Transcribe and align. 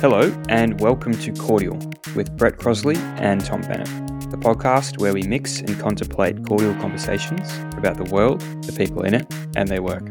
Hello, 0.00 0.30
and 0.48 0.78
welcome 0.80 1.12
to 1.12 1.32
Cordial 1.32 1.78
with 2.14 2.36
Brett 2.36 2.58
Crosley 2.58 2.96
and 3.18 3.42
Tom 3.42 3.62
Bennett, 3.62 3.88
the 4.30 4.36
podcast 4.36 4.98
where 4.98 5.14
we 5.14 5.22
mix 5.22 5.60
and 5.60 5.78
contemplate 5.80 6.46
cordial 6.46 6.74
conversations 6.74 7.50
about 7.78 7.96
the 7.96 8.04
world, 8.12 8.40
the 8.62 8.72
people 8.72 9.04
in 9.04 9.14
it, 9.14 9.26
and 9.56 9.68
their 9.68 9.82
work. 9.82 10.02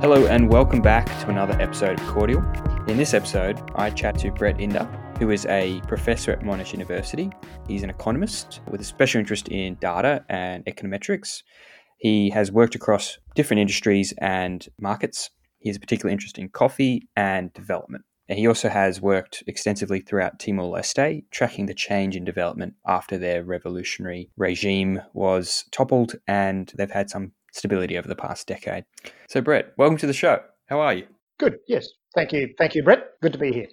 Hello, 0.00 0.26
and 0.26 0.48
welcome 0.48 0.80
back 0.80 1.06
to 1.22 1.30
another 1.30 1.60
episode 1.60 1.98
of 1.98 2.06
Cordial. 2.06 2.44
In 2.86 2.96
this 2.96 3.12
episode, 3.12 3.60
I 3.74 3.90
chat 3.90 4.18
to 4.20 4.30
Brett 4.30 4.58
Inder, 4.58 4.88
who 5.20 5.30
is 5.30 5.44
a 5.46 5.82
professor 5.86 6.32
at 6.32 6.40
Monash 6.40 6.72
University. 6.72 7.30
He's 7.68 7.82
an 7.82 7.90
economist 7.90 8.62
with 8.70 8.80
a 8.80 8.84
special 8.84 9.18
interest 9.18 9.48
in 9.48 9.74
data 9.74 10.24
and 10.30 10.64
econometrics. 10.64 11.42
He 11.98 12.30
has 12.30 12.50
worked 12.50 12.74
across 12.74 13.18
different 13.34 13.60
industries 13.60 14.14
and 14.16 14.66
markets. 14.80 15.28
He 15.58 15.68
has 15.68 15.76
a 15.76 15.80
particular 15.80 16.10
interest 16.10 16.38
in 16.38 16.48
coffee 16.48 17.06
and 17.16 17.52
development. 17.52 18.04
And 18.30 18.38
he 18.38 18.46
also 18.46 18.70
has 18.70 19.02
worked 19.02 19.44
extensively 19.46 20.00
throughout 20.00 20.38
Timor 20.38 20.64
Leste, 20.64 21.24
tracking 21.30 21.66
the 21.66 21.74
change 21.74 22.16
in 22.16 22.24
development 22.24 22.74
after 22.86 23.18
their 23.18 23.44
revolutionary 23.44 24.30
regime 24.38 25.02
was 25.12 25.66
toppled, 25.70 26.14
and 26.26 26.72
they've 26.78 26.90
had 26.90 27.10
some 27.10 27.32
stability 27.52 27.98
over 27.98 28.08
the 28.08 28.16
past 28.16 28.46
decade. 28.46 28.84
So, 29.28 29.42
Brett, 29.42 29.74
welcome 29.76 29.98
to 29.98 30.06
the 30.06 30.14
show. 30.14 30.40
How 30.66 30.80
are 30.80 30.94
you? 30.94 31.06
Good. 31.38 31.58
Yes. 31.68 31.88
Thank 32.14 32.32
you. 32.32 32.54
Thank 32.56 32.74
you, 32.74 32.82
Brett. 32.82 33.20
Good 33.20 33.34
to 33.34 33.38
be 33.38 33.52
here. 33.52 33.66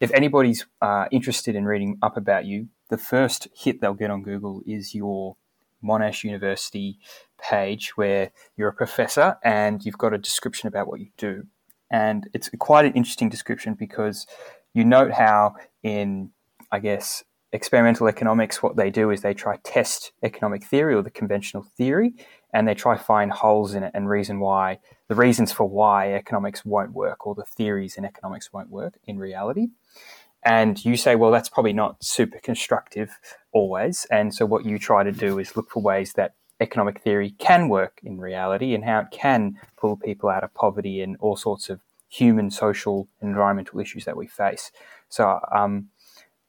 If 0.00 0.10
anybody's 0.12 0.66
uh, 0.82 1.06
interested 1.10 1.54
in 1.54 1.64
reading 1.64 1.98
up 2.02 2.16
about 2.16 2.44
you, 2.44 2.68
the 2.90 2.98
first 2.98 3.48
hit 3.54 3.80
they'll 3.80 3.94
get 3.94 4.10
on 4.10 4.22
Google 4.22 4.62
is 4.66 4.94
your 4.94 5.36
Monash 5.82 6.24
University 6.24 6.98
page 7.40 7.96
where 7.96 8.30
you're 8.56 8.68
a 8.68 8.74
professor 8.74 9.36
and 9.44 9.84
you've 9.84 9.98
got 9.98 10.14
a 10.14 10.18
description 10.18 10.68
about 10.68 10.88
what 10.88 11.00
you 11.00 11.08
do. 11.16 11.46
And 11.90 12.28
it's 12.32 12.50
quite 12.58 12.86
an 12.86 12.94
interesting 12.94 13.28
description 13.28 13.74
because 13.74 14.26
you 14.72 14.84
note 14.84 15.12
how, 15.12 15.54
in, 15.82 16.30
I 16.72 16.80
guess, 16.80 17.22
experimental 17.52 18.08
economics, 18.08 18.62
what 18.62 18.76
they 18.76 18.90
do 18.90 19.10
is 19.10 19.20
they 19.20 19.34
try 19.34 19.58
test 19.62 20.12
economic 20.24 20.64
theory 20.64 20.94
or 20.94 21.02
the 21.02 21.10
conventional 21.10 21.62
theory, 21.62 22.14
and 22.52 22.66
they 22.66 22.74
try 22.74 22.96
find 22.96 23.30
holes 23.30 23.74
in 23.74 23.84
it 23.84 23.92
and 23.94 24.08
reason 24.08 24.40
why 24.40 24.78
the 25.08 25.14
reasons 25.14 25.52
for 25.52 25.68
why 25.68 26.12
economics 26.12 26.64
won't 26.64 26.92
work 26.92 27.26
or 27.26 27.34
the 27.34 27.44
theories 27.44 27.96
in 27.96 28.04
economics 28.04 28.52
won't 28.52 28.70
work 28.70 28.94
in 29.04 29.18
reality. 29.18 29.68
And 30.44 30.82
you 30.84 30.96
say, 30.96 31.16
well, 31.16 31.30
that's 31.30 31.48
probably 31.48 31.72
not 31.72 32.02
super 32.04 32.38
constructive 32.38 33.18
always. 33.52 34.06
And 34.10 34.34
so 34.34 34.44
what 34.44 34.64
you 34.64 34.78
try 34.78 35.02
to 35.02 35.12
do 35.12 35.38
is 35.38 35.56
look 35.56 35.70
for 35.70 35.82
ways 35.82 36.12
that 36.14 36.34
economic 36.60 37.00
theory 37.00 37.30
can 37.38 37.68
work 37.68 38.00
in 38.02 38.18
reality 38.18 38.74
and 38.74 38.84
how 38.84 39.00
it 39.00 39.10
can 39.10 39.56
pull 39.76 39.96
people 39.96 40.28
out 40.28 40.44
of 40.44 40.52
poverty 40.54 41.00
and 41.00 41.16
all 41.20 41.36
sorts 41.36 41.70
of 41.70 41.80
human, 42.08 42.50
social, 42.50 43.08
environmental 43.22 43.80
issues 43.80 44.04
that 44.04 44.16
we 44.16 44.26
face. 44.26 44.70
So 45.08 45.40
um, 45.52 45.88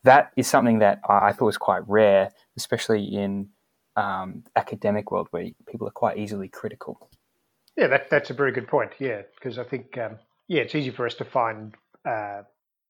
that 0.03 0.31
is 0.35 0.47
something 0.47 0.79
that 0.79 0.99
I 1.09 1.31
thought 1.31 1.45
was 1.45 1.57
quite 1.57 1.87
rare, 1.87 2.31
especially 2.55 3.03
in 3.03 3.49
um, 3.95 4.43
academic 4.55 5.11
world 5.11 5.27
where 5.31 5.49
people 5.67 5.87
are 5.87 5.91
quite 5.91 6.17
easily 6.17 6.49
critical. 6.49 7.09
Yeah, 7.77 7.87
that, 7.87 8.09
that's 8.09 8.29
a 8.29 8.33
very 8.33 8.51
good 8.51 8.67
point. 8.67 8.91
Yeah, 8.99 9.23
because 9.35 9.57
I 9.57 9.63
think 9.63 9.97
um, 9.97 10.17
yeah, 10.47 10.61
it's 10.61 10.75
easy 10.75 10.91
for 10.91 11.05
us 11.05 11.15
to 11.15 11.25
find 11.25 11.75
uh, 12.05 12.43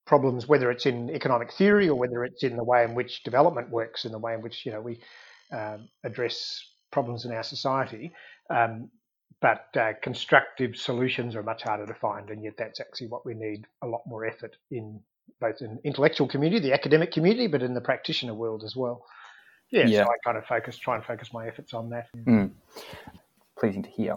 problems, 0.05 0.47
whether 0.47 0.71
it's 0.71 0.85
in 0.85 1.09
economic 1.09 1.51
theory 1.53 1.89
or 1.89 1.95
whether 1.95 2.23
it's 2.23 2.43
in 2.43 2.55
the 2.55 2.63
way 2.63 2.83
in 2.83 2.95
which 2.95 3.23
development 3.23 3.69
works, 3.69 4.05
in 4.05 4.11
the 4.11 4.19
way 4.19 4.33
in 4.33 4.41
which 4.41 4.65
you 4.65 4.71
know 4.71 4.81
we 4.81 4.99
um, 5.51 5.87
address 6.03 6.61
problems 6.91 7.25
in 7.25 7.31
our 7.31 7.43
society. 7.43 8.11
Um, 8.49 8.89
but 9.41 9.67
uh, 9.77 9.93
constructive 10.01 10.75
solutions 10.75 11.35
are 11.35 11.43
much 11.43 11.63
harder 11.63 11.85
to 11.85 11.93
find, 11.93 12.29
and 12.29 12.43
yet 12.43 12.53
that's 12.57 12.79
actually 12.79 13.07
what 13.07 13.25
we 13.25 13.33
need 13.33 13.65
a 13.83 13.87
lot 13.87 14.01
more 14.07 14.25
effort 14.25 14.55
in 14.71 15.01
both 15.41 15.61
in 15.61 15.79
intellectual 15.83 16.27
community, 16.27 16.61
the 16.61 16.73
academic 16.73 17.11
community, 17.11 17.47
but 17.47 17.61
in 17.61 17.73
the 17.73 17.81
practitioner 17.81 18.33
world 18.33 18.63
as 18.63 18.75
well. 18.75 19.05
Yeah, 19.71 19.87
yeah. 19.87 20.03
so 20.03 20.09
I 20.09 20.15
kind 20.23 20.37
of 20.37 20.45
focus, 20.45 20.77
try 20.77 20.95
and 20.95 21.03
focus 21.03 21.33
my 21.33 21.47
efforts 21.47 21.73
on 21.73 21.89
that. 21.89 22.07
Mm. 22.15 22.51
Pleasing 23.57 23.83
to 23.83 23.89
hear. 23.89 24.15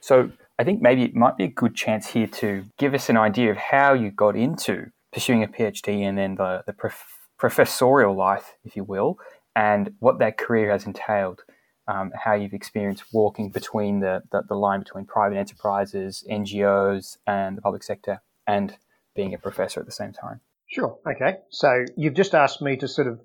So 0.00 0.30
I 0.58 0.64
think 0.64 0.82
maybe 0.82 1.04
it 1.04 1.14
might 1.14 1.36
be 1.36 1.44
a 1.44 1.48
good 1.48 1.74
chance 1.74 2.08
here 2.08 2.26
to 2.26 2.64
give 2.78 2.94
us 2.94 3.08
an 3.08 3.16
idea 3.16 3.50
of 3.50 3.56
how 3.56 3.92
you 3.92 4.10
got 4.10 4.36
into 4.36 4.90
pursuing 5.12 5.42
a 5.42 5.48
PhD 5.48 6.02
and 6.02 6.18
then 6.18 6.36
the, 6.36 6.62
the 6.66 6.72
prof- 6.72 7.28
professorial 7.38 8.14
life, 8.14 8.56
if 8.64 8.76
you 8.76 8.84
will, 8.84 9.18
and 9.56 9.94
what 9.98 10.18
that 10.18 10.38
career 10.38 10.70
has 10.70 10.86
entailed. 10.86 11.42
Um, 11.88 12.12
how 12.14 12.34
you've 12.34 12.52
experienced 12.52 13.02
walking 13.12 13.50
between 13.50 13.98
the, 13.98 14.22
the, 14.30 14.42
the 14.48 14.54
line 14.54 14.78
between 14.78 15.06
private 15.06 15.36
enterprises, 15.36 16.22
NGOs, 16.30 17.16
and 17.26 17.56
the 17.56 17.62
public 17.62 17.82
sector, 17.82 18.22
and 18.46 18.76
being 19.16 19.34
a 19.34 19.38
professor 19.38 19.80
at 19.80 19.86
the 19.86 19.92
same 19.92 20.12
time. 20.12 20.40
Sure. 20.70 20.96
Okay. 21.04 21.38
So 21.50 21.84
you've 21.96 22.14
just 22.14 22.32
asked 22.32 22.62
me 22.62 22.76
to 22.76 22.86
sort 22.86 23.08
of 23.08 23.20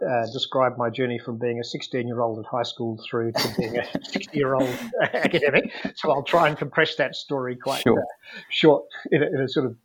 uh, 0.00 0.26
describe 0.32 0.78
my 0.78 0.88
journey 0.88 1.18
from 1.18 1.38
being 1.38 1.60
a 1.60 1.64
16 1.64 2.06
year 2.06 2.22
old 2.22 2.38
at 2.38 2.46
high 2.46 2.62
school 2.62 2.98
through 3.08 3.32
to 3.32 3.54
being 3.58 3.76
a 3.76 3.84
60 4.02 4.36
year 4.36 4.54
old 4.54 4.68
academic. 5.02 5.70
So 5.94 6.10
I'll 6.10 6.22
try 6.22 6.48
and 6.48 6.56
compress 6.56 6.96
that 6.96 7.14
story 7.14 7.56
quite 7.56 7.82
sure. 7.82 8.00
uh, 8.00 8.40
short 8.48 8.84
in 9.10 9.22
a, 9.22 9.26
in 9.26 9.40
a, 9.42 9.48
sort 9.48 9.66
of 9.66 9.76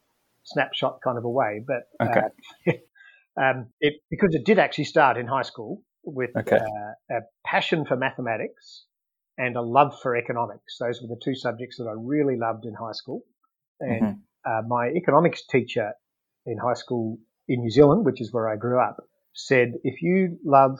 snapshot 0.43 0.99
kind 1.03 1.17
of 1.17 1.25
a 1.25 1.29
way. 1.29 1.61
But 1.65 1.89
okay. 2.01 2.21
uh, 2.67 3.41
um, 3.41 3.67
it, 3.81 3.95
because 4.09 4.33
it 4.33 4.45
did 4.45 4.57
actually 4.57 4.85
start 4.85 5.17
in 5.17 5.27
high 5.27 5.41
school 5.41 5.83
with 6.05 6.29
okay. 6.37 6.55
Uh, 6.55 7.17
a 7.17 7.19
passion 7.45 7.85
for 7.85 7.97
mathematics 7.97 8.85
and 9.37 9.57
a 9.57 9.61
love 9.61 9.99
for 10.01 10.15
economics. 10.15 10.77
Those 10.79 11.01
were 11.01 11.09
the 11.09 11.19
two 11.21 11.35
subjects 11.35 11.77
that 11.77 11.89
I 11.89 11.93
really 11.97 12.37
loved 12.37 12.63
in 12.63 12.73
high 12.73 12.93
school. 12.93 13.23
And 13.81 14.01
mm-hmm 14.01 14.19
uh, 14.45 14.61
my 14.67 14.87
economics 14.89 15.43
teacher 15.45 15.93
in 16.45 16.57
high 16.57 16.73
school 16.73 17.17
in 17.47 17.61
New 17.61 17.69
Zealand, 17.69 18.05
which 18.05 18.21
is 18.21 18.31
where 18.31 18.49
I 18.49 18.55
grew 18.55 18.79
up, 18.79 18.97
said 19.33 19.73
if 19.83 20.01
you 20.01 20.37
love 20.45 20.79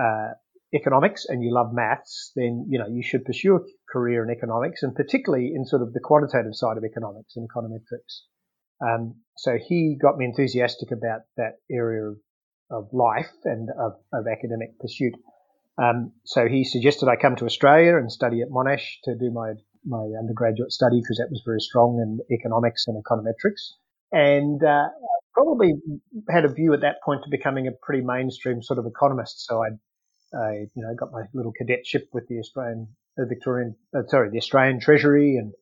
uh, 0.00 0.30
economics 0.74 1.26
and 1.28 1.42
you 1.42 1.52
love 1.52 1.72
maths, 1.72 2.32
then 2.36 2.66
you 2.68 2.78
know 2.78 2.86
you 2.88 3.02
should 3.02 3.24
pursue 3.24 3.56
a 3.56 3.60
career 3.90 4.24
in 4.24 4.30
economics, 4.30 4.82
and 4.82 4.94
particularly 4.94 5.52
in 5.54 5.64
sort 5.64 5.82
of 5.82 5.92
the 5.92 6.00
quantitative 6.00 6.54
side 6.54 6.76
of 6.76 6.84
economics 6.84 7.36
and 7.36 7.48
econometrics. 7.48 8.22
Um, 8.82 9.16
so 9.36 9.58
he 9.58 9.96
got 10.00 10.16
me 10.16 10.24
enthusiastic 10.24 10.90
about 10.90 11.22
that 11.36 11.56
area 11.70 12.04
of, 12.04 12.16
of 12.70 12.88
life 12.92 13.30
and 13.44 13.68
of, 13.78 13.92
of 14.12 14.26
academic 14.26 14.78
pursuit. 14.78 15.12
Um, 15.76 16.12
so 16.24 16.46
he 16.46 16.64
suggested 16.64 17.08
I 17.08 17.16
come 17.16 17.36
to 17.36 17.44
Australia 17.44 17.96
and 17.96 18.10
study 18.10 18.40
at 18.42 18.48
Monash 18.48 19.00
to 19.04 19.14
do 19.14 19.30
my 19.30 19.54
my 19.84 20.12
undergraduate 20.18 20.72
study 20.72 21.00
because 21.00 21.16
that 21.16 21.30
was 21.30 21.42
very 21.44 21.60
strong 21.60 21.98
in 22.00 22.36
economics 22.36 22.86
and 22.86 23.02
econometrics. 23.02 23.72
And 24.12 24.62
uh, 24.62 24.88
probably 25.32 25.74
had 26.28 26.44
a 26.44 26.52
view 26.52 26.72
at 26.74 26.80
that 26.80 26.96
point 27.04 27.22
to 27.24 27.30
becoming 27.30 27.66
a 27.66 27.72
pretty 27.82 28.02
mainstream 28.04 28.62
sort 28.62 28.78
of 28.78 28.86
economist. 28.86 29.46
So 29.46 29.62
I, 29.62 29.68
I 30.36 30.66
you 30.74 30.82
know, 30.82 30.94
got 30.94 31.12
my 31.12 31.22
little 31.32 31.52
cadetship 31.52 32.08
with 32.12 32.26
the 32.28 32.38
Australian, 32.38 32.88
uh, 33.18 33.24
Victorian, 33.28 33.76
uh, 33.94 34.02
sorry, 34.08 34.30
the 34.30 34.38
Australian 34.38 34.80
Treasury, 34.80 35.36
and 35.36 35.52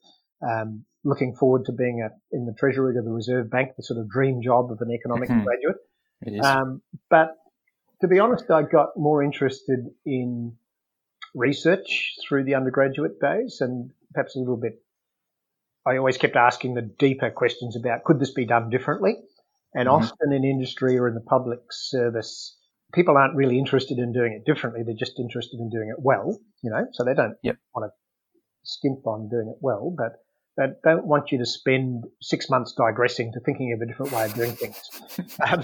um, 0.42 0.84
looking 1.04 1.34
forward 1.34 1.66
to 1.66 1.72
being 1.72 2.02
a, 2.02 2.10
in 2.36 2.46
the 2.46 2.54
Treasury 2.58 2.96
of 2.96 3.04
the 3.04 3.10
Reserve 3.10 3.50
Bank, 3.50 3.72
the 3.76 3.82
sort 3.82 4.00
of 4.00 4.08
dream 4.08 4.40
job 4.42 4.70
of 4.70 4.80
an 4.80 4.90
economics 4.90 5.30
mm-hmm. 5.30 5.44
graduate. 5.44 5.76
Um, 6.42 6.82
but 7.08 7.30
to 8.00 8.08
be 8.08 8.18
honest, 8.18 8.50
I 8.50 8.62
got 8.62 8.90
more 8.96 9.22
interested 9.22 9.80
in 10.04 10.56
research 11.34 12.14
through 12.26 12.44
the 12.44 12.54
undergraduate 12.54 13.20
days 13.20 13.58
and 13.60 13.90
perhaps 14.12 14.36
a 14.36 14.38
little 14.38 14.56
bit. 14.56 14.82
I 15.88 15.96
always 15.96 16.18
kept 16.18 16.36
asking 16.36 16.74
the 16.74 16.82
deeper 16.82 17.30
questions 17.30 17.76
about 17.76 18.04
could 18.04 18.20
this 18.20 18.32
be 18.32 18.46
done 18.46 18.68
differently? 18.70 19.16
And 19.74 19.88
mm-hmm. 19.88 20.04
often 20.04 20.32
in 20.32 20.44
industry 20.44 20.98
or 20.98 21.08
in 21.08 21.14
the 21.14 21.20
public 21.20 21.60
service, 21.70 22.56
people 22.92 23.16
aren't 23.16 23.34
really 23.34 23.58
interested 23.58 23.98
in 23.98 24.12
doing 24.12 24.32
it 24.32 24.50
differently. 24.50 24.82
They're 24.84 24.94
just 24.94 25.18
interested 25.18 25.60
in 25.60 25.70
doing 25.70 25.88
it 25.88 26.02
well, 26.02 26.38
you 26.62 26.70
know, 26.70 26.86
so 26.92 27.04
they 27.04 27.14
don't 27.14 27.36
yep. 27.42 27.56
want 27.74 27.90
to 27.90 27.94
skimp 28.64 29.06
on 29.06 29.28
doing 29.28 29.48
it 29.48 29.58
well, 29.60 29.94
but 29.96 30.12
they 30.56 30.72
don't 30.84 31.06
want 31.06 31.32
you 31.32 31.38
to 31.38 31.46
spend 31.46 32.04
six 32.20 32.50
months 32.50 32.74
digressing 32.76 33.32
to 33.32 33.40
thinking 33.40 33.72
of 33.72 33.80
a 33.80 33.86
different 33.86 34.12
way 34.12 34.24
of 34.24 34.34
doing 34.34 34.52
things. 34.52 34.80
um, 35.46 35.62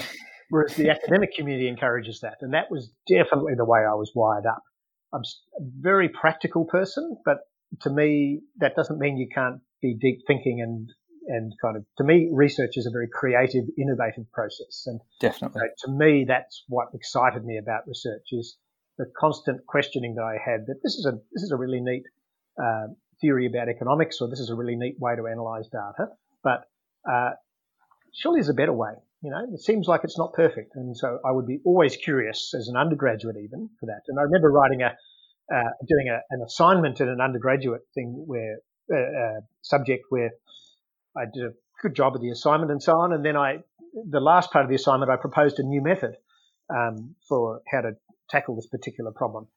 whereas 0.48 0.74
the 0.76 0.90
academic 0.90 1.34
community 1.34 1.68
encourages 1.68 2.20
that. 2.20 2.36
And 2.40 2.54
that 2.54 2.70
was 2.70 2.92
definitely 3.08 3.54
the 3.56 3.64
way 3.64 3.80
I 3.80 3.94
was 3.94 4.12
wired 4.14 4.46
up. 4.46 4.62
I'm 5.12 5.22
a 5.22 5.62
very 5.80 6.08
practical 6.08 6.64
person, 6.64 7.16
but 7.24 7.38
to 7.82 7.90
me, 7.90 8.40
that 8.58 8.76
doesn't 8.76 8.98
mean 8.98 9.16
you 9.16 9.28
can't 9.32 9.60
be 9.84 9.94
deep 10.06 10.20
thinking 10.26 10.60
and 10.66 10.88
and 11.26 11.52
kind 11.62 11.76
of 11.78 11.84
to 11.98 12.04
me, 12.04 12.28
research 12.32 12.76
is 12.76 12.86
a 12.86 12.90
very 12.90 13.08
creative, 13.20 13.64
innovative 13.78 14.30
process. 14.32 14.84
And 14.86 15.00
definitely, 15.20 15.62
to 15.84 15.90
me, 15.90 16.26
that's 16.28 16.64
what 16.68 16.88
excited 16.92 17.44
me 17.44 17.56
about 17.56 17.86
research 17.86 18.28
is 18.32 18.56
the 18.98 19.06
constant 19.18 19.66
questioning 19.66 20.14
that 20.16 20.24
I 20.24 20.36
had 20.44 20.66
that 20.66 20.80
this 20.82 20.94
is 20.94 21.06
a 21.06 21.12
this 21.32 21.42
is 21.42 21.50
a 21.50 21.56
really 21.56 21.80
neat 21.80 22.04
uh, 22.62 22.88
theory 23.20 23.46
about 23.46 23.68
economics, 23.68 24.20
or 24.20 24.28
this 24.28 24.40
is 24.40 24.50
a 24.50 24.54
really 24.54 24.76
neat 24.76 24.96
way 24.98 25.16
to 25.16 25.26
analyze 25.26 25.66
data, 25.68 26.10
but 26.42 26.60
uh, 27.10 27.30
surely 28.12 28.38
there's 28.38 28.48
a 28.48 28.54
better 28.54 28.72
way. 28.72 28.92
You 29.22 29.30
know, 29.30 29.46
it 29.54 29.60
seems 29.60 29.88
like 29.88 30.02
it's 30.04 30.18
not 30.18 30.34
perfect. 30.34 30.72
And 30.76 30.96
so 30.96 31.18
I 31.24 31.32
would 31.32 31.46
be 31.46 31.60
always 31.64 31.96
curious 31.96 32.52
as 32.54 32.68
an 32.68 32.76
undergraduate 32.76 33.36
even 33.42 33.70
for 33.80 33.86
that. 33.86 34.02
And 34.08 34.18
I 34.18 34.22
remember 34.22 34.50
writing 34.52 34.82
a, 34.82 34.92
uh, 35.54 35.70
doing 35.88 36.08
a, 36.12 36.20
an 36.30 36.42
assignment 36.42 37.00
in 37.00 37.08
an 37.08 37.20
undergraduate 37.22 37.82
thing 37.94 38.22
where, 38.26 38.58
uh, 38.92 39.40
subject 39.62 40.06
where 40.10 40.30
I 41.16 41.24
did 41.32 41.44
a 41.44 41.52
good 41.82 41.94
job 41.94 42.14
of 42.14 42.22
the 42.22 42.30
assignment 42.30 42.70
and 42.70 42.82
so 42.82 42.92
on. 42.92 43.12
And 43.12 43.24
then 43.24 43.36
I, 43.36 43.58
the 44.08 44.20
last 44.20 44.50
part 44.50 44.64
of 44.64 44.68
the 44.68 44.76
assignment, 44.76 45.10
I 45.10 45.16
proposed 45.16 45.58
a 45.58 45.62
new 45.62 45.82
method, 45.82 46.16
um, 46.70 47.14
for 47.28 47.60
how 47.70 47.82
to 47.82 47.92
tackle 48.30 48.56
this 48.56 48.66
particular 48.66 49.12
problem. 49.12 49.48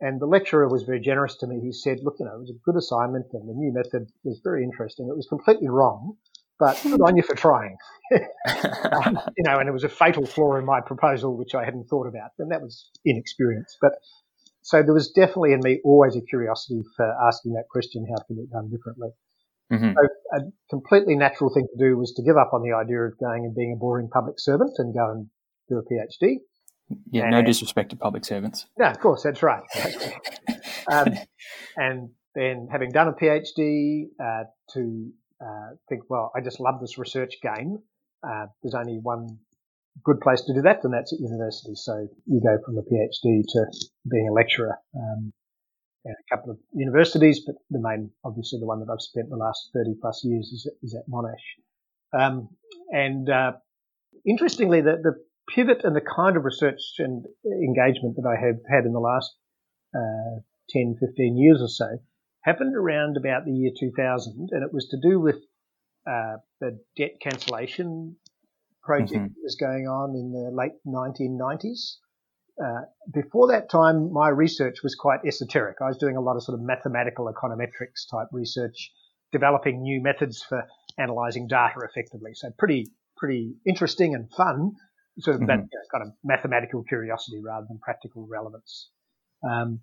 And 0.00 0.20
the 0.20 0.26
lecturer 0.26 0.68
was 0.68 0.84
very 0.84 1.00
generous 1.00 1.36
to 1.38 1.46
me. 1.46 1.60
He 1.60 1.72
said, 1.72 1.98
look, 2.02 2.16
you 2.18 2.24
know, 2.24 2.34
it 2.34 2.40
was 2.40 2.50
a 2.50 2.58
good 2.64 2.76
assignment 2.76 3.26
and 3.32 3.48
the 3.48 3.52
new 3.52 3.72
method 3.72 4.10
was 4.24 4.40
very 4.42 4.64
interesting. 4.64 5.08
It 5.08 5.16
was 5.16 5.26
completely 5.26 5.68
wrong, 5.68 6.16
but 6.58 6.80
good 6.82 7.00
on 7.02 7.16
you 7.16 7.22
for 7.22 7.34
trying. 7.34 7.76
um, 8.12 9.18
you 9.36 9.44
know, 9.44 9.58
and 9.58 9.68
it 9.68 9.72
was 9.72 9.84
a 9.84 9.90
fatal 9.90 10.24
flaw 10.24 10.56
in 10.56 10.64
my 10.64 10.80
proposal, 10.80 11.36
which 11.36 11.54
I 11.54 11.64
hadn't 11.64 11.88
thought 11.88 12.06
about. 12.06 12.30
And 12.38 12.50
that 12.50 12.62
was 12.62 12.88
inexperience. 13.04 13.76
But 13.80 13.92
so 14.62 14.82
there 14.82 14.94
was 14.94 15.10
definitely 15.10 15.52
in 15.52 15.60
me 15.62 15.80
always 15.84 16.16
a 16.16 16.20
curiosity 16.20 16.82
for 16.96 17.06
asking 17.26 17.54
that 17.54 17.64
question, 17.70 18.06
how 18.08 18.22
can 18.26 18.38
it 18.38 18.50
done 18.50 18.70
differently? 18.70 19.10
Mm-hmm. 19.72 19.92
So 19.92 20.08
a 20.36 20.40
completely 20.68 21.14
natural 21.14 21.52
thing 21.52 21.66
to 21.72 21.84
do 21.84 21.96
was 21.96 22.12
to 22.16 22.22
give 22.22 22.36
up 22.36 22.50
on 22.52 22.62
the 22.62 22.76
idea 22.76 23.00
of 23.02 23.18
going 23.18 23.44
and 23.44 23.54
being 23.54 23.72
a 23.72 23.78
boring 23.78 24.08
public 24.08 24.36
servant 24.38 24.72
and 24.78 24.92
go 24.92 25.10
and 25.10 25.26
do 25.68 25.78
a 25.78 25.82
PhD. 25.82 26.38
Yeah, 27.12 27.22
and, 27.22 27.30
no 27.30 27.42
disrespect 27.42 27.90
to 27.90 27.96
public 27.96 28.24
servants. 28.24 28.66
No, 28.78 28.86
of 28.86 28.98
course, 28.98 29.22
that's 29.22 29.42
right. 29.42 29.62
um, 30.92 31.14
and 31.76 32.10
then 32.34 32.68
having 32.70 32.90
done 32.90 33.08
a 33.08 33.12
PhD, 33.12 34.06
uh, 34.20 34.44
to 34.74 35.12
uh, 35.40 35.76
think, 35.88 36.02
well, 36.08 36.32
I 36.36 36.40
just 36.40 36.58
love 36.58 36.80
this 36.80 36.98
research 36.98 37.34
game. 37.42 37.78
Uh, 38.22 38.46
there's 38.62 38.74
only 38.74 38.98
one 39.00 39.38
good 40.04 40.20
place 40.20 40.42
to 40.42 40.54
do 40.54 40.62
that, 40.62 40.84
and 40.84 40.92
that's 40.92 41.12
at 41.12 41.20
university. 41.20 41.74
So 41.74 42.08
you 42.26 42.40
go 42.40 42.58
from 42.64 42.78
a 42.78 42.82
PhD 42.82 43.42
to 43.46 43.66
being 44.10 44.28
a 44.28 44.32
lecturer 44.32 44.78
um, 44.96 45.32
at 46.06 46.12
a 46.12 46.36
couple 46.36 46.52
of 46.52 46.58
universities, 46.72 47.42
but 47.44 47.56
the 47.70 47.80
main, 47.80 48.10
obviously, 48.24 48.58
the 48.60 48.66
one 48.66 48.80
that 48.80 48.92
I've 48.92 49.02
spent 49.02 49.28
the 49.28 49.36
last 49.36 49.70
30 49.74 49.96
plus 50.00 50.22
years 50.24 50.46
is, 50.52 50.70
is 50.82 50.94
at 50.94 51.10
Monash. 51.10 51.34
Um, 52.12 52.48
and 52.90 53.28
uh, 53.28 53.52
interestingly, 54.26 54.80
the, 54.80 54.96
the 55.02 55.14
pivot 55.54 55.82
and 55.84 55.94
the 55.94 56.00
kind 56.00 56.36
of 56.36 56.44
research 56.44 56.80
and 56.98 57.24
engagement 57.44 58.16
that 58.16 58.26
I 58.26 58.40
have 58.40 58.56
had 58.70 58.84
in 58.84 58.92
the 58.92 59.00
last 59.00 59.34
uh, 59.94 60.40
10, 60.70 60.96
15 61.00 61.36
years 61.36 61.60
or 61.60 61.68
so 61.68 61.98
happened 62.42 62.74
around 62.74 63.16
about 63.16 63.44
the 63.44 63.52
year 63.52 63.70
2000, 63.78 64.48
and 64.50 64.62
it 64.64 64.72
was 64.72 64.88
to 64.88 64.96
do 65.00 65.20
with 65.20 65.36
uh, 66.08 66.36
the 66.60 66.80
debt 66.96 67.20
cancellation 67.20 68.16
project 68.82 69.12
mm-hmm. 69.12 69.24
that 69.24 69.42
was 69.42 69.56
going 69.56 69.86
on 69.86 70.14
in 70.14 70.32
the 70.32 70.50
late 70.52 70.72
1990s. 70.86 71.96
Uh, 72.62 72.82
before 73.12 73.48
that 73.48 73.70
time, 73.70 74.12
my 74.12 74.28
research 74.28 74.82
was 74.82 74.94
quite 74.94 75.20
esoteric. 75.26 75.76
I 75.80 75.88
was 75.88 75.98
doing 75.98 76.16
a 76.16 76.20
lot 76.20 76.36
of 76.36 76.42
sort 76.42 76.58
of 76.58 76.64
mathematical 76.64 77.32
econometrics 77.32 78.08
type 78.10 78.28
research, 78.32 78.92
developing 79.32 79.82
new 79.82 80.02
methods 80.02 80.42
for 80.42 80.66
analyzing 80.98 81.46
data 81.46 81.80
effectively. 81.82 82.32
So 82.34 82.50
pretty, 82.58 82.88
pretty 83.16 83.54
interesting 83.66 84.14
and 84.14 84.30
fun, 84.30 84.72
sort 85.20 85.36
of 85.36 85.42
mm-hmm. 85.42 85.50
you 85.50 85.56
know, 85.56 85.98
kind 85.98 86.04
of 86.06 86.12
mathematical 86.22 86.82
curiosity 86.84 87.40
rather 87.42 87.66
than 87.68 87.78
practical 87.78 88.26
relevance. 88.30 88.90
Um, 89.48 89.80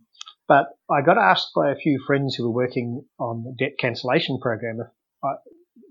but 0.48 0.68
I 0.90 1.02
got 1.02 1.18
asked 1.18 1.50
by 1.56 1.72
a 1.72 1.76
few 1.76 2.00
friends 2.06 2.36
who 2.36 2.44
were 2.44 2.56
working 2.56 3.04
on 3.20 3.44
the 3.44 3.56
debt 3.58 3.74
cancellation 3.80 4.40
program. 4.40 4.80
If 4.80 4.88
I, 5.24 5.34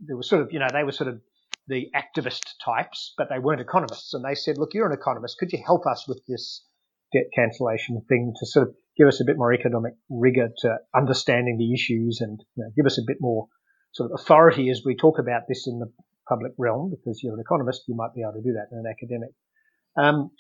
there 0.07 0.17
was 0.17 0.29
sort 0.29 0.43
of, 0.43 0.53
you 0.53 0.61
know, 0.61 0.69
they 0.73 0.85
were 0.85 0.93
sort 0.93 1.09
of 1.09 1.21
the 1.69 1.91
activist 1.95 2.43
types, 2.65 3.13
but 3.17 3.29
they 3.29 3.39
weren't 3.39 3.61
economists. 3.61 4.15
And 4.15 4.25
they 4.25 4.35
said, 4.35 4.59
look, 4.59 4.75
you're 4.75 4.87
an 4.87 4.99
economist. 4.99 5.39
Could 5.39 5.53
you 5.53 5.63
help 5.65 5.87
us 5.87 6.07
with 6.07 6.23
this 6.27 6.65
debt 7.13 7.27
cancellation 7.35 8.03
thing 8.09 8.35
to 8.39 8.47
sort 8.47 8.69
of 8.69 8.75
give 8.97 9.09
us 9.09 9.21
a 9.21 9.25
bit 9.25 9.37
more 9.37 9.53
economic 9.53 9.95
rigor 10.09 10.49
to 10.59 10.77
understanding 10.95 11.59
the 11.59 11.73
issues 11.73 12.21
and 12.21 12.41
you 12.57 12.65
know, 12.65 12.71
give 12.77 12.87
us 12.87 12.99
a 12.99 13.07
bit 13.07 13.19
more 13.21 13.49
sort 13.93 14.11
of 14.11 14.21
authority 14.21 14.71
as 14.71 14.83
we 14.85 14.97
talk 14.97 15.19
about 15.19 15.43
this 15.49 15.67
in 15.67 15.79
the 15.79 15.93
public 16.29 16.53
realm 16.59 16.91
because 16.91 17.21
you're 17.23 17.35
an 17.35 17.41
economist, 17.41 17.85
you 17.89 17.95
might 17.95 18.15
be 18.15 18.23
able 18.23 18.33
to 18.33 18.43
do 18.43 18.55
that 18.55 18.69
in 18.73 18.79
an 18.79 18.87
academic. 18.91 19.31
Um, 19.97 20.31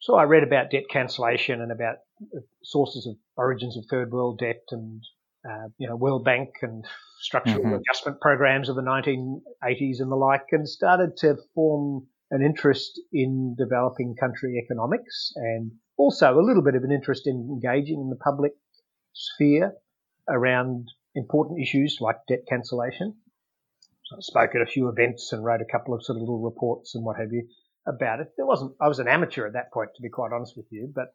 so 0.00 0.14
I 0.14 0.24
read 0.24 0.42
about 0.42 0.70
debt 0.70 0.84
cancellation 0.90 1.60
and 1.60 1.72
about 1.72 1.96
sources 2.62 3.06
of 3.06 3.16
origins 3.36 3.76
of 3.76 3.84
third 3.86 4.12
world 4.12 4.38
debt 4.38 4.62
and 4.70 5.02
uh, 5.48 5.68
you 5.78 5.88
know 5.88 5.96
World 5.96 6.24
Bank 6.24 6.50
and 6.62 6.84
structural 7.20 7.64
mm-hmm. 7.64 7.74
adjustment 7.74 8.20
programs 8.20 8.68
of 8.68 8.76
the 8.76 8.82
1980s 8.82 10.00
and 10.00 10.10
the 10.10 10.16
like, 10.16 10.46
and 10.52 10.68
started 10.68 11.16
to 11.18 11.36
form 11.54 12.06
an 12.30 12.42
interest 12.42 13.00
in 13.12 13.54
developing 13.56 14.16
country 14.18 14.60
economics 14.62 15.32
and 15.36 15.70
also 15.96 16.38
a 16.38 16.42
little 16.42 16.62
bit 16.62 16.74
of 16.74 16.82
an 16.82 16.90
interest 16.90 17.26
in 17.26 17.48
engaging 17.50 18.00
in 18.00 18.10
the 18.10 18.16
public 18.16 18.52
sphere 19.12 19.72
around 20.28 20.88
important 21.14 21.60
issues 21.60 21.98
like 22.00 22.16
debt 22.28 22.40
cancellation. 22.48 23.14
I 24.12 24.20
spoke 24.20 24.50
at 24.54 24.62
a 24.62 24.66
few 24.66 24.88
events 24.88 25.32
and 25.32 25.44
wrote 25.44 25.60
a 25.60 25.72
couple 25.72 25.94
of 25.94 26.04
sort 26.04 26.16
of 26.16 26.22
little 26.22 26.40
reports 26.40 26.94
and 26.94 27.04
what 27.04 27.16
have 27.18 27.32
you 27.32 27.48
about 27.86 28.20
it. 28.20 28.28
There 28.36 28.46
wasn't, 28.46 28.72
I 28.80 28.88
was 28.88 28.98
an 28.98 29.08
amateur 29.08 29.46
at 29.46 29.54
that 29.54 29.72
point, 29.72 29.90
to 29.96 30.02
be 30.02 30.08
quite 30.08 30.32
honest 30.32 30.56
with 30.56 30.66
you, 30.70 30.92
but 30.94 31.14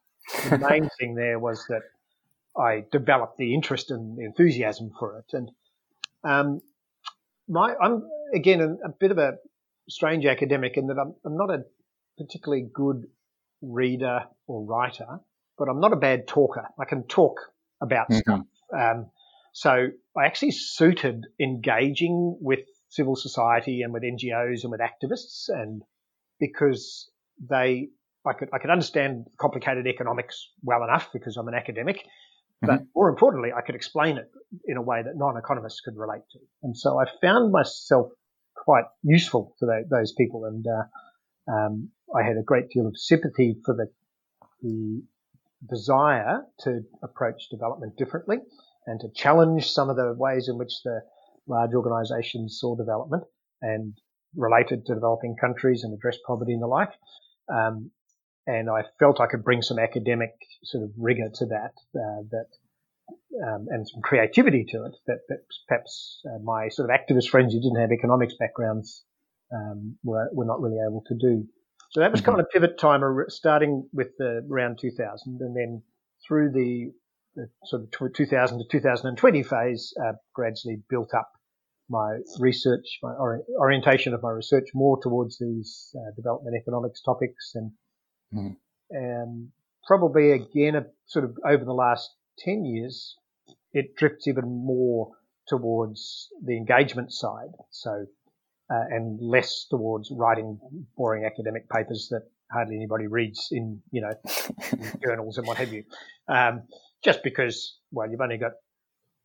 the 0.50 0.58
main 0.58 0.90
thing 1.00 1.16
there 1.16 1.40
was 1.40 1.66
that 1.70 1.82
I 2.58 2.84
developed 2.92 3.38
the 3.38 3.54
interest 3.54 3.92
and 3.92 4.18
the 4.18 4.26
enthusiasm 4.26 4.92
for 4.98 5.20
it. 5.20 5.34
And, 5.34 5.52
um, 6.24 6.62
my, 7.48 7.74
I'm 7.82 8.08
again 8.34 8.62
a, 8.62 8.88
a, 8.88 8.90
bit 8.90 9.12
of 9.12 9.18
a 9.18 9.38
strange 9.90 10.26
academic 10.26 10.78
in 10.78 10.88
that 10.88 10.98
I'm, 10.98 11.16
I'm 11.26 11.38
not 11.38 11.50
a 11.50 11.64
particularly 12.18 12.68
good 12.74 13.08
reader 13.62 14.22
or 14.48 14.66
writer, 14.66 15.20
but 15.58 15.70
I'm 15.70 15.80
not 15.80 15.94
a 15.94 15.98
bad 15.98 16.28
talker. 16.28 16.68
I 16.80 16.86
can 16.86 17.04
talk 17.04 17.40
about 17.82 18.10
mm-hmm. 18.10 18.20
stuff. 18.20 18.42
Um, 18.78 19.12
so 19.54 19.88
I 20.18 20.26
actually 20.26 20.52
suited 20.52 21.26
engaging 21.40 22.38
with 22.40 22.60
civil 22.90 23.16
society 23.16 23.82
and 23.82 23.94
with 23.94 24.04
NGOs 24.04 24.64
and 24.64 24.72
with 24.72 24.82
activists, 24.82 25.50
and 25.50 25.82
because 26.40 27.10
they, 27.50 27.90
I 28.26 28.34
could, 28.34 28.50
I 28.54 28.60
could 28.60 28.70
understand 28.70 29.28
complicated 29.40 29.88
economics 29.88 30.50
well 30.62 30.84
enough 30.84 31.10
because 31.14 31.38
I'm 31.38 31.48
an 31.48 31.54
academic, 31.54 32.06
but 32.62 32.70
mm-hmm. 32.70 32.84
more 32.96 33.10
importantly, 33.10 33.50
I 33.56 33.62
could 33.62 33.76
explain 33.76 34.18
it 34.18 34.30
in 34.66 34.78
a 34.78 34.82
way 34.82 35.02
that 35.02 35.16
non-economists 35.16 35.82
could 35.82 35.98
relate 35.98 36.22
to. 36.32 36.40
And 36.64 36.78
so 36.78 37.00
I 37.00 37.06
found 37.20 37.52
myself 37.52 38.12
quite 38.56 38.86
useful 39.04 39.56
to 39.60 39.66
the, 39.66 39.84
those 39.90 40.14
people, 40.14 40.46
and 40.46 40.66
uh, 40.68 41.52
um, 41.52 41.90
I 42.16 42.24
had 42.24 42.38
a 42.38 42.44
great 42.44 42.70
deal 42.70 42.86
of 42.86 42.98
sympathy 42.98 43.56
for 43.66 43.76
the, 43.76 43.88
the 44.62 45.02
desire 45.68 46.44
to 46.60 46.82
approach 47.04 47.50
development 47.50 47.98
differently 47.98 48.38
and 48.86 49.00
to 49.00 49.10
challenge 49.16 49.70
some 49.70 49.90
of 49.90 49.96
the 49.96 50.14
ways 50.18 50.48
in 50.48 50.58
which 50.58 50.74
the 50.84 51.02
large 51.48 51.74
organisations 51.74 52.58
saw 52.60 52.76
development 52.76 53.24
and 53.62 53.94
related 54.36 54.86
to 54.86 54.94
developing 54.94 55.36
countries 55.40 55.84
and 55.84 55.94
address 55.94 56.18
poverty 56.26 56.54
and 56.54 56.62
the 56.62 56.68
like. 56.68 56.92
Um, 57.52 57.92
and 58.48 58.70
I 58.70 58.84
felt 59.00 59.20
I 59.20 59.28
could 59.28 59.44
bring 59.44 59.62
some 59.62 59.80
academic 59.80 60.32
sort 60.64 60.84
of 60.84 60.92
rigor 60.98 61.30
to 61.36 61.46
that, 61.48 61.74
uh, 61.96 62.24
that 62.32 62.48
um, 63.46 63.68
and 63.70 63.88
some 63.88 64.02
creativity 64.02 64.66
to 64.70 64.86
it 64.86 64.96
that, 65.08 65.20
that 65.30 65.40
perhaps 65.68 66.22
uh, 66.26 66.40
my 66.44 66.70
sort 66.70 66.90
of 66.90 66.96
activist 66.96 67.30
friends 67.30 67.54
who 67.54 67.62
didn't 67.62 67.80
have 67.80 67.92
economics 67.92 68.34
backgrounds 68.40 69.04
um, 69.54 69.98
were, 70.04 70.30
were 70.34 70.46
not 70.46 70.62
really 70.62 70.80
able 70.86 71.04
to 71.08 71.16
do. 71.16 71.48
So 71.92 72.00
that 72.00 72.12
was 72.12 72.22
mm-hmm. 72.22 72.32
kind 72.32 72.42
of 72.42 72.50
pivot 72.50 72.78
time, 72.78 73.02
starting 73.28 73.88
with 73.92 74.16
the 74.18 74.48
around 74.50 74.80
2000, 74.80 75.42
and 75.42 75.56
then 75.56 75.84
through 76.26 76.52
the, 76.52 76.92
the 77.36 77.50
sort 77.66 77.84
of 77.84 78.14
2000 78.14 78.60
to 78.60 78.66
2020 78.70 79.44
phase, 79.44 79.94
uh, 80.02 80.14
gradually 80.34 80.82
built 80.90 81.14
up 81.14 81.30
my 81.90 82.20
research, 82.40 83.00
my 83.04 83.14
orientation 83.60 84.14
of 84.14 84.24
my 84.24 84.32
research 84.32 84.70
more 84.74 84.98
towards 85.02 85.38
these 85.38 85.94
uh, 85.98 86.16
development 86.16 86.56
economics 86.56 87.02
topics, 87.02 87.52
and 87.56 87.72
mm. 88.34 88.56
um, 88.96 89.52
probably 89.86 90.32
again 90.32 90.76
a, 90.76 90.86
sort 91.06 91.26
of 91.26 91.38
over 91.46 91.64
the 91.66 91.74
last 91.74 92.10
10 92.40 92.66
years, 92.66 93.16
it 93.74 93.96
drifts 93.96 94.28
even 94.28 94.46
more 94.46 95.12
towards 95.48 96.30
the 96.44 96.56
engagement 96.56 97.12
side. 97.12 97.52
So, 97.72 98.06
uh, 98.70 98.84
and 98.90 99.20
less 99.22 99.66
towards 99.70 100.12
writing 100.12 100.60
boring 100.96 101.26
academic 101.26 101.70
papers 101.70 102.08
that 102.12 102.24
hardly 102.52 102.76
anybody 102.76 103.08
reads 103.08 103.50
in, 103.52 103.82
you 103.92 104.02
know, 104.02 104.14
journals 105.04 105.38
and 105.38 105.48
what 105.48 105.58
have 105.58 105.74
you. 105.74 105.84
Um, 106.28 106.64
just 107.04 107.24
because, 107.24 107.78
well, 107.92 108.10
you've 108.10 108.22
only 108.22 108.38
got 108.38 108.54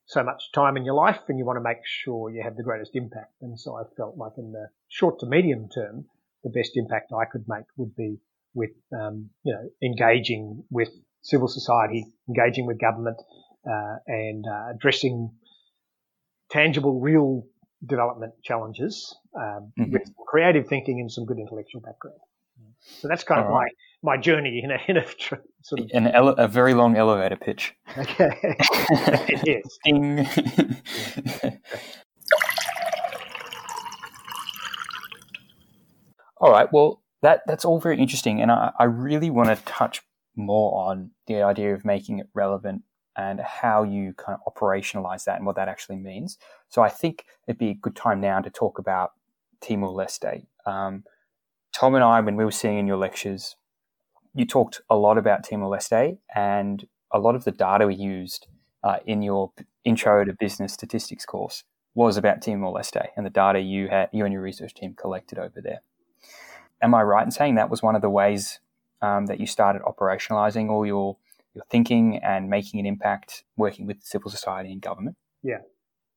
so 0.06 0.22
much 0.22 0.50
time 0.52 0.76
in 0.76 0.84
your 0.84 0.94
life 0.94 1.20
and 1.28 1.38
you 1.38 1.44
want 1.44 1.56
to 1.58 1.62
make 1.62 1.84
sure 1.84 2.30
you 2.30 2.42
have 2.42 2.56
the 2.56 2.62
greatest 2.62 2.94
impact. 2.94 3.34
And 3.42 3.58
so 3.58 3.76
I 3.76 3.82
felt 3.96 4.16
like 4.16 4.32
in 4.38 4.52
the 4.52 4.68
short 4.88 5.18
to 5.20 5.26
medium 5.26 5.68
term, 5.68 6.06
the 6.44 6.50
best 6.50 6.72
impact 6.76 7.12
I 7.12 7.24
could 7.24 7.44
make 7.48 7.64
would 7.76 7.94
be 7.96 8.18
with, 8.56 8.70
um, 8.92 9.30
you 9.44 9.52
know, 9.52 9.68
engaging 9.82 10.64
with 10.70 10.88
civil 11.22 11.46
society, 11.46 12.06
engaging 12.28 12.66
with 12.66 12.80
government, 12.80 13.18
uh, 13.68 13.96
and 14.06 14.44
uh, 14.46 14.70
addressing 14.74 15.30
tangible, 16.50 16.98
real 16.98 17.44
development 17.84 18.32
challenges 18.42 19.14
um, 19.36 19.72
mm-hmm. 19.78 19.92
with 19.92 20.10
creative 20.26 20.66
thinking 20.66 20.98
and 21.00 21.12
some 21.12 21.26
good 21.26 21.38
intellectual 21.38 21.82
background. 21.82 22.18
So 23.00 23.08
that's 23.08 23.24
kind 23.24 23.40
All 23.40 23.46
of 23.48 23.52
right. 23.52 23.72
my, 24.02 24.16
my 24.16 24.20
journey 24.20 24.62
in 24.62 24.70
a, 24.70 24.78
in 24.88 24.96
a 24.96 25.04
sort 25.62 25.80
of 25.80 25.90
An 25.92 26.06
ele- 26.06 26.36
a 26.38 26.46
very 26.48 26.72
long 26.74 26.96
elevator 26.96 27.36
pitch. 27.36 27.74
Okay, 27.98 28.30
is. 29.44 29.78
Ding. 29.84 30.26
all 36.40 36.50
right. 36.50 36.72
Well, 36.72 37.02
that 37.26 37.42
that's 37.44 37.64
all 37.64 37.80
very 37.80 37.98
interesting, 37.98 38.40
and 38.40 38.52
I, 38.52 38.70
I 38.78 38.84
really 38.84 39.30
want 39.30 39.48
to 39.48 39.64
touch 39.64 40.00
more 40.36 40.88
on 40.88 41.10
the 41.26 41.42
idea 41.42 41.74
of 41.74 41.84
making 41.84 42.20
it 42.20 42.28
relevant 42.34 42.82
and 43.16 43.40
how 43.40 43.82
you 43.82 44.12
kind 44.12 44.38
of 44.38 44.54
operationalize 44.54 45.24
that 45.24 45.36
and 45.36 45.44
what 45.44 45.56
that 45.56 45.66
actually 45.66 45.96
means. 45.96 46.38
So 46.68 46.82
I 46.82 46.88
think 46.88 47.24
it'd 47.48 47.58
be 47.58 47.70
a 47.70 47.74
good 47.74 47.96
time 47.96 48.20
now 48.20 48.38
to 48.40 48.50
talk 48.50 48.78
about 48.78 49.12
Timor 49.60 49.88
Leste. 49.88 50.46
Um, 50.66 51.02
Tom 51.74 51.96
and 51.96 52.04
I, 52.04 52.20
when 52.20 52.36
we 52.36 52.44
were 52.44 52.52
seeing 52.52 52.78
in 52.78 52.86
your 52.86 52.96
lectures, 52.96 53.56
you 54.32 54.46
talked 54.46 54.82
a 54.88 54.96
lot 54.96 55.18
about 55.18 55.42
Timor 55.42 55.68
Leste 55.68 56.18
and 56.32 56.86
a 57.10 57.18
lot 57.18 57.34
of 57.34 57.42
the 57.42 57.50
data 57.50 57.88
we 57.88 57.96
used 57.96 58.46
uh, 58.84 58.98
in 59.04 59.22
your 59.22 59.50
intro 59.84 60.24
to 60.24 60.32
business 60.32 60.74
statistics 60.74 61.24
course 61.24 61.64
was 61.94 62.16
about 62.16 62.40
Timor 62.40 62.72
Leste 62.72 63.08
and 63.16 63.26
the 63.26 63.30
data 63.30 63.58
you 63.58 63.88
had, 63.88 64.10
you 64.12 64.24
and 64.24 64.32
your 64.32 64.42
research 64.42 64.74
team 64.74 64.94
collected 64.94 65.40
over 65.40 65.60
there. 65.60 65.80
Am 66.82 66.94
I 66.94 67.02
right 67.02 67.24
in 67.24 67.30
saying 67.30 67.54
that 67.56 67.70
was 67.70 67.82
one 67.82 67.96
of 67.96 68.02
the 68.02 68.10
ways 68.10 68.60
um, 69.02 69.26
that 69.26 69.40
you 69.40 69.46
started 69.46 69.82
operationalizing 69.82 70.70
all 70.70 70.86
your 70.86 71.16
your 71.54 71.64
thinking 71.70 72.18
and 72.22 72.50
making 72.50 72.80
an 72.80 72.86
impact 72.86 73.44
working 73.56 73.86
with 73.86 74.02
civil 74.02 74.30
society 74.30 74.70
and 74.72 74.82
government? 74.82 75.16
Yeah, 75.42 75.60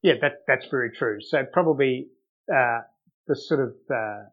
yeah, 0.02 0.14
that 0.22 0.44
that's 0.48 0.68
very 0.68 0.92
true. 0.92 1.22
So 1.22 1.44
probably 1.52 2.08
uh, 2.54 2.82
the 3.28 3.36
sort 3.36 3.62
of 3.62 3.76
uh, 3.90 4.24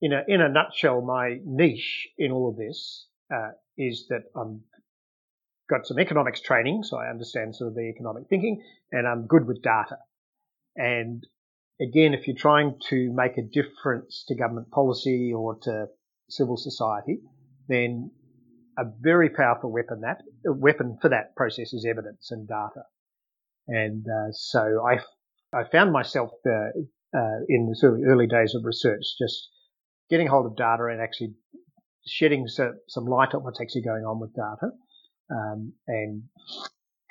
in 0.00 0.12
a 0.12 0.22
in 0.28 0.40
a 0.40 0.48
nutshell, 0.48 1.00
my 1.00 1.38
niche 1.44 2.08
in 2.18 2.32
all 2.32 2.48
of 2.48 2.56
this 2.56 3.06
uh, 3.32 3.50
is 3.76 4.06
that 4.08 4.24
I'm 4.36 4.62
got 5.68 5.86
some 5.86 5.98
economics 5.98 6.40
training, 6.40 6.82
so 6.82 6.98
I 6.98 7.08
understand 7.08 7.56
sort 7.56 7.68
of 7.68 7.74
the 7.74 7.88
economic 7.88 8.28
thinking, 8.28 8.62
and 8.90 9.06
I'm 9.06 9.26
good 9.26 9.46
with 9.46 9.62
data. 9.62 9.98
And 10.76 11.26
again, 11.80 12.14
if 12.14 12.26
you're 12.26 12.36
trying 12.36 12.78
to 12.90 13.12
make 13.12 13.38
a 13.38 13.42
difference 13.42 14.24
to 14.28 14.34
government 14.34 14.70
policy 14.70 15.32
or 15.34 15.56
to 15.62 15.86
civil 16.28 16.56
society, 16.56 17.20
then 17.68 18.10
a 18.78 18.84
very 19.00 19.28
powerful 19.28 19.70
weapon 19.70 20.00
that 20.00 20.22
weapon 20.44 20.98
for 21.00 21.08
that 21.10 21.36
process 21.36 21.72
is 21.72 21.86
evidence 21.88 22.30
and 22.30 22.48
data. 22.48 22.82
And 23.68 24.04
uh, 24.06 24.32
so 24.32 24.84
I 24.86 24.98
I 25.56 25.64
found 25.70 25.92
myself 25.92 26.30
uh, 26.46 26.70
uh, 27.16 27.38
in 27.48 27.68
the 27.68 27.76
sort 27.76 27.94
of 27.94 28.00
early 28.06 28.26
days 28.26 28.54
of 28.54 28.64
research 28.64 29.02
just 29.18 29.48
getting 30.08 30.26
hold 30.26 30.46
of 30.46 30.56
data 30.56 30.84
and 30.90 31.00
actually 31.00 31.34
shedding 32.06 32.46
some 32.48 33.04
light 33.04 33.34
on 33.34 33.44
what's 33.44 33.60
actually 33.60 33.82
going 33.82 34.04
on 34.04 34.18
with 34.18 34.34
data 34.34 34.72
um, 35.30 35.72
and 35.86 36.22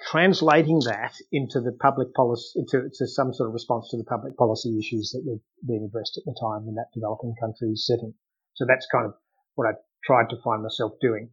translating 0.10 0.80
that 0.86 1.14
into 1.32 1.62
the 1.62 1.72
public 1.72 2.14
policy, 2.14 2.60
into, 2.60 2.86
into, 2.86 3.08
some 3.08 3.34
sort 3.34 3.50
of 3.50 3.54
response 3.54 3.90
to 3.90 3.98
the 3.98 4.04
public 4.04 4.36
policy 4.38 4.78
issues 4.78 5.12
that 5.12 5.24
were 5.26 5.40
being 5.68 5.86
addressed 5.88 6.18
at 6.18 6.26
the 6.26 6.36
time 6.40 6.68
in 6.68 6.76
that 6.76 6.88
developing 6.94 7.36
country 7.40 7.76
setting. 7.76 8.14
So 8.54 8.66
that's 8.68 8.88
kind 8.92 9.06
of 9.06 9.14
what 9.56 9.68
I 9.68 9.74
tried 10.04 10.30
to 10.30 10.42
find 10.44 10.64
myself 10.64 10.94
doing. 11.02 11.30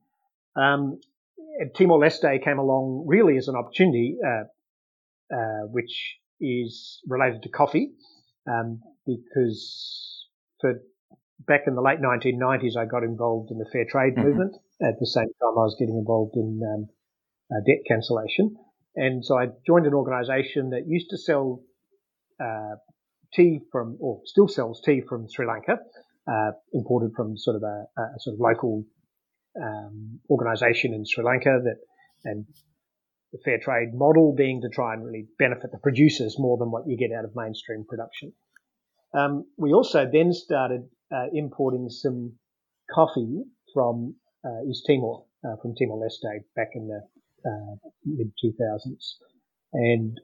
Um, 0.56 1.00
Timor 1.74 1.98
Leste 1.98 2.42
came 2.44 2.58
along 2.58 3.04
really 3.06 3.36
as 3.36 3.48
an 3.48 3.56
opportunity, 3.56 4.16
uh, 4.24 5.34
uh, 5.34 5.66
which 5.70 6.18
is 6.40 7.00
related 7.06 7.42
to 7.42 7.48
coffee, 7.48 7.92
um, 8.46 8.80
because 9.06 10.26
for 10.60 10.80
back 11.46 11.62
in 11.66 11.74
the 11.74 11.82
late 11.82 12.00
1990s, 12.00 12.76
I 12.76 12.84
got 12.84 13.02
involved 13.02 13.50
in 13.50 13.58
the 13.58 13.68
fair 13.72 13.84
trade 13.88 14.14
mm-hmm. 14.14 14.28
movement. 14.28 14.56
At 14.80 15.00
the 15.00 15.06
same 15.06 15.26
time, 15.26 15.58
I 15.58 15.66
was 15.66 15.76
getting 15.78 15.96
involved 15.96 16.36
in 16.36 16.60
um, 16.62 16.88
uh, 17.50 17.60
debt 17.66 17.82
cancellation. 17.86 18.56
And 18.96 19.24
so 19.24 19.38
I 19.38 19.46
joined 19.66 19.86
an 19.86 19.94
organization 19.94 20.70
that 20.70 20.86
used 20.86 21.10
to 21.10 21.18
sell 21.18 21.62
uh, 22.40 22.76
tea 23.32 23.60
from, 23.70 23.96
or 24.00 24.20
still 24.24 24.48
sells 24.48 24.80
tea 24.84 25.02
from 25.08 25.26
Sri 25.28 25.46
Lanka, 25.46 25.78
uh, 26.30 26.50
imported 26.72 27.12
from 27.16 27.36
sort 27.36 27.56
of 27.56 27.62
a, 27.62 27.86
a 28.00 28.18
sort 28.18 28.34
of 28.34 28.40
local 28.40 28.84
um, 29.60 30.20
organization 30.28 30.94
in 30.94 31.04
Sri 31.06 31.24
Lanka 31.24 31.60
that, 31.62 31.76
and 32.24 32.44
the 33.32 33.38
fair 33.44 33.58
trade 33.58 33.90
model 33.92 34.34
being 34.34 34.60
to 34.62 34.68
try 34.68 34.94
and 34.94 35.04
really 35.04 35.26
benefit 35.38 35.70
the 35.70 35.78
producers 35.78 36.36
more 36.38 36.56
than 36.58 36.70
what 36.70 36.84
you 36.86 36.96
get 36.96 37.16
out 37.16 37.24
of 37.24 37.32
mainstream 37.34 37.84
production. 37.88 38.32
Um, 39.14 39.44
we 39.56 39.72
also 39.72 40.08
then 40.10 40.32
started 40.32 40.88
uh, 41.14 41.26
importing 41.32 41.88
some 41.88 42.34
coffee 42.92 43.42
from 43.72 44.14
uh, 44.44 44.62
East 44.68 44.84
Timor, 44.86 45.24
uh, 45.44 45.56
from 45.60 45.74
Timor 45.74 45.98
Leste 45.98 46.44
back 46.56 46.68
in 46.74 46.88
the 46.88 47.00
uh, 47.46 47.76
mid 48.04 48.32
2000s. 48.42 49.14
And 49.72 50.18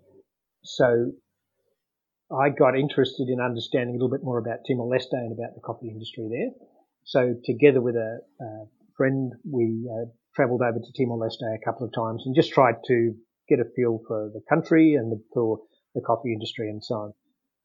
so 0.62 1.12
I 2.33 2.49
got 2.50 2.76
interested 2.76 3.28
in 3.28 3.40
understanding 3.40 3.94
a 3.94 3.99
little 3.99 4.11
bit 4.11 4.25
more 4.25 4.38
about 4.38 4.64
Timor 4.66 4.87
Leste 4.87 5.12
and 5.12 5.33
about 5.33 5.54
the 5.54 5.61
coffee 5.61 5.88
industry 5.88 6.28
there. 6.30 6.50
So 7.04 7.35
together 7.44 7.80
with 7.80 7.97
a, 7.97 8.21
a 8.40 8.64
friend, 8.97 9.33
we 9.50 9.88
uh, 9.92 10.06
travelled 10.35 10.62
over 10.62 10.78
to 10.78 10.92
Timor 10.97 11.18
Leste 11.18 11.42
a 11.42 11.64
couple 11.64 11.87
of 11.87 11.92
times 11.92 12.23
and 12.25 12.35
just 12.35 12.52
tried 12.52 12.76
to 12.87 13.14
get 13.49 13.61
a 13.61 13.71
feel 13.76 14.00
for 14.09 14.30
the 14.33 14.40
country 14.49 14.94
and 14.94 15.12
the, 15.12 15.23
for 15.33 15.61
the 15.94 16.00
coffee 16.00 16.33
industry 16.33 16.71
and 16.71 16.83
so 16.83 16.94
on. 16.94 17.14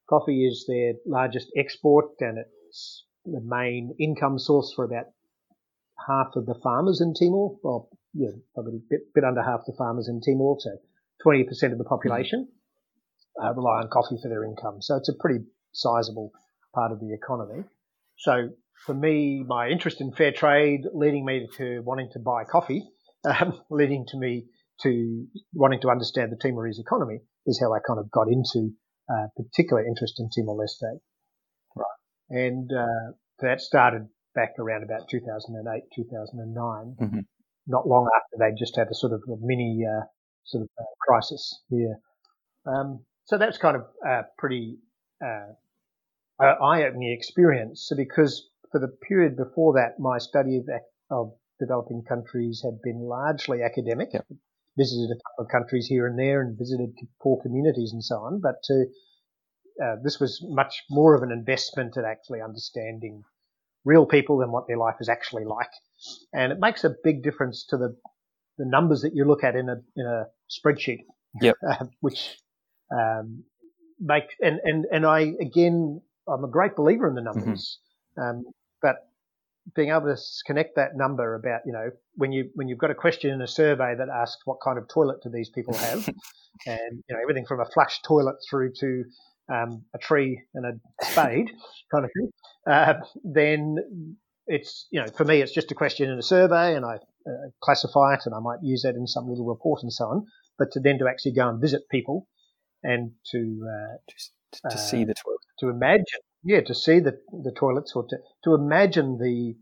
Coffee 0.09 0.45
is 0.45 0.65
their 0.67 0.93
largest 1.05 1.47
export 1.55 2.11
and 2.19 2.37
it's 2.67 3.05
the 3.25 3.41
main 3.43 3.95
income 3.99 4.37
source 4.37 4.73
for 4.75 4.85
about 4.85 5.05
half 6.07 6.35
of 6.35 6.45
the 6.45 6.55
farmers 6.63 7.01
in 7.01 7.13
Timor. 7.13 7.57
Well, 7.63 7.89
yeah, 8.13 8.29
probably 8.53 8.77
a 8.77 8.87
bit, 8.89 9.13
bit 9.13 9.23
under 9.23 9.43
half 9.43 9.61
the 9.65 9.73
farmers 9.77 10.07
in 10.07 10.21
Timor, 10.21 10.57
so 10.59 10.71
20% 11.25 11.71
of 11.71 11.77
the 11.77 11.83
population 11.83 12.47
uh, 13.41 13.53
rely 13.53 13.81
on 13.81 13.89
coffee 13.91 14.17
for 14.21 14.29
their 14.29 14.43
income. 14.43 14.81
So 14.81 14.95
it's 14.95 15.09
a 15.09 15.13
pretty 15.19 15.45
sizable 15.73 16.31
part 16.73 16.91
of 16.91 16.99
the 16.99 17.13
economy. 17.13 17.63
So 18.17 18.49
for 18.85 18.93
me, 18.93 19.43
my 19.47 19.67
interest 19.67 20.01
in 20.01 20.11
fair 20.11 20.31
trade 20.31 20.81
leading 20.93 21.25
me 21.25 21.47
to 21.57 21.81
wanting 21.81 22.09
to 22.13 22.19
buy 22.19 22.43
coffee, 22.43 22.83
um, 23.25 23.59
leading 23.69 24.05
to 24.09 24.17
me 24.17 24.45
to 24.81 25.25
wanting 25.53 25.81
to 25.81 25.89
understand 25.89 26.31
the 26.31 26.37
Timorese 26.37 26.79
economy 26.79 27.19
is 27.45 27.59
how 27.59 27.73
I 27.73 27.79
kind 27.85 27.99
of 27.99 28.09
got 28.11 28.27
into 28.29 28.71
uh, 29.09 29.27
particular 29.35 29.85
interest 29.85 30.19
in 30.19 30.29
Timor 30.29 30.55
Leste. 30.55 30.99
Right. 31.75 31.85
And 32.29 32.71
uh, 32.71 33.13
that 33.39 33.59
started 33.61 34.07
back 34.39 34.57
around 34.57 34.83
about 34.83 35.09
2008, 35.09 35.83
2009, 35.93 36.95
mm-hmm. 37.01 37.19
not 37.67 37.87
long 37.87 38.07
after 38.15 38.37
they 38.39 38.55
just 38.57 38.75
had 38.77 38.87
a 38.89 38.95
sort 38.95 39.11
of 39.11 39.21
a 39.27 39.35
mini 39.41 39.83
uh, 39.85 40.03
sort 40.45 40.63
of 40.63 40.69
uh, 40.79 40.83
crisis 41.05 41.61
here. 41.69 41.95
Um, 42.65 43.03
so 43.25 43.37
that's 43.37 43.57
kind 43.57 43.75
of 43.75 43.83
a 44.05 44.21
pretty 44.37 44.77
uh, 45.23 45.53
eye-opening 46.39 47.11
experience. 47.11 47.85
So 47.87 47.95
because 47.95 48.49
for 48.71 48.79
the 48.79 48.87
period 48.87 49.35
before 49.35 49.73
that, 49.73 49.99
my 49.99 50.17
study 50.19 50.57
of, 50.57 50.69
of 51.11 51.33
developing 51.59 52.03
countries 52.07 52.61
had 52.63 52.81
been 52.81 52.99
largely 52.99 53.61
academic. 53.61 54.09
Yep. 54.13 54.25
Visited 54.77 55.11
a 55.11 55.19
couple 55.19 55.45
of 55.45 55.51
countries 55.51 55.87
here 55.87 56.07
and 56.07 56.17
there 56.17 56.41
and 56.41 56.57
visited 56.57 56.93
poor 57.21 57.41
communities 57.41 57.91
and 57.91 58.03
so 58.03 58.15
on. 58.15 58.39
But 58.39 58.55
to, 58.63 58.85
uh, 59.83 59.95
this 60.01 60.19
was 60.21 60.39
much 60.47 60.83
more 60.89 61.15
of 61.15 61.23
an 61.23 61.31
investment 61.31 61.97
in 61.97 62.05
actually 62.05 62.39
understanding 62.41 63.23
real 63.85 64.05
people 64.05 64.37
than 64.37 64.51
what 64.51 64.67
their 64.67 64.77
life 64.77 64.95
is 64.99 65.09
actually 65.09 65.45
like. 65.45 65.69
And 66.33 66.51
it 66.51 66.59
makes 66.59 66.83
a 66.83 66.91
big 67.03 67.23
difference 67.23 67.65
to 67.69 67.77
the, 67.77 67.95
the 68.57 68.65
numbers 68.65 69.01
that 69.01 69.13
you 69.13 69.25
look 69.25 69.43
at 69.43 69.55
in 69.55 69.69
a, 69.69 69.77
in 69.95 70.05
a 70.05 70.25
spreadsheet. 70.49 70.99
Yep. 71.41 71.55
Uh, 71.69 71.85
which, 72.01 72.37
um, 72.91 73.43
make, 73.99 74.23
and, 74.41 74.59
and, 74.63 74.85
and 74.91 75.05
I, 75.05 75.33
again, 75.39 76.01
I'm 76.27 76.43
a 76.43 76.47
great 76.47 76.75
believer 76.75 77.07
in 77.07 77.15
the 77.15 77.21
numbers. 77.21 77.79
Mm-hmm. 78.17 78.37
Um, 78.37 78.43
but 78.81 79.09
being 79.75 79.89
able 79.89 80.15
to 80.15 80.17
connect 80.45 80.75
that 80.75 80.95
number 80.95 81.35
about, 81.35 81.61
you 81.65 81.73
know, 81.73 81.91
when 82.15 82.31
you 82.31 82.49
when 82.55 82.67
you've 82.67 82.77
got 82.77 82.91
a 82.91 82.95
question 82.95 83.31
in 83.31 83.41
a 83.41 83.47
survey 83.47 83.95
that 83.95 84.09
asks 84.09 84.41
what 84.45 84.57
kind 84.63 84.77
of 84.77 84.87
toilet 84.87 85.21
do 85.23 85.29
these 85.29 85.49
people 85.49 85.73
have, 85.75 86.07
and 86.65 87.03
you 87.07 87.15
know 87.15 87.21
everything 87.21 87.45
from 87.45 87.59
a 87.59 87.65
flush 87.65 88.01
toilet 88.01 88.35
through 88.49 88.73
to 88.79 89.03
um, 89.51 89.83
a 89.93 89.97
tree 89.97 90.41
and 90.53 90.65
a 90.65 91.05
spade 91.05 91.51
kind 91.91 92.05
of 92.05 92.11
thing, 92.15 92.29
uh, 92.69 92.93
then 93.23 94.17
it's 94.47 94.87
you 94.91 94.99
know 94.99 95.07
for 95.15 95.25
me 95.25 95.41
it's 95.41 95.53
just 95.53 95.71
a 95.71 95.75
question 95.75 96.09
in 96.09 96.17
a 96.17 96.23
survey 96.23 96.75
and 96.75 96.85
I 96.85 96.95
uh, 96.95 97.49
classify 97.61 98.15
it 98.15 98.21
and 98.25 98.33
I 98.33 98.39
might 98.39 98.59
use 98.63 98.81
that 98.83 98.95
in 98.95 99.05
some 99.05 99.27
little 99.27 99.45
report 99.45 99.83
and 99.83 99.93
so 99.93 100.05
on. 100.05 100.25
But 100.57 100.71
to 100.73 100.79
then 100.79 100.99
to 100.99 101.07
actually 101.07 101.33
go 101.33 101.47
and 101.47 101.61
visit 101.61 101.83
people 101.89 102.27
and 102.83 103.11
to 103.31 103.67
uh, 103.67 103.97
just 104.09 104.31
to 104.69 104.77
see 104.77 105.05
the 105.05 105.13
toilet, 105.13 105.39
to 105.59 105.69
imagine 105.69 106.19
yeah, 106.43 106.61
to 106.61 106.73
see 106.73 106.99
the, 106.99 107.19
the 107.31 107.51
toilets 107.51 107.93
or 107.95 108.05
to, 108.07 108.17
to 108.43 108.53
imagine 108.53 109.17
the, 109.17 109.55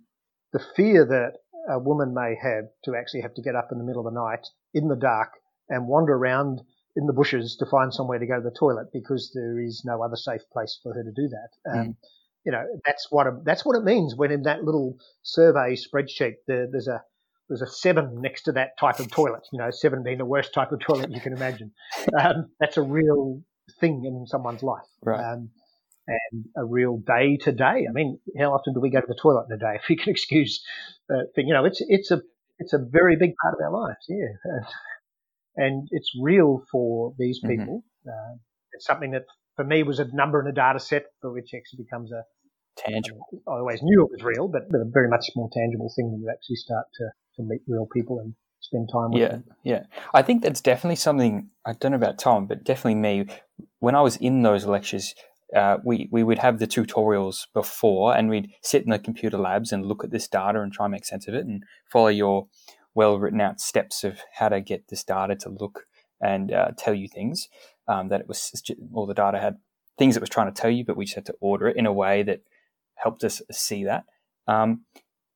the 0.53 0.63
fear 0.75 1.05
that 1.05 1.39
a 1.69 1.79
woman 1.79 2.13
may 2.13 2.35
have 2.41 2.65
to 2.85 2.95
actually 2.95 3.21
have 3.21 3.33
to 3.33 3.41
get 3.41 3.55
up 3.55 3.69
in 3.71 3.77
the 3.77 3.83
middle 3.83 4.05
of 4.05 4.13
the 4.13 4.19
night 4.19 4.47
in 4.73 4.87
the 4.87 4.95
dark 4.95 5.29
and 5.69 5.87
wander 5.87 6.13
around 6.13 6.61
in 6.97 7.05
the 7.05 7.13
bushes 7.13 7.55
to 7.57 7.65
find 7.65 7.93
somewhere 7.93 8.19
to 8.19 8.25
go 8.25 8.37
to 8.37 8.41
the 8.41 8.55
toilet 8.57 8.87
because 8.91 9.31
there 9.33 9.59
is 9.59 9.83
no 9.85 10.01
other 10.01 10.15
safe 10.15 10.41
place 10.51 10.79
for 10.81 10.93
her 10.93 11.03
to 11.03 11.11
do 11.11 11.29
that. 11.29 11.71
Um, 11.71 11.87
mm. 11.87 11.95
You 12.43 12.51
know, 12.51 12.65
that's 12.85 13.07
what 13.11 13.27
a, 13.27 13.39
that's 13.43 13.63
what 13.65 13.77
it 13.77 13.83
means 13.83 14.15
when 14.15 14.31
in 14.31 14.43
that 14.43 14.63
little 14.63 14.97
survey 15.21 15.75
spreadsheet 15.75 16.35
there, 16.47 16.67
there's 16.71 16.87
a 16.87 17.03
there's 17.49 17.61
a 17.61 17.67
seven 17.67 18.19
next 18.21 18.43
to 18.43 18.53
that 18.53 18.77
type 18.79 18.99
of 18.99 19.11
toilet. 19.11 19.47
You 19.53 19.59
know, 19.59 19.69
seven 19.69 20.03
being 20.03 20.17
the 20.17 20.25
worst 20.25 20.53
type 20.53 20.71
of 20.71 20.79
toilet 20.79 21.11
you 21.11 21.21
can 21.21 21.33
imagine. 21.33 21.71
Um, 22.19 22.49
that's 22.59 22.77
a 22.77 22.81
real 22.81 23.41
thing 23.79 24.05
in 24.05 24.25
someone's 24.27 24.63
life. 24.63 24.87
Right. 25.03 25.33
Um, 25.33 25.49
and 26.07 26.45
a 26.55 26.63
real 26.63 26.97
day 26.97 27.37
to 27.41 27.51
day. 27.51 27.85
I 27.87 27.91
mean, 27.91 28.19
how 28.39 28.53
often 28.53 28.73
do 28.73 28.79
we 28.79 28.89
go 28.89 29.01
to 29.01 29.07
the 29.07 29.17
toilet 29.21 29.47
in 29.49 29.55
a 29.55 29.57
day? 29.57 29.75
If 29.75 29.89
you 29.89 29.97
can 29.97 30.09
excuse 30.11 30.63
the 31.09 31.27
thing, 31.35 31.47
you 31.47 31.53
know, 31.53 31.65
it's 31.65 31.81
it's 31.87 32.11
a 32.11 32.21
it's 32.59 32.73
a 32.73 32.79
very 32.79 33.17
big 33.17 33.33
part 33.41 33.55
of 33.55 33.59
our 33.61 33.71
lives. 33.71 34.05
Yeah, 34.07 34.27
and 35.57 35.87
it's 35.91 36.11
real 36.21 36.63
for 36.71 37.13
these 37.17 37.39
mm-hmm. 37.39 37.59
people. 37.59 37.83
Mm-hmm. 38.05 38.09
Uh, 38.09 38.37
it's 38.73 38.85
something 38.85 39.11
that 39.11 39.23
for 39.55 39.65
me 39.65 39.83
was 39.83 39.99
a 39.99 40.05
number 40.13 40.39
in 40.39 40.47
a 40.47 40.53
data 40.53 40.79
set 40.79 41.05
for 41.19 41.33
which 41.33 41.49
actually 41.55 41.83
becomes 41.83 42.11
a 42.11 42.23
tangible. 42.77 43.25
I 43.47 43.53
always 43.53 43.81
knew 43.81 44.03
it 44.03 44.11
was 44.11 44.23
real, 44.23 44.47
but 44.47 44.63
a 44.73 44.85
very 44.85 45.09
much 45.09 45.25
more 45.35 45.49
tangible 45.51 45.91
thing 45.95 46.11
when 46.11 46.21
you 46.21 46.29
actually 46.31 46.57
start 46.57 46.85
to, 46.95 47.09
to 47.35 47.43
meet 47.43 47.61
real 47.67 47.87
people 47.91 48.19
and 48.19 48.35
spend 48.59 48.89
time 48.91 49.11
with 49.11 49.21
yeah, 49.21 49.27
them. 49.29 49.43
Yeah, 49.63 49.83
I 50.13 50.21
think 50.21 50.43
that's 50.43 50.61
definitely 50.61 50.95
something. 50.95 51.49
I 51.65 51.73
don't 51.73 51.91
know 51.91 51.97
about 51.97 52.19
Tom, 52.19 52.47
but 52.47 52.63
definitely 52.63 52.95
me. 52.95 53.25
When 53.79 53.95
I 53.95 54.01
was 54.01 54.15
in 54.17 54.43
those 54.43 54.65
lectures, 54.65 55.15
uh, 55.55 55.77
we 55.83 56.07
we 56.11 56.23
would 56.23 56.39
have 56.39 56.59
the 56.59 56.67
tutorials 56.67 57.47
before, 57.53 58.15
and 58.15 58.29
we'd 58.29 58.51
sit 58.61 58.83
in 58.83 58.91
the 58.91 58.99
computer 58.99 59.37
labs 59.37 59.71
and 59.71 59.85
look 59.85 60.03
at 60.03 60.11
this 60.11 60.27
data 60.27 60.61
and 60.61 60.71
try 60.71 60.85
and 60.85 60.91
make 60.91 61.05
sense 61.05 61.27
of 61.27 61.33
it, 61.33 61.45
and 61.45 61.63
follow 61.91 62.09
your 62.09 62.47
well 62.97 63.19
written 63.19 63.39
out 63.39 63.61
steps 63.61 64.03
of 64.03 64.21
how 64.33 64.49
to 64.49 64.59
get 64.59 64.87
this 64.87 65.03
data 65.03 65.35
to 65.35 65.49
look 65.49 65.85
and 66.19 66.51
uh, 66.51 66.71
tell 66.75 66.95
you 66.95 67.07
things. 67.07 67.47
Um, 67.87 68.09
that 68.09 68.21
it 68.21 68.27
was 68.27 68.51
all 68.93 69.05
the 69.05 69.13
data 69.13 69.39
had 69.39 69.57
things 69.97 70.17
it 70.17 70.19
was 70.19 70.29
trying 70.29 70.51
to 70.51 70.61
tell 70.61 70.71
you, 70.71 70.83
but 70.83 70.97
we 70.97 71.05
just 71.05 71.15
had 71.15 71.25
to 71.27 71.35
order 71.39 71.67
it 71.67 71.77
in 71.77 71.85
a 71.85 71.93
way 71.93 72.23
that 72.23 72.41
helped 72.95 73.23
us 73.23 73.41
see 73.51 73.83
that. 73.85 74.03
Um, 74.47 74.81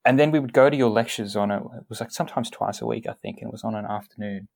and 0.04 0.20
then 0.20 0.32
we 0.32 0.40
would 0.40 0.54
go 0.54 0.70
to 0.70 0.76
your 0.76 0.90
lectures 0.90 1.36
on 1.36 1.52
a, 1.52 1.58
it 1.58 1.86
was 1.88 2.02
like 2.02 2.12
sometimes 2.12 2.50
twice 2.50 2.82
a 2.82 2.88
week, 2.88 3.06
I 3.08 3.14
think, 3.14 3.38
and 3.40 3.48
it 3.48 3.52
was 3.52 3.64
on 3.64 3.76
an 3.76 3.86
afternoon. 3.86 4.48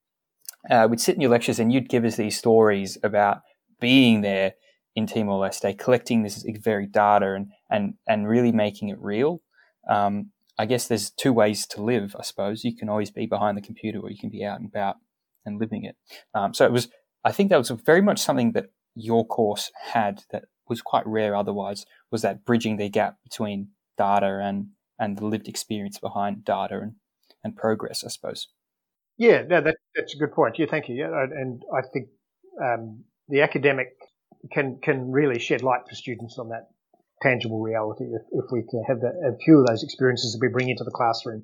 Uh, 0.70 0.88
we'd 0.90 1.00
sit 1.00 1.16
in 1.16 1.22
your 1.22 1.30
lectures 1.30 1.60
and 1.60 1.72
you'd 1.72 1.90
give 1.90 2.04
us 2.04 2.16
these 2.16 2.38
stories 2.38 2.98
about 3.04 3.42
being 3.80 4.22
there 4.22 4.54
in 4.96 5.06
Timor 5.06 5.40
Leste, 5.48 5.78
collecting 5.78 6.24
this 6.24 6.44
very 6.60 6.88
data 6.88 7.36
and, 7.36 7.52
and, 7.70 7.94
and 8.08 8.28
really 8.28 8.52
making 8.52 8.90
it 8.90 8.98
real. 9.00 9.42
Um, 9.88 10.32
I 10.58 10.66
guess 10.66 10.88
there's 10.88 11.10
two 11.10 11.34
ways 11.34 11.66
to 11.68 11.84
live, 11.84 12.16
I 12.18 12.24
suppose. 12.24 12.64
You 12.64 12.76
can 12.76 12.90
always 12.90 13.12
be 13.12 13.26
behind 13.26 13.58
the 13.58 13.62
computer 13.62 14.00
or 14.00 14.10
you 14.10 14.18
can 14.18 14.30
be 14.30 14.44
out 14.44 14.60
and 14.60 14.70
about 14.70 14.96
and 15.46 15.60
living 15.60 15.84
it. 15.84 15.96
Um, 16.34 16.54
so 16.54 16.66
it 16.66 16.72
was, 16.72 16.88
I 17.24 17.32
think 17.32 17.50
that 17.50 17.58
was 17.58 17.70
very 17.70 18.02
much 18.02 18.20
something 18.20 18.54
that 18.54 18.68
your 18.96 19.26
course 19.26 19.72
had 19.92 20.24
that 20.32 20.46
was 20.68 20.82
quite 20.82 21.06
rare 21.06 21.36
otherwise, 21.36 21.86
was 22.12 22.22
that 22.22 22.46
bridging 22.46 22.78
the 22.78 22.90
gap 22.90 23.18
between 23.24 23.70
data 23.98 24.40
and, 24.42 24.68
and 24.98 25.18
the 25.18 25.26
lived 25.26 25.48
experience 25.48 26.00
behind 26.00 26.46
data 26.46 26.80
and, 26.80 26.94
and 27.44 27.56
progress, 27.56 28.04
I 28.04 28.08
suppose. 28.08 28.48
Yeah, 29.18 29.44
no, 29.48 29.62
that, 29.62 29.78
that's 29.96 30.16
a 30.16 30.18
good 30.18 30.34
point. 30.34 30.58
Yeah, 30.58 30.66
thank 30.70 30.90
you. 30.90 30.96
Yeah, 30.96 31.24
and 31.24 31.64
I 31.74 31.82
think 31.94 32.08
um, 32.62 33.04
the 33.30 33.42
academic 33.42 33.90
can 34.52 34.80
can 34.82 35.12
really 35.12 35.40
shed 35.40 35.64
light 35.64 35.82
for 35.88 35.96
students 35.96 36.38
on 36.38 36.50
that 36.50 36.70
tangible 37.22 37.62
reality 37.62 38.06
if, 38.06 38.22
if 38.32 38.46
we 38.52 38.64
can 38.70 38.84
have 38.88 39.00
that, 39.02 39.14
a 39.26 39.38
few 39.44 39.60
of 39.60 39.68
those 39.68 39.84
experiences 39.84 40.34
that 40.34 40.40
we 40.42 40.50
bring 40.50 40.70
into 40.70 40.84
the 40.84 40.92
classroom, 40.92 41.44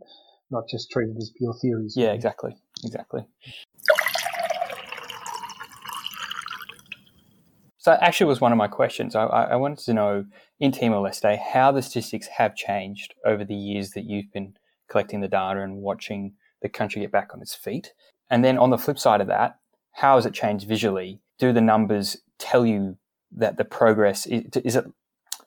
not 0.50 0.63
just 0.70 0.92
treated 0.92 1.18
as 1.18 1.32
pure 1.38 1.54
theories. 1.62 1.96
Yeah, 1.96 2.12
exactly, 2.12 2.56
exactly. 2.84 3.25
So 7.78 7.94
actually 7.94 8.28
was 8.28 8.40
one 8.40 8.51
of 8.51 8.60
my 8.60 8.68
questions. 8.68 9.16
I, 9.16 9.25
I 9.25 9.56
wanted 9.56 9.80
to 9.80 9.94
know 9.94 10.25
in 10.60 10.72
Timor-Leste 10.72 11.40
how 11.40 11.72
the 11.72 11.82
statistics 11.82 12.28
have 12.28 12.56
changed 12.56 13.16
over 13.25 13.44
the 13.44 13.55
years 13.55 13.92
that 13.92 14.03
you've 14.03 14.31
been 14.31 14.53
collecting 14.88 15.22
the 15.22 15.27
data 15.27 15.62
and 15.62 15.77
watching 15.77 16.34
the 16.62 16.70
country 16.70 17.01
get 17.01 17.12
back 17.12 17.29
on 17.34 17.42
its 17.42 17.55
feet. 17.55 17.94
And 18.29 18.46
then 18.46 18.60
on 18.60 18.70
the 18.70 18.77
flip 18.77 19.00
side 19.00 19.20
of 19.20 19.27
that, 19.27 19.57
how 19.94 20.16
has 20.16 20.27
it 20.27 20.34
changed 20.34 20.68
visually? 20.68 21.22
Do 21.40 21.51
the 21.51 21.62
numbers 21.62 22.18
tell 22.38 22.68
you 22.68 22.98
that 23.31 23.57
the 23.57 23.66
progress 23.66 24.27
is, 24.27 24.44
is 24.64 24.75
it 24.75 24.86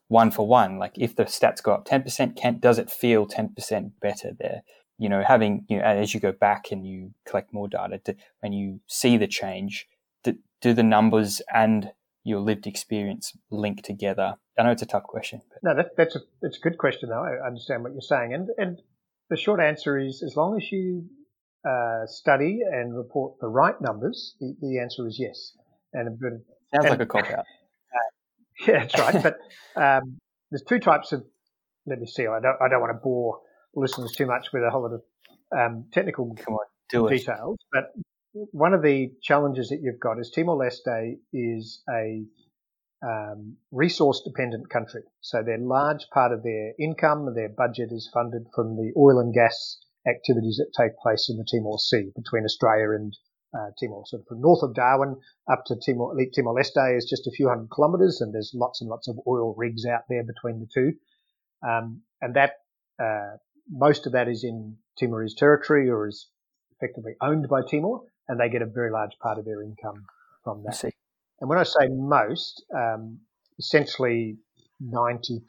one 0.09 0.31
for 0.31 0.47
one? 0.47 0.79
Like 0.79 0.93
if 0.97 1.17
the 1.17 1.25
stats 1.25 1.63
go 1.63 1.73
up 1.73 1.87
10%, 1.87 2.37
can, 2.37 2.59
does 2.59 2.79
it 2.79 2.91
feel 2.91 3.27
10% 3.27 3.93
better 4.01 4.31
there? 4.39 4.63
You 4.99 5.09
know, 5.09 5.23
having, 5.27 5.65
you 5.69 5.79
know, 5.79 5.85
as 5.85 6.15
you 6.15 6.21
go 6.21 6.33
back 6.33 6.71
and 6.71 6.87
you 6.87 7.13
collect 7.27 7.53
more 7.53 7.69
data, 7.69 8.01
do, 8.05 8.15
when 8.41 8.53
you 8.53 8.81
see 8.87 9.17
the 9.17 9.27
change, 9.27 9.87
do, 10.23 10.37
do, 10.61 10.73
the 10.73 10.85
numbers 10.85 11.43
and 11.53 11.91
your 12.23 12.41
lived 12.41 12.67
experience 12.67 13.37
link 13.51 13.83
together? 13.83 14.35
I 14.57 14.63
know 14.63 14.71
it's 14.71 14.83
a 14.83 14.87
tough 14.87 15.03
question. 15.03 15.41
But. 15.49 15.59
No, 15.69 15.77
that, 15.77 15.97
that's 15.97 16.15
a, 16.15 16.21
that's 16.41 16.59
a 16.59 16.61
good 16.61 16.79
question 16.79 17.09
though. 17.09 17.25
I 17.25 17.45
understand 17.45 17.83
what 17.83 17.93
you're 17.93 18.03
saying. 18.03 18.35
And, 18.35 18.49
and 18.57 18.81
the 19.31 19.37
short 19.37 19.61
answer 19.61 19.99
is 19.99 20.23
as 20.23 20.37
long 20.37 20.57
as 20.57 20.71
you 20.71 21.07
uh, 21.69 22.07
study 22.07 22.61
and 22.71 22.97
report 22.97 23.41
the 23.41 23.49
right 23.49 23.81
numbers, 23.81 24.37
the, 24.39 24.55
the 24.61 24.79
answer 24.79 25.07
is 25.09 25.19
yes. 25.19 25.57
And, 25.93 26.19
Sounds 26.21 26.43
and, 26.73 26.91
like 26.91 27.01
a 27.01 27.07
cop 27.07 27.31
out. 27.31 27.47
Yeah, 28.67 28.87
that's 28.87 28.99
right. 28.99 29.23
but 29.23 29.37
um, 29.81 30.19
there's 30.51 30.63
two 30.69 30.79
types 30.79 31.13
of. 31.13 31.25
Let 31.87 31.99
me 31.99 32.07
see. 32.07 32.23
I 32.23 32.41
don't. 32.41 32.57
I 32.63 32.69
don't 32.69 32.81
want 32.81 32.93
to 32.93 33.01
bore 33.03 33.41
listeners 33.75 34.13
too 34.13 34.27
much 34.27 34.49
with 34.53 34.63
a 34.63 34.71
whole 34.71 34.83
lot 34.83 34.93
of 34.93 35.03
um, 35.57 35.87
technical 35.93 36.35
on, 36.49 37.09
details. 37.09 37.59
It. 37.61 37.67
But 37.73 38.49
one 38.53 38.75
of 38.75 38.83
the 38.83 39.13
challenges 39.23 39.69
that 39.69 39.81
you've 39.83 40.01
got 40.01 40.19
is 40.19 40.31
Timor 40.31 40.57
Leste 40.57 41.17
is 41.33 41.83
a 41.91 42.25
um, 43.05 43.57
resource 43.71 44.23
dependent 44.25 44.71
country. 44.71 45.03
So 45.21 45.43
their 45.43 45.59
large 45.59 46.07
part 46.13 46.33
of 46.33 46.43
their 46.43 46.73
income, 46.81 47.33
their 47.35 47.51
budget 47.51 47.91
is 47.91 48.11
funded 48.13 48.47
from 48.55 48.77
the 48.77 48.93
oil 48.97 49.19
and 49.21 49.35
gas 49.35 49.79
activities 50.07 50.59
that 50.59 50.73
take 50.77 50.97
place 50.99 51.29
in 51.31 51.37
the 51.37 51.47
Timor 51.51 51.79
Sea 51.79 52.11
between 52.17 52.45
Australia 52.45 52.91
and 52.91 53.17
uh, 53.55 53.71
Timor. 53.79 54.05
So 54.07 54.23
from 54.29 54.41
north 54.41 54.63
of 54.63 54.75
Darwin 54.75 55.17
up 55.51 55.65
to 55.67 55.77
Timor, 55.77 56.15
Timor 56.35 56.55
Leste 56.55 56.97
is 56.97 57.07
just 57.09 57.27
a 57.27 57.31
few 57.31 57.49
hundred 57.49 57.69
kilometres, 57.75 58.21
and 58.21 58.35
there's 58.35 58.53
lots 58.55 58.81
and 58.81 58.91
lots 58.91 59.09
of 59.09 59.19
oil 59.27 59.55
rigs 59.57 59.87
out 59.87 60.03
there 60.09 60.25
between 60.25 60.61
the 60.61 60.69
two. 60.73 60.93
Um, 61.67 62.03
and 62.21 62.35
that 62.35 62.53
uh, 63.03 63.37
most 63.71 64.07
of 64.07 64.13
that 64.13 64.29
is 64.29 64.45
in 64.45 64.77
Timorese 64.99 65.35
territory 65.35 65.89
or 65.89 66.09
is 66.09 66.29
effectively 66.77 67.15
owned 67.21 67.49
by 67.49 67.63
Timor, 67.63 68.03
and 68.29 68.41
they 68.41 68.49
get 68.49 68.63
a 68.63 68.67
very 68.67 68.91
large 68.91 69.17
part 69.23 69.39
of 69.39 69.45
their 69.45 69.63
income 69.63 70.05
from 70.43 70.65
that. 70.65 70.85
And 71.41 71.49
when 71.49 71.59
I 71.59 71.65
say 71.65 71.89
most, 71.89 72.65
um, 72.75 73.21
essentially 73.59 74.39
90% 74.83 75.41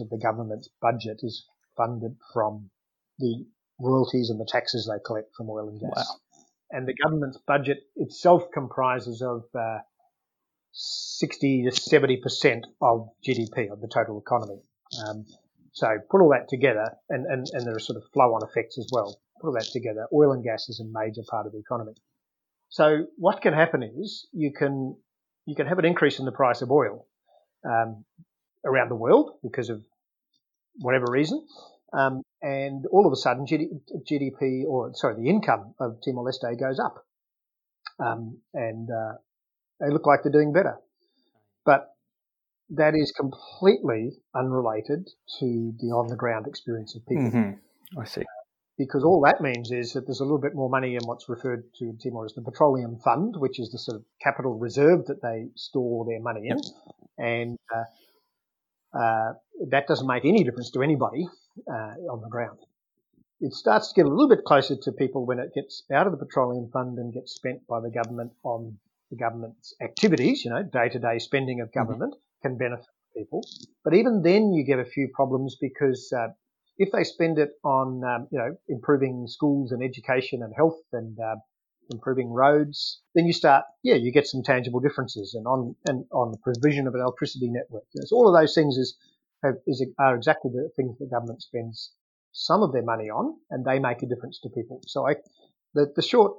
of 0.00 0.10
the 0.10 0.18
government's 0.20 0.68
budget 0.80 1.20
is 1.22 1.46
funded 1.76 2.16
from 2.32 2.70
the 3.18 3.46
royalties 3.80 4.30
and 4.30 4.40
the 4.40 4.48
taxes 4.48 4.86
they 4.86 5.02
collect 5.04 5.34
from 5.36 5.50
oil 5.50 5.68
and 5.68 5.80
gas. 5.80 5.92
Wow 5.96 6.16
and 6.74 6.88
the 6.88 6.94
government's 6.94 7.38
budget 7.46 7.78
itself 7.96 8.42
comprises 8.52 9.22
of 9.22 9.44
uh, 9.54 9.78
60 10.72 11.64
to 11.70 11.70
70 11.70 12.16
percent 12.16 12.66
of 12.82 13.08
GDP 13.26 13.70
of 13.70 13.80
the 13.80 13.88
total 13.88 14.18
economy. 14.18 14.60
Um, 15.06 15.24
so 15.72 15.88
put 16.10 16.20
all 16.20 16.30
that 16.30 16.48
together, 16.48 16.96
and, 17.08 17.26
and, 17.26 17.46
and 17.52 17.66
there 17.66 17.76
are 17.76 17.80
sort 17.80 17.96
of 17.96 18.04
flow-on 18.12 18.42
effects 18.48 18.76
as 18.78 18.88
well. 18.92 19.20
Put 19.40 19.48
all 19.48 19.54
that 19.54 19.64
together, 19.72 20.06
oil 20.12 20.32
and 20.32 20.42
gas 20.42 20.68
is 20.68 20.80
a 20.80 20.84
major 20.84 21.22
part 21.28 21.46
of 21.46 21.52
the 21.52 21.58
economy. 21.58 21.94
So 22.68 23.06
what 23.16 23.40
can 23.40 23.54
happen 23.54 23.82
is 23.82 24.26
you 24.32 24.52
can 24.52 24.96
you 25.46 25.54
can 25.54 25.66
have 25.66 25.78
an 25.78 25.84
increase 25.84 26.18
in 26.18 26.24
the 26.24 26.32
price 26.32 26.62
of 26.62 26.72
oil 26.72 27.06
um, 27.64 28.04
around 28.64 28.88
the 28.88 28.96
world 28.96 29.38
because 29.42 29.68
of 29.68 29.84
whatever 30.78 31.06
reason, 31.08 31.46
um, 31.92 32.22
and 32.44 32.84
all 32.92 33.06
of 33.06 33.12
a 33.12 33.16
sudden 33.16 33.46
GDP 33.46 34.64
or 34.68 34.92
sorry, 34.94 35.16
the 35.16 35.30
income 35.30 35.74
of 35.80 35.96
Timor 36.04 36.24
Leste 36.24 36.60
goes 36.60 36.78
up, 36.78 37.06
um, 37.98 38.38
and 38.52 38.88
uh, 38.90 39.14
they 39.80 39.90
look 39.90 40.06
like 40.06 40.20
they're 40.22 40.30
doing 40.30 40.52
better, 40.52 40.76
but 41.64 41.88
that 42.68 42.94
is 42.94 43.12
completely 43.12 44.10
unrelated 44.34 45.08
to 45.40 45.72
the 45.80 45.86
on 45.86 46.08
the 46.08 46.16
ground 46.16 46.46
experience 46.46 46.94
of 46.94 47.06
people. 47.06 47.30
Mm-hmm. 47.30 48.00
I 48.00 48.04
see. 48.04 48.22
Because 48.76 49.04
all 49.04 49.22
that 49.24 49.40
means 49.40 49.70
is 49.70 49.92
that 49.92 50.04
there's 50.06 50.20
a 50.20 50.24
little 50.24 50.40
bit 50.40 50.54
more 50.54 50.68
money 50.68 50.96
in 50.96 51.02
what's 51.04 51.28
referred 51.28 51.62
to 51.78 51.84
in 51.84 51.96
Timor 51.96 52.26
as 52.26 52.34
the 52.34 52.42
petroleum 52.42 52.98
fund, 53.04 53.36
which 53.38 53.58
is 53.58 53.70
the 53.70 53.78
sort 53.78 53.96
of 53.96 54.04
capital 54.20 54.58
reserve 54.58 55.06
that 55.06 55.22
they 55.22 55.46
store 55.54 56.04
their 56.04 56.20
money 56.20 56.48
in, 56.48 56.58
yep. 56.58 56.64
and 57.16 57.58
uh, 57.74 58.98
uh, 58.98 59.32
that 59.70 59.86
doesn't 59.86 60.06
make 60.06 60.26
any 60.26 60.44
difference 60.44 60.70
to 60.72 60.82
anybody 60.82 61.26
uh, 61.68 61.94
on 62.10 62.20
the 62.20 62.28
ground. 62.28 62.58
It 63.40 63.52
starts 63.52 63.88
to 63.88 63.94
get 63.94 64.06
a 64.06 64.08
little 64.08 64.28
bit 64.28 64.44
closer 64.44 64.76
to 64.76 64.92
people 64.92 65.26
when 65.26 65.38
it 65.38 65.52
gets 65.54 65.82
out 65.92 66.06
of 66.06 66.12
the 66.12 66.24
petroleum 66.24 66.70
fund 66.72 66.98
and 66.98 67.12
gets 67.12 67.34
spent 67.34 67.66
by 67.66 67.80
the 67.80 67.90
government 67.90 68.32
on 68.42 68.78
the 69.10 69.16
government's 69.16 69.74
activities, 69.82 70.44
you 70.44 70.50
know, 70.50 70.62
day 70.62 70.88
to 70.88 70.98
day 70.98 71.18
spending 71.18 71.60
of 71.60 71.68
mm-hmm. 71.68 71.78
government 71.78 72.14
mm-hmm. 72.14 72.48
can 72.48 72.56
benefit 72.56 72.86
people. 73.16 73.42
But 73.84 73.94
even 73.94 74.22
then 74.22 74.52
you 74.52 74.64
get 74.64 74.78
a 74.78 74.84
few 74.84 75.08
problems 75.12 75.56
because 75.60 76.12
uh, 76.16 76.28
if 76.78 76.90
they 76.92 77.04
spend 77.04 77.38
it 77.38 77.50
on, 77.64 78.02
um, 78.04 78.28
you 78.30 78.38
know, 78.38 78.56
improving 78.68 79.26
schools 79.26 79.72
and 79.72 79.82
education 79.82 80.42
and 80.42 80.52
health 80.56 80.80
and 80.92 81.18
uh, 81.20 81.36
improving 81.90 82.30
roads, 82.30 83.00
then 83.14 83.26
you 83.26 83.32
start, 83.32 83.64
yeah, 83.82 83.94
you 83.94 84.12
get 84.12 84.26
some 84.26 84.42
tangible 84.42 84.80
differences 84.80 85.34
and 85.34 85.46
on, 85.46 85.76
and 85.86 86.04
on 86.12 86.30
the 86.32 86.38
provision 86.38 86.86
of 86.86 86.94
an 86.94 87.00
electricity 87.00 87.48
network. 87.48 87.84
So 87.94 88.16
all 88.16 88.28
of 88.28 88.40
those 88.40 88.54
things 88.54 88.76
is, 88.76 88.96
have, 89.44 89.56
is, 89.66 89.84
are 89.98 90.16
exactly 90.16 90.50
the 90.52 90.70
things 90.76 90.98
that 90.98 91.10
government 91.10 91.42
spends 91.42 91.92
some 92.32 92.62
of 92.62 92.72
their 92.72 92.82
money 92.82 93.10
on 93.10 93.36
and 93.50 93.64
they 93.64 93.78
make 93.78 94.02
a 94.02 94.06
difference 94.06 94.40
to 94.42 94.48
people. 94.48 94.80
So 94.86 95.06
I, 95.08 95.14
the, 95.74 95.92
the 95.94 96.02
short 96.02 96.34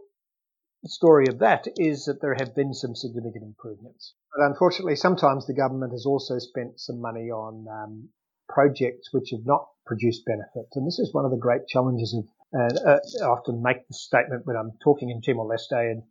story 0.86 1.26
of 1.28 1.40
that 1.40 1.68
is 1.78 2.06
that 2.06 2.22
there 2.22 2.36
have 2.38 2.56
been 2.56 2.74
some 2.74 2.96
significant 2.96 3.44
improvements. 3.44 4.14
But 4.36 4.46
unfortunately, 4.46 4.96
sometimes 4.96 5.48
the 5.48 5.54
government 5.54 5.94
has 5.94 6.06
also 6.06 6.38
spent 6.38 6.80
some 6.80 7.02
money 7.02 7.32
on 7.32 7.66
um, 7.72 8.10
projects 8.50 9.10
which 9.12 9.30
have 9.32 9.46
not 9.46 9.68
produced 9.86 10.26
benefits. 10.26 10.76
And 10.76 10.86
this 10.86 11.00
is 11.00 11.14
one 11.14 11.26
of 11.26 11.32
the 11.32 11.38
great 11.38 11.68
challenges 11.68 12.14
of, 12.14 12.26
and 12.54 12.78
uh, 12.88 13.00
I 13.24 13.26
often 13.26 13.62
make 13.62 13.88
the 13.88 13.94
statement 13.94 14.46
when 14.46 14.56
I'm 14.56 14.72
talking 14.84 15.10
in 15.10 15.22
Timor-Leste 15.22 15.92
and 15.92 16.04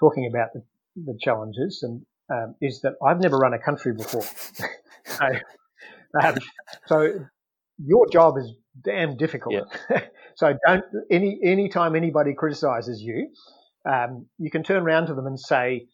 talking 0.00 0.30
about 0.32 0.48
the, 0.54 0.62
the 0.96 1.18
challenges, 1.20 1.82
and 1.82 2.04
um, 2.30 2.54
is 2.60 2.80
that 2.82 2.94
I've 3.04 3.20
never 3.20 3.36
run 3.36 3.54
a 3.54 3.58
country 3.58 3.92
before. 3.92 4.22
so, 5.04 5.26
um, 6.22 6.36
so 6.86 7.12
your 7.78 8.08
job 8.10 8.36
is 8.38 8.52
damn 8.82 9.16
difficult. 9.16 9.54
Yeah. 9.90 10.00
so 10.36 10.54
don't 10.66 10.84
any 11.10 11.38
any 11.44 11.68
time 11.68 11.96
anybody 11.96 12.34
criticizes 12.34 13.00
you, 13.00 13.28
um, 13.88 14.26
you 14.38 14.50
can 14.50 14.62
turn 14.62 14.82
around 14.82 15.06
to 15.06 15.14
them 15.14 15.26
and 15.26 15.38
say, 15.38 15.86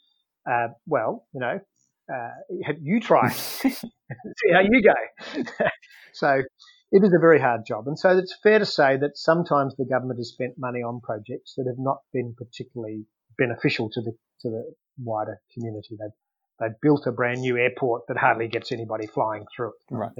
uh, 0.50 0.68
well, 0.86 1.26
you 1.32 1.40
know, 1.40 1.58
uh, 2.12 2.74
you 2.80 3.00
try, 3.00 3.28
see 3.30 3.70
how 4.52 4.60
you 4.60 4.82
go. 4.82 5.44
so 6.12 6.42
it 6.92 7.04
is 7.04 7.12
a 7.14 7.20
very 7.20 7.40
hard 7.40 7.62
job. 7.66 7.86
And 7.86 7.98
so 7.98 8.16
it's 8.16 8.36
fair 8.42 8.58
to 8.58 8.66
say 8.66 8.96
that 8.96 9.16
sometimes 9.16 9.76
the 9.76 9.84
government 9.84 10.18
has 10.18 10.30
spent 10.30 10.54
money 10.58 10.80
on 10.80 11.00
projects 11.00 11.54
that 11.56 11.66
have 11.66 11.78
not 11.78 11.98
been 12.12 12.34
particularly 12.36 13.04
beneficial 13.38 13.88
to 13.90 14.00
the, 14.00 14.12
to 14.40 14.50
the 14.50 14.74
wider 14.98 15.40
community. 15.54 15.96
They've, 15.98 16.10
they've 16.60 16.80
built 16.82 17.06
a 17.06 17.12
brand 17.12 17.40
new 17.40 17.56
airport 17.56 18.02
that 18.08 18.16
hardly 18.16 18.48
gets 18.48 18.70
anybody 18.70 19.06
flying 19.06 19.46
through 19.54 19.68
it. 19.68 19.94
Right. 19.94 20.10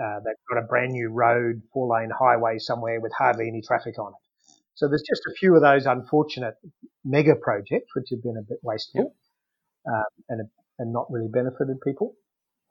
Uh, 0.00 0.20
they've 0.24 0.34
got 0.48 0.62
a 0.62 0.66
brand 0.68 0.92
new 0.92 1.08
road, 1.08 1.62
four 1.72 1.88
lane 1.98 2.10
highway 2.16 2.58
somewhere 2.58 3.00
with 3.00 3.12
hardly 3.18 3.48
any 3.48 3.62
traffic 3.62 3.98
on 3.98 4.12
it. 4.12 4.52
So 4.74 4.86
there's 4.86 5.02
just 5.02 5.22
a 5.28 5.34
few 5.34 5.56
of 5.56 5.62
those 5.62 5.86
unfortunate 5.86 6.54
mega 7.04 7.34
projects 7.34 7.96
which 7.96 8.10
have 8.10 8.22
been 8.22 8.36
a 8.36 8.46
bit 8.48 8.58
wasteful 8.62 9.12
um, 9.88 10.04
and, 10.28 10.48
and 10.78 10.92
not 10.92 11.06
really 11.10 11.28
benefited 11.28 11.80
people. 11.80 12.14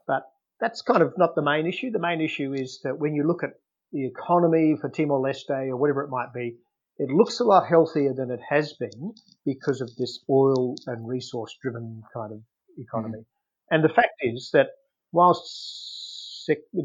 But 0.08 0.24
that's 0.62 0.82
kind 0.82 1.02
of 1.02 1.18
not 1.18 1.36
the 1.36 1.42
main 1.42 1.68
issue. 1.68 1.92
The 1.92 2.00
main 2.00 2.22
issue 2.22 2.54
is 2.54 2.80
that 2.86 2.98
when 2.98 3.14
you 3.14 3.28
look 3.28 3.44
at 3.44 3.52
the 3.92 4.06
economy 4.06 4.78
for 4.80 4.90
Timor 4.90 5.20
Leste 5.20 5.68
or 5.68 5.76
whatever 5.76 6.04
it 6.04 6.10
might 6.10 6.34
be, 6.34 6.58
it 6.98 7.10
looks 7.10 7.42
a 7.42 7.44
lot 7.44 7.68
healthier 7.68 8.14
than 8.14 8.32
it 8.32 8.40
has 8.50 8.74
been 8.74 9.14
because 9.46 9.82
of 9.82 9.94
this 9.98 10.24
oil 10.30 10.76
and 10.88 11.08
resource 11.08 11.56
driven 11.62 12.02
kind 12.14 12.32
of 12.32 12.40
economy. 12.78 13.20
Mm-hmm. 13.20 13.76
And 13.76 13.84
the 13.84 13.90
fact 13.90 14.14
is 14.22 14.50
that 14.54 14.68
whilst 15.12 15.76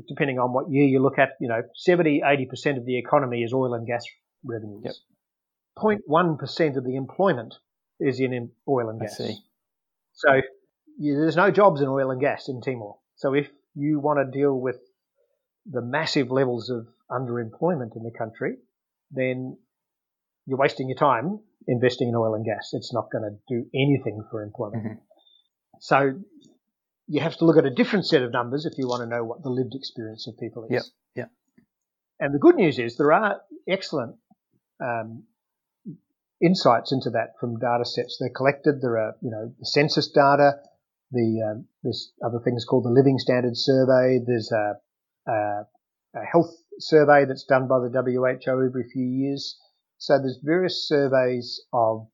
depending 0.08 0.38
on 0.38 0.52
what 0.52 0.70
year 0.70 0.84
you 0.84 1.00
look 1.00 1.18
at, 1.18 1.30
you 1.40 1.48
know, 1.48 1.62
70, 1.76 2.22
80% 2.24 2.78
of 2.78 2.84
the 2.84 2.98
economy 2.98 3.42
is 3.42 3.52
oil 3.52 3.74
and 3.74 3.86
gas 3.86 4.04
revenues. 4.44 4.82
Yep. 4.84 4.94
0.1% 6.08 6.76
of 6.76 6.84
the 6.84 6.96
employment 6.96 7.54
is 8.00 8.20
in 8.20 8.50
oil 8.68 8.88
and 8.88 9.00
gas. 9.00 9.20
So 10.14 10.40
you, 10.98 11.16
there's 11.16 11.36
no 11.36 11.50
jobs 11.50 11.80
in 11.80 11.88
oil 11.88 12.10
and 12.10 12.20
gas 12.20 12.48
in 12.48 12.60
Timor. 12.60 12.96
So 13.16 13.34
if 13.34 13.48
you 13.74 14.00
want 14.00 14.18
to 14.18 14.38
deal 14.38 14.58
with 14.58 14.76
the 15.66 15.80
massive 15.80 16.30
levels 16.30 16.68
of 16.68 16.86
underemployment 17.10 17.96
in 17.96 18.02
the 18.02 18.12
country, 18.16 18.56
then 19.10 19.56
you're 20.46 20.58
wasting 20.58 20.88
your 20.88 20.98
time 20.98 21.40
investing 21.68 22.08
in 22.08 22.14
oil 22.14 22.34
and 22.34 22.44
gas. 22.44 22.70
It's 22.72 22.92
not 22.92 23.10
going 23.12 23.24
to 23.24 23.54
do 23.54 23.64
anything 23.74 24.24
for 24.30 24.42
employment. 24.42 24.84
Mm-hmm. 24.84 24.94
So 25.82 26.12
you 27.08 27.20
have 27.20 27.36
to 27.38 27.44
look 27.44 27.56
at 27.56 27.66
a 27.66 27.74
different 27.74 28.06
set 28.06 28.22
of 28.22 28.30
numbers 28.30 28.66
if 28.66 28.78
you 28.78 28.86
want 28.86 29.02
to 29.02 29.06
know 29.08 29.24
what 29.24 29.42
the 29.42 29.48
lived 29.48 29.74
experience 29.74 30.28
of 30.28 30.38
people 30.38 30.64
is. 30.70 30.92
Yeah, 31.16 31.24
yeah. 31.24 31.64
And 32.20 32.32
the 32.32 32.38
good 32.38 32.54
news 32.54 32.78
is 32.78 32.96
there 32.96 33.12
are 33.12 33.40
excellent 33.68 34.14
um, 34.80 35.24
insights 36.40 36.92
into 36.92 37.10
that 37.10 37.34
from 37.40 37.58
data 37.58 37.84
sets 37.84 38.18
they're 38.20 38.30
collected. 38.30 38.80
There 38.80 38.96
are, 38.96 39.16
you 39.20 39.32
know, 39.32 39.52
the 39.58 39.66
census 39.66 40.08
data. 40.08 40.60
The 41.10 41.50
um, 41.50 41.66
there's 41.82 42.12
other 42.24 42.38
things 42.38 42.64
called 42.64 42.84
the 42.84 42.90
Living 42.90 43.18
Standards 43.18 43.64
Survey. 43.64 44.20
There's 44.24 44.52
a, 44.52 44.74
a, 45.26 45.66
a 46.14 46.24
health 46.30 46.54
survey 46.78 47.24
that's 47.24 47.44
done 47.44 47.66
by 47.66 47.80
the 47.80 47.90
WHO 47.90 48.68
every 48.68 48.88
few 48.88 49.04
years. 49.04 49.58
So 49.98 50.16
there's 50.18 50.38
various 50.44 50.86
surveys 50.86 51.60
of 51.72 52.06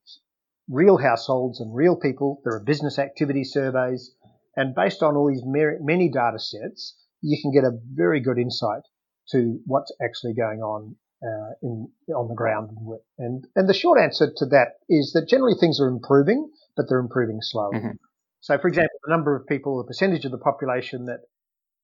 real 0.69 0.97
households 0.97 1.59
and 1.59 1.75
real 1.75 1.95
people. 1.95 2.41
There 2.43 2.53
are 2.53 2.63
business 2.63 2.99
activity 2.99 3.43
surveys, 3.43 4.15
and 4.55 4.75
based 4.75 5.03
on 5.03 5.15
all 5.15 5.27
these 5.27 5.43
many 5.45 6.09
data 6.09 6.39
sets, 6.39 6.95
you 7.21 7.37
can 7.41 7.51
get 7.51 7.63
a 7.63 7.77
very 7.93 8.19
good 8.19 8.37
insight 8.37 8.83
to 9.31 9.59
what's 9.65 9.91
actually 10.01 10.33
going 10.33 10.61
on 10.61 10.95
uh, 11.23 11.53
in 11.61 11.89
on 12.15 12.27
the 12.27 12.35
ground. 12.35 12.69
And 13.17 13.45
and 13.55 13.67
the 13.67 13.73
short 13.73 13.99
answer 13.99 14.31
to 14.37 14.45
that 14.47 14.79
is 14.87 15.11
that 15.13 15.27
generally 15.27 15.55
things 15.59 15.79
are 15.79 15.87
improving, 15.87 16.49
but 16.75 16.87
they're 16.87 16.99
improving 16.99 17.39
slowly. 17.41 17.79
Mm-hmm. 17.79 17.97
So, 18.41 18.57
for 18.57 18.67
example, 18.67 18.97
the 19.03 19.11
number 19.11 19.35
of 19.35 19.47
people, 19.47 19.77
the 19.77 19.87
percentage 19.87 20.25
of 20.25 20.31
the 20.31 20.37
population 20.37 21.05
that 21.05 21.21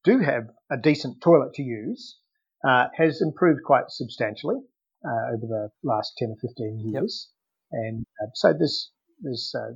do 0.04 0.20
have 0.20 0.44
a 0.70 0.76
decent 0.76 1.20
toilet 1.20 1.52
to 1.54 1.62
use 1.62 2.18
uh, 2.66 2.86
has 2.96 3.20
improved 3.20 3.60
quite 3.64 3.84
substantially 3.88 4.56
uh, 5.04 5.34
over 5.34 5.46
the 5.46 5.68
last 5.82 6.14
10 6.18 6.30
or 6.30 6.36
15 6.40 6.80
years. 6.80 7.28
And 7.72 8.04
uh, 8.22 8.30
so 8.34 8.52
there's, 8.52 8.90
there's 9.20 9.54
uh, 9.54 9.74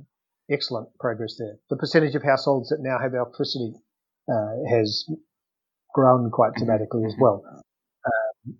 excellent 0.51 0.89
progress 0.99 1.35
there. 1.37 1.57
The 1.69 1.77
percentage 1.77 2.15
of 2.15 2.23
households 2.23 2.69
that 2.69 2.79
now 2.79 2.97
have 3.01 3.13
electricity 3.13 3.73
uh, 4.31 4.55
has 4.69 5.05
grown 5.93 6.31
quite 6.31 6.53
dramatically 6.55 7.03
as 7.05 7.13
well. 7.19 7.43
Um, 8.05 8.55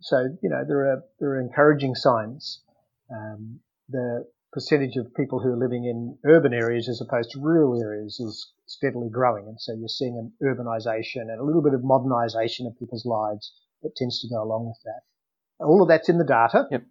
so, 0.00 0.28
you 0.42 0.50
know, 0.50 0.62
there 0.66 0.92
are, 0.92 1.02
there 1.18 1.30
are 1.30 1.40
encouraging 1.40 1.94
signs. 1.94 2.62
Um, 3.10 3.60
the 3.88 4.26
percentage 4.52 4.96
of 4.96 5.14
people 5.14 5.40
who 5.40 5.50
are 5.50 5.58
living 5.58 5.84
in 5.84 6.16
urban 6.24 6.54
areas 6.54 6.88
as 6.88 7.00
opposed 7.00 7.30
to 7.30 7.40
rural 7.40 7.80
areas 7.80 8.18
is 8.20 8.52
steadily 8.66 9.08
growing. 9.10 9.46
And 9.46 9.60
so 9.60 9.74
you're 9.74 9.88
seeing 9.88 10.16
an 10.16 10.32
urbanization 10.42 11.28
and 11.28 11.40
a 11.40 11.44
little 11.44 11.62
bit 11.62 11.74
of 11.74 11.84
modernization 11.84 12.66
of 12.66 12.78
people's 12.78 13.04
lives 13.04 13.52
that 13.82 13.94
tends 13.96 14.20
to 14.20 14.28
go 14.28 14.42
along 14.42 14.66
with 14.66 14.78
that. 14.84 15.64
All 15.64 15.82
of 15.82 15.88
that's 15.88 16.08
in 16.08 16.18
the 16.18 16.24
data. 16.24 16.66
Yep. 16.70 16.82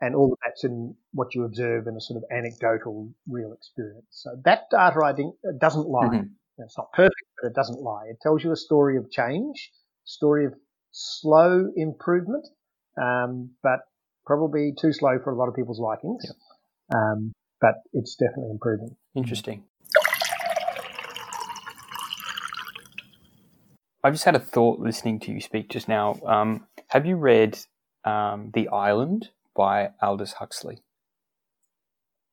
And 0.00 0.14
all 0.14 0.32
of 0.32 0.38
that's 0.44 0.64
in 0.64 0.94
what 1.12 1.34
you 1.34 1.44
observe 1.44 1.86
in 1.86 1.96
a 1.96 2.00
sort 2.00 2.18
of 2.18 2.24
anecdotal 2.30 3.10
real 3.28 3.52
experience. 3.52 4.06
So 4.10 4.30
that 4.44 4.68
data, 4.70 5.00
I 5.02 5.14
think, 5.14 5.34
doesn't 5.58 5.88
lie. 5.88 6.06
Mm-hmm. 6.06 6.62
It's 6.62 6.76
not 6.76 6.92
perfect, 6.92 7.14
but 7.40 7.48
it 7.48 7.54
doesn't 7.54 7.80
lie. 7.80 8.06
It 8.10 8.18
tells 8.22 8.44
you 8.44 8.52
a 8.52 8.56
story 8.56 8.96
of 8.98 9.10
change, 9.10 9.70
story 10.04 10.46
of 10.46 10.54
slow 10.92 11.70
improvement, 11.76 12.46
um, 13.00 13.50
but 13.62 13.80
probably 14.26 14.74
too 14.78 14.92
slow 14.92 15.18
for 15.22 15.32
a 15.32 15.36
lot 15.36 15.48
of 15.48 15.54
people's 15.54 15.80
likings. 15.80 16.24
Yep. 16.24 16.36
Um, 16.94 17.32
but 17.60 17.74
it's 17.92 18.16
definitely 18.16 18.50
improving. 18.50 18.96
Interesting. 19.14 19.64
I 24.04 24.10
just 24.10 24.24
had 24.24 24.36
a 24.36 24.40
thought 24.40 24.78
listening 24.78 25.20
to 25.20 25.32
you 25.32 25.40
speak 25.40 25.68
just 25.70 25.88
now. 25.88 26.14
Um, 26.24 26.66
have 26.88 27.06
you 27.06 27.16
read 27.16 27.58
um, 28.04 28.50
The 28.54 28.68
Island 28.68 29.30
by 29.56 29.90
Aldous 30.02 30.34
Huxley? 30.34 30.82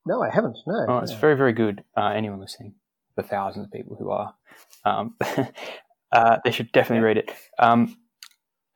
No, 0.06 0.22
I 0.22 0.30
haven't. 0.30 0.58
No. 0.68 0.86
Oh, 0.90 0.98
it's 0.98 1.14
very, 1.14 1.36
very 1.36 1.54
good. 1.54 1.84
Uh, 1.96 2.08
anyone 2.08 2.40
listening, 2.40 2.76
the 3.16 3.24
thousands 3.24 3.66
of 3.66 3.72
people 3.72 3.96
who 3.96 4.12
are, 4.12 4.36
um, 4.84 5.16
uh, 6.12 6.38
they 6.44 6.52
should 6.52 6.72
definitely 6.72 7.06
read 7.06 7.18
it. 7.18 7.32
Um, 7.58 7.98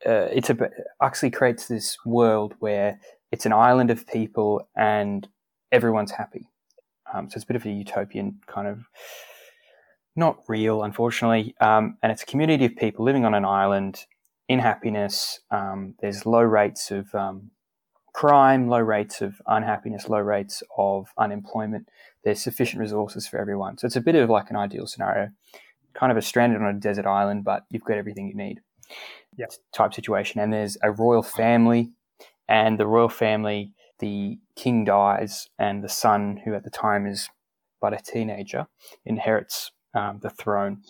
uh, 0.06 0.30
it's 0.32 0.50
a 0.50 0.58
Huxley 1.02 1.32
creates 1.32 1.68
this 1.68 1.98
world 2.06 2.54
where 2.60 3.00
it's 3.32 3.46
an 3.46 3.54
island 3.54 3.92
of 3.92 4.08
people 4.08 4.68
and 4.76 5.28
everyone's 5.72 6.12
happy. 6.12 6.48
Um, 7.14 7.30
so 7.30 7.36
it's 7.36 7.44
a 7.44 7.48
bit 7.48 7.56
of 7.56 7.66
a 7.66 7.70
utopian 7.70 8.40
kind 8.48 8.68
of, 8.68 8.86
not 10.16 10.40
real, 10.48 10.84
unfortunately. 10.84 11.56
Um, 11.60 11.98
and 12.02 12.12
it's 12.12 12.24
a 12.24 12.26
community 12.26 12.66
of 12.66 12.76
people 12.76 13.06
living 13.06 13.26
on 13.26 13.34
an 13.34 13.46
island 13.46 14.06
in 14.48 14.60
happiness. 14.60 15.40
Um, 15.52 15.96
there's 16.00 16.26
low 16.26 16.42
rates 16.42 16.92
of 16.92 17.14
um, 17.14 17.52
crime, 18.18 18.68
low 18.68 18.80
rates 18.80 19.22
of 19.22 19.40
unhappiness, 19.46 20.10
low 20.10 20.18
rates 20.18 20.64
of 20.76 21.10
unemployment. 21.20 21.88
There's 22.24 22.42
sufficient 22.42 22.80
resources 22.80 23.28
for 23.28 23.38
everyone. 23.38 23.78
So 23.78 23.86
it's 23.86 23.96
a 23.96 24.02
bit 24.02 24.16
of 24.16 24.28
like 24.28 24.50
an 24.50 24.56
ideal 24.56 24.88
scenario, 24.88 25.30
kind 25.94 26.12
of 26.12 26.18
a 26.18 26.24
stranded 26.24 26.60
on 26.60 26.76
a 26.76 26.80
desert 26.80 27.06
island, 27.06 27.44
but 27.44 27.66
you've 27.70 27.84
got 27.84 27.98
everything 27.98 28.28
you 28.28 28.34
need. 28.34 28.62
Yep. 29.38 29.52
Type 29.72 29.94
situation. 29.94 30.42
And 30.42 30.52
there's 30.52 30.80
a 30.82 30.92
royal 30.92 31.22
family, 31.22 31.92
and 32.50 32.80
the 32.80 32.88
royal 32.88 33.08
family 33.08 33.74
the 34.00 34.40
king 34.56 34.84
dies 34.84 35.50
and 35.60 35.84
the 35.84 35.90
son, 35.90 36.42
who 36.44 36.56
at 36.56 36.64
the 36.64 36.72
time 36.72 37.06
is 37.06 37.30
but 37.80 37.94
a 37.94 37.98
teenager, 37.98 38.66
inherits 39.06 39.72
um, 39.94 40.22
the 40.24 40.32
throne. 40.32 40.82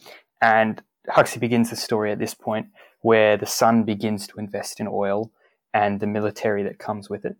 And 0.41 0.81
Huxley 1.09 1.41
begins 1.41 1.71
the 1.71 1.75
story 1.75 2.09
at 2.13 2.19
this 2.19 2.33
point 2.33 2.67
where 3.01 3.35
the 3.35 3.45
son 3.45 3.83
begins 3.83 4.27
to 4.27 4.39
invest 4.39 4.79
in 4.79 4.87
oil 4.87 5.29
and 5.77 5.99
the 5.99 6.07
military 6.07 6.63
that 6.63 6.79
comes 6.79 7.07
with 7.07 7.23
it. 7.23 7.35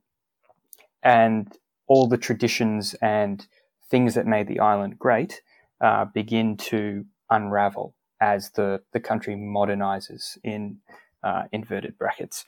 And 1.01 1.51
all 1.87 2.07
the 2.07 2.23
traditions 2.27 2.93
and 3.01 3.47
things 3.89 4.13
that 4.13 4.27
made 4.27 4.47
the 4.47 4.59
island 4.59 4.99
great 4.99 5.41
uh, 5.81 6.05
begin 6.05 6.55
to 6.57 7.05
unravel 7.31 7.95
as 8.21 8.51
the, 8.51 8.81
the 8.93 8.99
country 8.99 9.35
modernizes 9.35 10.37
in 10.43 10.77
uh, 11.23 11.43
inverted 11.51 11.97
brackets. 11.97 12.45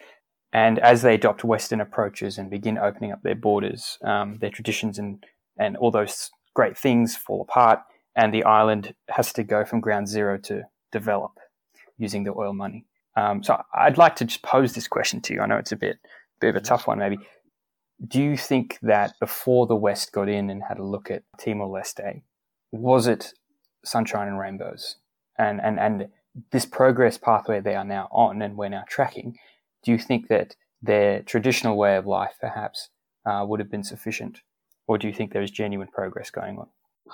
And 0.53 0.77
as 0.77 1.01
they 1.01 1.15
adopt 1.15 1.43
Western 1.43 1.81
approaches 1.81 2.37
and 2.37 2.51
begin 2.51 2.77
opening 2.77 3.11
up 3.11 3.23
their 3.23 3.41
borders, 3.47 3.97
um, 4.03 4.37
their 4.41 4.51
traditions 4.51 4.99
and, 4.99 5.25
and 5.57 5.75
all 5.77 5.89
those 5.89 6.29
great 6.53 6.77
things 6.77 7.15
fall 7.15 7.41
apart, 7.41 7.79
and 8.15 8.31
the 8.31 8.43
island 8.43 8.93
has 9.09 9.33
to 9.33 9.43
go 9.43 9.65
from 9.65 9.79
ground 9.79 10.07
zero 10.07 10.37
to 10.49 10.63
develop 10.91 11.39
using 11.97 12.25
the 12.25 12.33
oil 12.35 12.53
money. 12.53 12.85
Um, 13.19 13.43
so 13.43 13.61
I'd 13.73 13.97
like 13.97 14.15
to 14.17 14.25
just 14.25 14.43
pose 14.43 14.73
this 14.73 14.87
question 14.87 15.19
to 15.21 15.33
you. 15.33 15.41
I 15.41 15.45
know 15.45 15.57
it's 15.57 15.73
a 15.73 15.77
bit, 15.77 15.97
bit 16.39 16.51
of 16.51 16.55
a 16.55 16.61
tough 16.61 16.87
one, 16.87 16.99
maybe. 16.99 17.17
Do 18.07 18.21
you 18.21 18.37
think 18.37 18.79
that 18.81 19.13
before 19.19 19.67
the 19.67 19.75
West 19.75 20.13
got 20.13 20.29
in 20.29 20.49
and 20.49 20.63
had 20.63 20.79
a 20.79 20.85
look 20.85 21.11
at 21.11 21.23
Timor 21.37 21.67
Leste, 21.67 22.21
was 22.71 23.07
it 23.07 23.33
sunshine 23.83 24.29
and 24.29 24.39
rainbows? 24.39 24.95
And, 25.37 25.59
and, 25.61 25.79
and 25.79 26.07
this 26.51 26.65
progress 26.65 27.17
pathway 27.17 27.59
they 27.59 27.75
are 27.75 27.83
now 27.83 28.07
on 28.11 28.41
and 28.41 28.55
we're 28.55 28.69
now 28.69 28.85
tracking, 28.87 29.35
do 29.83 29.91
you 29.91 29.97
think 29.97 30.29
that 30.29 30.55
their 30.81 31.21
traditional 31.21 31.77
way 31.77 31.97
of 31.97 32.05
life 32.05 32.35
perhaps 32.39 32.89
uh, 33.25 33.43
would 33.45 33.59
have 33.59 33.71
been 33.71 33.83
sufficient? 33.83 34.39
Or 34.87 34.97
do 34.97 35.07
you 35.07 35.13
think 35.13 35.33
there 35.33 35.41
is 35.41 35.51
genuine 35.51 35.89
progress 35.89 36.31
going 36.31 36.57
on? 36.57 36.67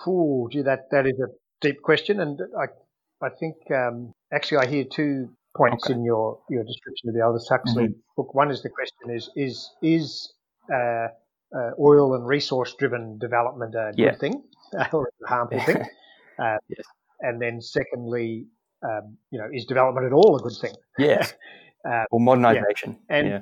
Oh, 0.05 0.49
gee, 0.51 0.61
that, 0.61 0.91
that 0.91 1.07
is 1.07 1.19
a 1.19 1.33
deep 1.61 1.81
question. 1.81 2.19
And 2.19 2.39
I, 2.59 3.25
I 3.25 3.29
think 3.29 3.55
um, 3.71 4.13
actually 4.31 4.59
I 4.59 4.67
hear 4.67 4.83
two 4.83 5.29
points 5.55 5.85
okay. 5.85 5.93
in 5.93 6.03
your, 6.03 6.39
your 6.49 6.63
description 6.63 7.09
of 7.09 7.15
the 7.15 7.21
Aldous 7.21 7.47
Huxley 7.49 7.85
mm-hmm. 7.85 7.99
book. 8.15 8.33
One 8.33 8.51
is 8.51 8.61
the 8.61 8.69
question 8.69 9.15
is, 9.15 9.29
is, 9.35 9.69
is 9.81 10.33
uh, 10.73 11.07
uh, 11.55 11.71
oil 11.79 12.15
and 12.15 12.25
resource 12.25 12.75
driven 12.77 13.17
development 13.17 13.75
a 13.75 13.91
good 13.95 14.03
yeah. 14.03 14.15
thing 14.15 14.43
or 14.93 15.09
a 15.23 15.27
harmful 15.27 15.59
thing? 15.61 15.83
Uh, 16.37 16.57
yes. 16.67 16.85
And 17.21 17.41
then 17.41 17.61
secondly, 17.61 18.45
um, 18.83 19.15
you 19.31 19.39
know, 19.39 19.47
is 19.53 19.63
development 19.63 20.05
at 20.05 20.11
all 20.11 20.35
a 20.35 20.41
good 20.41 20.57
thing? 20.59 20.73
Yes. 20.97 21.33
uh, 21.89 22.03
or 22.11 22.19
modernization. 22.19 22.99
Yeah. 23.09 23.15
And 23.15 23.27
yeah. 23.27 23.39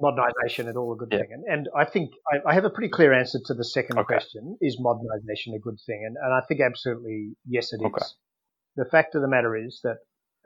modernization 0.00 0.68
at 0.68 0.76
all 0.76 0.92
a 0.92 0.96
good 0.96 1.08
yeah. 1.10 1.18
thing. 1.18 1.28
And, 1.32 1.44
and 1.52 1.68
I 1.76 1.84
think 1.84 2.10
I, 2.32 2.50
I, 2.50 2.54
have 2.54 2.64
a 2.64 2.70
pretty 2.70 2.90
clear 2.90 3.12
answer 3.12 3.38
to 3.46 3.54
the 3.54 3.64
second 3.64 3.98
okay. 3.98 4.06
question: 4.06 4.56
Is 4.60 4.76
modernization 4.78 5.54
a 5.54 5.58
good 5.58 5.78
thing? 5.86 6.04
And, 6.06 6.16
and 6.22 6.32
I 6.32 6.40
think 6.46 6.60
absolutely 6.60 7.32
yes, 7.48 7.72
it 7.72 7.80
okay. 7.84 7.94
is. 8.00 8.14
The 8.76 8.84
fact 8.84 9.14
of 9.14 9.22
the 9.22 9.28
matter 9.28 9.56
is 9.56 9.80
that 9.82 9.96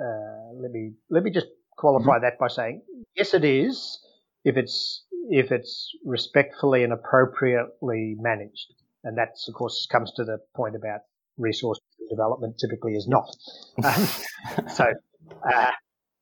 uh, 0.01 0.53
let 0.61 0.71
me 0.71 0.93
let 1.11 1.23
me 1.23 1.31
just 1.31 1.47
qualify 1.77 2.19
that 2.21 2.39
by 2.39 2.49
saying 2.49 2.83
yes, 3.17 3.35
it 3.35 3.45
is 3.45 3.99
if 4.45 4.57
it's 4.57 5.05
if 5.31 5.51
it's 5.53 5.91
respectfully 6.05 6.85
and 6.85 6.93
appropriately 6.93 8.17
managed. 8.19 8.75
And 9.05 9.19
that, 9.19 9.31
of 9.49 9.55
course, 9.55 9.87
comes 9.91 10.13
to 10.17 10.25
the 10.25 10.39
point 10.57 10.77
about 10.77 11.01
resource 11.37 11.79
development 12.11 12.57
typically 12.61 12.95
is 12.95 13.09
not. 13.09 13.29
Um, 13.85 14.69
so, 14.69 14.85
uh, 15.53 15.71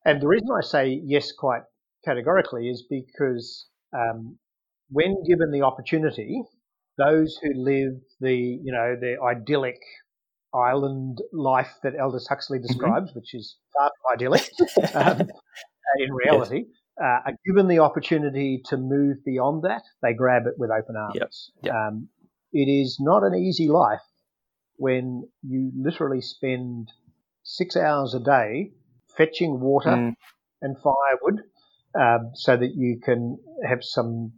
and 0.05 0.21
the 0.21 0.27
reason 0.27 0.47
I 0.57 0.65
say 0.65 1.01
yes 1.03 1.31
quite 1.33 1.63
categorically 2.05 2.69
is 2.69 2.85
because 2.89 3.67
um, 3.93 4.37
when 4.89 5.23
given 5.27 5.51
the 5.51 5.61
opportunity, 5.61 6.41
those 6.97 7.37
who 7.41 7.49
live 7.53 7.99
the, 8.21 8.33
you 8.33 8.71
know, 8.71 8.95
the 8.99 9.17
idyllic 9.21 9.79
island 10.53 11.19
life 11.31 11.71
that 11.83 11.99
Aldous 11.99 12.27
Huxley 12.27 12.59
mm-hmm. 12.59 12.67
describes, 12.67 13.09
mm-hmm. 13.09 13.19
which 13.19 13.33
is 13.33 13.57
far 13.77 13.89
from 13.89 14.13
idyllic 14.13 14.49
um, 14.95 15.27
in 15.99 16.13
reality, 16.13 16.65
uh, 17.01 17.19
are 17.25 17.33
given 17.45 17.67
the 17.67 17.79
opportunity 17.79 18.61
to 18.65 18.77
move 18.77 19.17
beyond 19.25 19.63
that, 19.63 19.83
they 20.01 20.13
grab 20.13 20.43
it 20.45 20.53
with 20.57 20.69
open 20.69 20.95
arms. 20.95 21.15
Yep. 21.15 21.29
Yep. 21.63 21.73
Um, 21.73 22.09
it 22.51 22.69
is 22.69 22.97
not 22.99 23.23
an 23.23 23.35
easy 23.35 23.67
life 23.67 24.01
when 24.77 25.27
you 25.41 25.71
literally 25.75 26.21
spend 26.21 26.89
six 27.43 27.75
hours 27.75 28.13
a 28.13 28.19
day 28.19 28.71
fetching 29.17 29.59
water 29.59 29.89
mm. 29.89 30.13
and 30.61 30.75
firewood 30.77 31.41
um, 31.99 32.31
so 32.33 32.57
that 32.57 32.73
you 32.75 32.99
can 33.03 33.37
have 33.67 33.79
some 33.81 34.33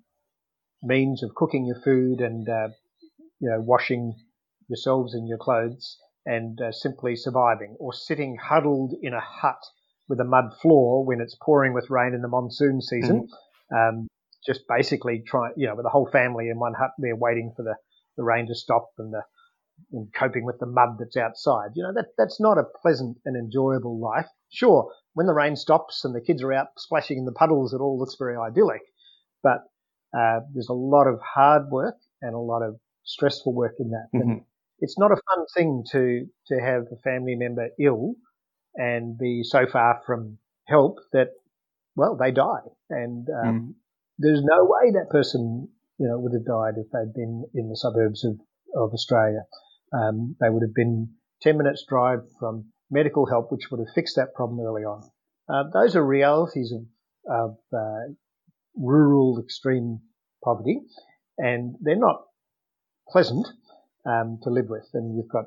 means 0.84 1.24
of 1.24 1.34
cooking 1.36 1.66
your 1.66 1.80
food 1.82 2.20
and 2.20 2.48
uh, 2.48 2.68
you 3.40 3.50
know 3.50 3.60
washing 3.60 4.14
yourselves 4.68 5.14
and 5.14 5.28
your 5.28 5.38
clothes 5.38 5.98
and 6.26 6.60
uh, 6.62 6.72
simply 6.72 7.16
surviving 7.16 7.76
or 7.80 7.94
sitting 7.94 8.38
huddled 8.42 8.94
in 9.02 9.14
a 9.14 9.22
hut 9.22 9.60
with 10.08 10.20
a 10.20 10.24
mud 10.24 10.46
floor 10.62 11.06
when 11.06 11.22
it's 11.22 11.36
pouring 11.42 11.74
with 11.74 11.90
rain 11.90 12.14
in 12.14 12.22
the 12.22 12.28
monsoon 12.28 12.82
season 12.82 13.28
mm. 13.72 13.90
um, 13.90 14.08
just 14.46 14.62
basically 14.68 15.24
trying, 15.26 15.54
you 15.56 15.68
know 15.68 15.76
with 15.76 15.86
the 15.86 15.90
whole 15.90 16.10
family 16.12 16.50
in 16.50 16.60
one 16.60 16.74
hut 16.74 16.92
there 17.00 17.16
waiting 17.16 17.52
for 17.56 17.64
the, 17.64 17.76
the 18.18 18.24
rain 18.24 18.48
to 18.48 18.56
stop 18.56 18.90
and 18.98 19.14
the 19.14 19.22
and 19.92 20.08
coping 20.14 20.46
with 20.46 20.60
the 20.60 20.66
mud 20.66 20.98
that's 21.00 21.18
outside. 21.18 21.72
You 21.76 21.84
know, 21.84 21.94
that, 21.94 22.08
that's 22.18 22.40
not 22.40 22.58
a 22.58 22.64
pleasant 22.82 23.18
and 23.26 23.36
enjoyable 23.36 24.00
life. 24.00 24.28
Sure, 24.50 24.92
when 25.14 25.28
the 25.28 25.34
rain 25.34 25.56
stops 25.56 26.06
and 26.06 26.16
the 26.16 26.22
kids 26.22 26.44
are 26.44 26.54
out 26.54 26.68
splashing 26.78 27.18
in 27.18 27.26
the 27.26 27.32
puddles, 27.32 27.74
it 27.74 27.82
all 27.82 28.00
looks 28.00 28.16
very 28.18 28.36
idyllic. 28.38 28.82
But 29.44 29.64
uh, 30.18 30.42
there's 30.54 30.70
a 30.70 30.74
lot 30.74 31.08
of 31.08 31.20
hard 31.22 31.70
work 31.70 31.96
and 32.22 32.34
a 32.34 32.40
lot 32.40 32.62
of 32.62 32.76
stressful 33.04 33.54
work 33.54 33.76
in 33.80 33.92
that. 33.92 34.08
Mm-hmm. 34.16 34.30
And 34.30 34.42
it's 34.86 35.00
not 35.00 35.12
a 35.12 35.16
fun 35.16 35.46
thing 35.56 35.84
to, 35.92 36.28
to 36.48 36.62
have 36.62 36.84
a 36.92 37.02
family 37.04 37.34
member 37.36 37.70
ill 37.80 38.14
and 38.76 39.18
be 39.18 39.42
so 39.44 39.66
far 39.66 40.00
from 40.06 40.38
help 40.68 41.00
that, 41.12 41.30
well, 41.96 42.16
they 42.16 42.30
die. 42.30 42.62
And 42.92 43.28
um, 43.30 43.60
mm. 43.60 43.74
there's 44.20 44.44
no 44.44 44.64
way 44.64 44.92
that 44.92 45.10
person, 45.10 45.70
you 45.98 46.08
know, 46.08 46.20
would 46.20 46.34
have 46.34 46.46
died 46.46 46.76
if 46.78 46.92
they'd 46.92 47.16
been 47.16 47.46
in 47.56 47.68
the 47.68 47.76
suburbs 47.76 48.24
of, 48.24 48.34
of 48.76 48.94
Australia. 48.94 49.42
Um, 49.92 50.36
they 50.40 50.50
would 50.50 50.62
have 50.62 50.76
been 50.76 51.10
10 51.42 51.58
minutes 51.58 51.84
drive 51.90 52.20
from 52.40 52.66
medical 52.92 53.26
help, 53.26 53.52
which 53.52 53.72
would 53.72 53.80
have 53.80 53.96
fixed 53.96 54.18
that 54.18 54.36
problem 54.36 54.60
early 54.60 54.84
on. 54.84 55.02
Uh, 55.50 55.64
those 55.74 55.96
are 55.96 56.06
realities 56.06 56.72
of, 56.72 56.86
of 57.28 57.58
uh, 57.74 58.14
rural 58.76 59.42
extreme 59.44 60.02
poverty, 60.44 60.82
and 61.40 61.76
they're 61.82 61.96
not 61.96 62.22
pleasant 63.10 63.48
um, 64.06 64.40
to 64.44 64.50
live 64.50 64.70
with. 64.70 64.88
And 64.94 65.16
you've 65.16 65.30
got 65.30 65.46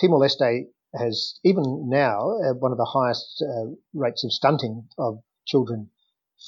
Timor 0.00 0.20
Leste 0.20 0.66
has 0.98 1.38
even 1.44 1.88
now 1.88 2.38
uh, 2.38 2.54
one 2.54 2.72
of 2.72 2.78
the 2.78 2.84
highest 2.84 3.42
uh, 3.42 3.74
rates 3.92 4.24
of 4.24 4.32
stunting 4.32 4.88
of 4.98 5.18
children 5.46 5.90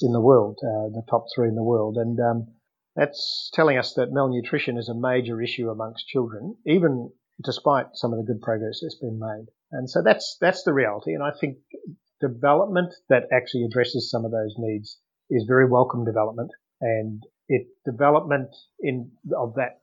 in 0.01 0.11
the 0.11 0.21
world, 0.21 0.59
uh, 0.63 0.89
the 0.93 1.03
top 1.09 1.25
three 1.33 1.47
in 1.47 1.55
the 1.55 1.63
world, 1.63 1.97
and 1.97 2.19
um, 2.19 2.47
that's 2.95 3.49
telling 3.53 3.77
us 3.77 3.93
that 3.93 4.11
malnutrition 4.11 4.77
is 4.77 4.89
a 4.89 4.95
major 4.95 5.41
issue 5.41 5.69
amongst 5.69 6.07
children, 6.07 6.55
even 6.65 7.11
despite 7.43 7.87
some 7.93 8.11
of 8.11 8.17
the 8.17 8.25
good 8.25 8.41
progress 8.41 8.79
that's 8.81 8.97
been 8.99 9.19
made. 9.19 9.45
And 9.71 9.89
so 9.89 10.01
that's 10.03 10.37
that's 10.41 10.63
the 10.63 10.73
reality. 10.73 11.13
And 11.13 11.23
I 11.23 11.31
think 11.39 11.57
development 12.21 12.93
that 13.09 13.23
actually 13.31 13.65
addresses 13.65 14.09
some 14.09 14.25
of 14.25 14.31
those 14.31 14.55
needs 14.57 14.99
is 15.29 15.45
very 15.47 15.69
welcome 15.69 16.05
development. 16.05 16.51
And 16.81 17.23
it 17.47 17.67
development 17.85 18.49
in 18.79 19.11
of 19.37 19.55
that 19.55 19.81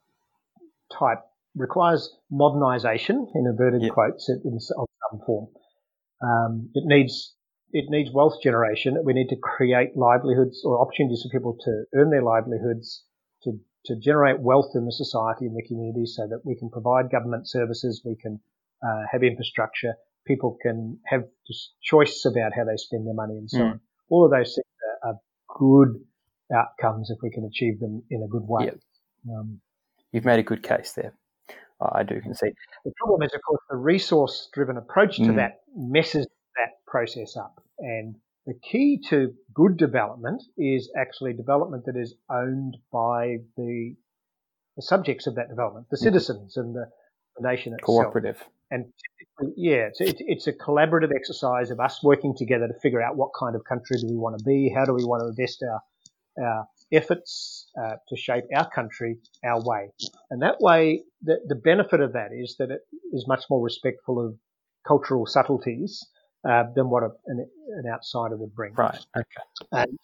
type 0.92 1.22
requires 1.54 2.10
modernisation 2.32 3.26
in 3.34 3.46
inverted 3.46 3.82
yep. 3.82 3.92
quotes 3.92 4.28
in, 4.28 4.40
in 4.44 4.54
of 4.54 4.86
some 5.10 5.20
form. 5.26 5.48
Um, 6.22 6.70
it 6.74 6.84
needs 6.86 7.34
it 7.72 7.86
needs 7.88 8.10
wealth 8.12 8.40
generation. 8.42 8.96
We 9.04 9.12
need 9.12 9.28
to 9.28 9.36
create 9.36 9.96
livelihoods 9.96 10.62
or 10.64 10.80
opportunities 10.80 11.22
for 11.22 11.36
people 11.36 11.56
to 11.64 11.84
earn 11.94 12.10
their 12.10 12.22
livelihoods, 12.22 13.04
to 13.42 13.58
to 13.86 13.96
generate 13.96 14.40
wealth 14.40 14.70
in 14.74 14.86
the 14.86 14.92
society 14.92 15.46
and 15.46 15.56
the 15.56 15.66
community 15.66 16.06
so 16.06 16.26
that 16.28 16.40
we 16.44 16.56
can 16.56 16.70
provide 16.70 17.10
government 17.10 17.48
services, 17.48 18.02
we 18.04 18.16
can 18.16 18.40
uh, 18.82 19.02
have 19.10 19.22
infrastructure, 19.22 19.94
people 20.26 20.56
can 20.62 20.98
have 21.06 21.24
choice 21.82 22.24
about 22.24 22.52
how 22.56 22.64
they 22.64 22.76
spend 22.76 23.06
their 23.06 23.14
money 23.14 23.36
and 23.36 23.50
so 23.50 23.58
mm. 23.58 23.70
on. 23.72 23.80
All 24.08 24.24
of 24.24 24.30
those 24.30 24.54
things 24.54 24.66
are, 25.02 25.10
are, 25.10 25.18
good 25.56 26.00
outcomes 26.52 27.10
if 27.10 27.18
we 27.22 27.30
can 27.30 27.44
achieve 27.44 27.78
them 27.78 28.02
in 28.10 28.22
a 28.24 28.26
good 28.26 28.42
way. 28.42 28.64
Yep. 28.64 28.78
Um, 29.30 29.60
You've 30.10 30.24
made 30.24 30.40
a 30.40 30.42
good 30.42 30.64
case 30.64 30.92
there. 30.92 31.14
I 31.80 32.02
do 32.02 32.20
concede. 32.20 32.54
The 32.84 32.92
problem 32.96 33.22
is, 33.22 33.34
of 33.34 33.40
course, 33.46 33.60
the 33.68 33.76
resource 33.76 34.48
driven 34.52 34.76
approach 34.76 35.16
to 35.16 35.22
mm. 35.22 35.36
that 35.36 35.60
messes 35.76 36.26
that 36.56 36.70
process 36.86 37.36
up. 37.36 37.62
And 37.78 38.16
the 38.46 38.54
key 38.54 39.00
to 39.08 39.32
good 39.52 39.76
development 39.76 40.42
is 40.56 40.90
actually 40.96 41.32
development 41.32 41.86
that 41.86 41.96
is 41.96 42.14
owned 42.30 42.76
by 42.92 43.38
the, 43.56 43.96
the 44.76 44.82
subjects 44.82 45.26
of 45.26 45.34
that 45.36 45.48
development, 45.48 45.86
the 45.90 45.96
citizens 45.96 46.56
and 46.56 46.74
the, 46.74 46.86
the 47.36 47.48
nation 47.48 47.72
itself. 47.72 48.04
Cooperative. 48.04 48.42
And 48.70 48.86
yeah, 49.56 49.88
it's, 49.88 50.00
it's, 50.00 50.20
it's, 50.20 50.46
a 50.46 50.52
collaborative 50.52 51.10
exercise 51.14 51.70
of 51.70 51.80
us 51.80 52.02
working 52.02 52.34
together 52.36 52.68
to 52.68 52.74
figure 52.80 53.02
out 53.02 53.16
what 53.16 53.30
kind 53.38 53.56
of 53.56 53.64
country 53.64 53.96
do 54.00 54.06
we 54.08 54.16
want 54.16 54.38
to 54.38 54.44
be, 54.44 54.72
how 54.74 54.84
do 54.84 54.94
we 54.94 55.04
want 55.04 55.22
to 55.22 55.28
invest 55.28 55.62
our, 55.62 56.44
our 56.44 56.68
efforts 56.96 57.70
uh, 57.80 57.96
to 58.08 58.16
shape 58.16 58.44
our 58.56 58.68
country 58.70 59.18
our 59.44 59.62
way. 59.64 59.90
And 60.30 60.42
that 60.42 60.60
way, 60.60 61.02
the, 61.22 61.36
the 61.46 61.54
benefit 61.54 62.00
of 62.00 62.12
that 62.12 62.28
is 62.32 62.56
that 62.58 62.70
it 62.70 62.80
is 63.12 63.26
much 63.26 63.44
more 63.50 63.62
respectful 63.62 64.24
of 64.24 64.34
cultural 64.86 65.26
subtleties 65.26 66.06
uh, 66.48 66.64
than 66.74 66.90
what 66.90 67.02
a, 67.02 67.10
an, 67.26 67.46
an, 67.68 67.90
outsider 67.90 68.36
would 68.36 68.54
bring. 68.54 68.74
Right. 68.74 68.98
Okay. 69.16 69.70
And 69.72 69.98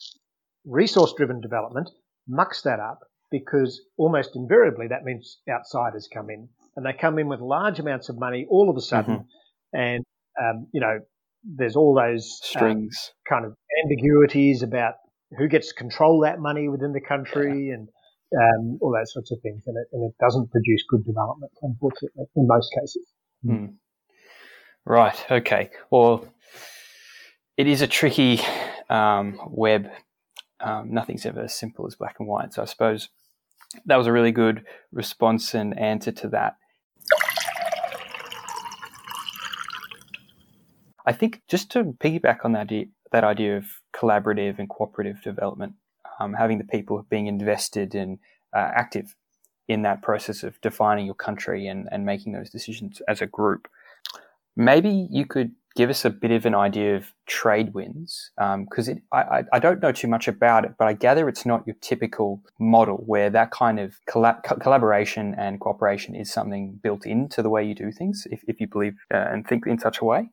resource-driven 0.64 1.40
development 1.40 1.90
mucks 2.26 2.62
that 2.62 2.80
up 2.80 3.00
because 3.30 3.80
almost 3.96 4.36
invariably 4.36 4.88
that 4.88 5.04
means 5.04 5.38
outsiders 5.48 6.08
come 6.12 6.30
in 6.30 6.48
and 6.76 6.86
they 6.86 6.92
come 6.92 7.18
in 7.18 7.28
with 7.28 7.40
large 7.40 7.78
amounts 7.78 8.08
of 8.08 8.18
money 8.18 8.46
all 8.48 8.70
of 8.70 8.76
a 8.76 8.80
sudden. 8.80 9.16
Mm-hmm. 9.16 9.78
And, 9.78 10.04
um, 10.40 10.66
you 10.72 10.80
know, 10.80 11.00
there's 11.44 11.76
all 11.76 11.94
those 11.94 12.40
um, 12.42 12.48
strings, 12.48 13.12
um, 13.28 13.36
kind 13.36 13.46
of 13.46 13.54
ambiguities 13.84 14.62
about 14.62 14.94
who 15.38 15.48
gets 15.48 15.68
to 15.68 15.74
control 15.74 16.20
that 16.20 16.40
money 16.40 16.68
within 16.68 16.92
the 16.92 17.00
country 17.00 17.68
yeah. 17.68 17.74
and 17.74 17.88
um, 18.36 18.78
all 18.80 18.92
that 18.92 19.08
sorts 19.08 19.30
of 19.30 19.38
things. 19.42 19.62
And 19.66 19.76
it, 19.76 19.86
and 19.92 20.10
it 20.10 20.14
doesn't 20.20 20.50
produce 20.50 20.84
good 20.88 21.04
development, 21.04 21.52
unfortunately, 21.62 22.24
in 22.36 22.46
most 22.46 22.70
cases. 22.78 23.06
Mm. 23.44 23.74
Right. 24.84 25.26
Okay. 25.30 25.70
Well, 25.90 26.26
it 27.56 27.66
is 27.66 27.82
a 27.82 27.86
tricky 27.86 28.40
um, 28.88 29.38
web. 29.46 29.88
Um, 30.60 30.92
nothing's 30.92 31.26
ever 31.26 31.42
as 31.42 31.54
simple 31.54 31.86
as 31.86 31.94
black 31.94 32.16
and 32.18 32.28
white. 32.28 32.52
So 32.54 32.62
I 32.62 32.64
suppose 32.66 33.08
that 33.86 33.96
was 33.96 34.06
a 34.06 34.12
really 34.12 34.32
good 34.32 34.64
response 34.92 35.54
and 35.54 35.78
answer 35.78 36.12
to 36.12 36.28
that. 36.28 36.56
I 41.06 41.12
think 41.12 41.42
just 41.48 41.70
to 41.72 41.84
piggyback 41.84 42.44
on 42.44 42.52
that 42.52 42.62
idea, 42.62 42.86
that 43.12 43.24
idea 43.24 43.56
of 43.56 43.66
collaborative 43.92 44.58
and 44.58 44.68
cooperative 44.68 45.22
development, 45.22 45.74
um, 46.18 46.34
having 46.34 46.58
the 46.58 46.64
people 46.64 47.04
being 47.08 47.26
invested 47.26 47.94
and 47.94 48.18
uh, 48.54 48.70
active 48.74 49.14
in 49.68 49.82
that 49.82 50.02
process 50.02 50.42
of 50.42 50.60
defining 50.60 51.06
your 51.06 51.14
country 51.14 51.66
and, 51.66 51.88
and 51.92 52.04
making 52.04 52.32
those 52.32 52.50
decisions 52.50 53.00
as 53.06 53.22
a 53.22 53.26
group. 53.26 53.68
Maybe 54.56 55.06
you 55.10 55.26
could 55.26 55.52
give 55.76 55.90
us 55.90 56.04
a 56.04 56.10
bit 56.10 56.32
of 56.32 56.46
an 56.46 56.54
idea 56.54 56.96
of 56.96 57.12
Tradewinds 57.28 58.30
because 58.36 58.88
um, 58.88 59.02
I, 59.12 59.44
I, 59.52 59.58
don't 59.58 59.80
know 59.80 59.92
too 59.92 60.08
much 60.08 60.26
about 60.26 60.64
it 60.64 60.74
but 60.78 60.88
i 60.88 60.92
gather 60.92 61.28
it's 61.28 61.46
not 61.46 61.64
your 61.66 61.76
typical 61.80 62.42
model 62.58 62.96
where 63.06 63.30
that 63.30 63.50
kind 63.52 63.78
of 63.78 64.00
collab- 64.08 64.42
collaboration 64.60 65.34
and 65.38 65.60
cooperation 65.60 66.14
is 66.14 66.32
something 66.32 66.80
built 66.82 67.06
into 67.06 67.42
the 67.42 67.50
way 67.50 67.64
you 67.64 67.74
do 67.74 67.92
things 67.92 68.26
if, 68.30 68.42
if 68.48 68.60
you 68.60 68.66
believe 68.66 68.94
uh, 69.14 69.28
and 69.30 69.46
think 69.46 69.66
in 69.66 69.78
such 69.78 70.00
a 70.00 70.04
way 70.04 70.30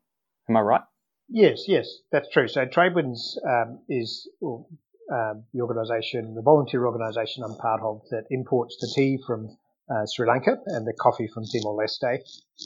am 0.49 0.57
i 0.57 0.59
right 0.59 0.81
yes 1.29 1.65
yes 1.67 1.87
that's 2.11 2.29
true 2.29 2.47
so 2.47 2.65
Tradewinds 2.65 3.37
um, 3.47 3.79
is 3.89 4.29
um, 4.43 5.43
the 5.53 5.61
organisation 5.61 6.35
the 6.35 6.41
volunteer 6.41 6.85
organisation 6.85 7.43
i'm 7.43 7.55
part 7.55 7.81
of 7.81 8.01
that 8.11 8.25
imports 8.29 8.77
the 8.79 8.91
tea 8.95 9.19
from 9.25 9.57
uh, 9.89 10.05
Sri 10.05 10.27
Lanka 10.27 10.57
and 10.65 10.85
the 10.85 10.93
coffee 10.93 11.27
from 11.33 11.45
Timor 11.45 11.75
Leste. 11.81 12.19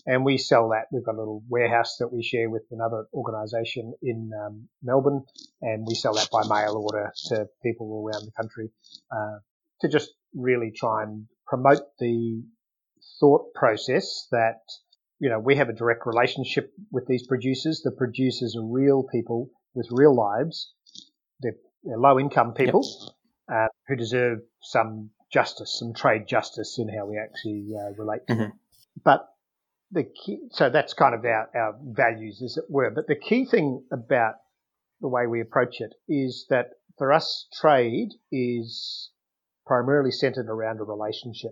And 0.06 0.26
we 0.26 0.38
sell 0.38 0.70
that. 0.70 0.86
We've 0.92 1.06
got 1.06 1.16
a 1.16 1.20
little 1.20 1.44
warehouse 1.50 1.98
that 2.00 2.12
we 2.12 2.24
share 2.24 2.50
with 2.50 2.64
another 2.72 3.06
organisation 3.14 3.94
in 4.02 4.32
um, 4.46 4.68
Melbourne, 4.82 5.24
and 5.62 5.86
we 5.86 5.96
sell 5.96 6.14
that 6.16 6.30
by 6.32 6.48
mail 6.48 6.76
order 6.78 7.12
to 7.28 7.48
people 7.64 7.92
all 7.92 8.10
around 8.10 8.26
the 8.26 8.32
country 8.32 8.72
uh, 9.12 9.40
to 9.82 9.90
just 9.90 10.12
really 10.34 10.72
try 10.76 11.04
and 11.04 11.28
promote 11.46 11.84
the 12.00 12.44
thought 13.20 13.54
process 13.54 14.28
that 14.32 14.62
you 15.22 15.30
know 15.30 15.40
we 15.40 15.56
have 15.56 15.70
a 15.70 15.74
direct 15.74 16.06
relationship 16.06 16.74
with 16.92 17.06
these 17.08 17.26
producers. 17.26 17.82
The 17.84 17.92
producers 17.92 18.58
are 18.58 18.66
real 18.66 19.04
people 19.04 19.50
with 19.74 19.88
real 19.92 20.16
lives. 20.16 20.74
They're, 21.42 21.56
they're 21.84 21.98
low 21.98 22.20
income 22.20 22.54
people 22.54 22.84
yep. 23.48 23.56
uh, 23.56 23.68
who 23.88 23.96
deserve 23.96 24.40
some 24.62 25.12
justice, 25.32 25.78
some 25.80 25.94
trade 25.94 26.28
justice 26.28 26.78
in 26.80 26.90
how 26.90 27.06
we 27.06 27.18
actually 27.18 27.70
uh, 27.80 27.94
relate 27.98 28.28
to 28.28 28.34
mm-hmm. 28.34 28.42
them. 28.42 28.54
But 29.06 29.28
the 29.92 30.04
key, 30.04 30.40
so 30.52 30.70
that's 30.70 30.94
kind 30.94 31.14
of 31.14 31.24
our, 31.24 31.50
our 31.56 31.76
values, 31.84 32.42
as 32.44 32.58
it 32.58 32.66
were. 32.68 32.90
But 32.90 33.08
the 33.08 33.16
key 33.16 33.46
thing 33.46 33.84
about 33.92 34.36
the 35.02 35.08
way 35.08 35.28
we 35.28 35.40
approach 35.40 35.82
it 35.82 35.94
is 36.10 36.48
that 36.50 36.72
for 36.98 37.14
us, 37.14 37.48
trade 37.62 38.10
is 38.32 39.12
primarily 39.66 40.12
centered 40.12 40.50
around 40.50 40.80
a 40.80 40.84
relationship. 40.84 41.52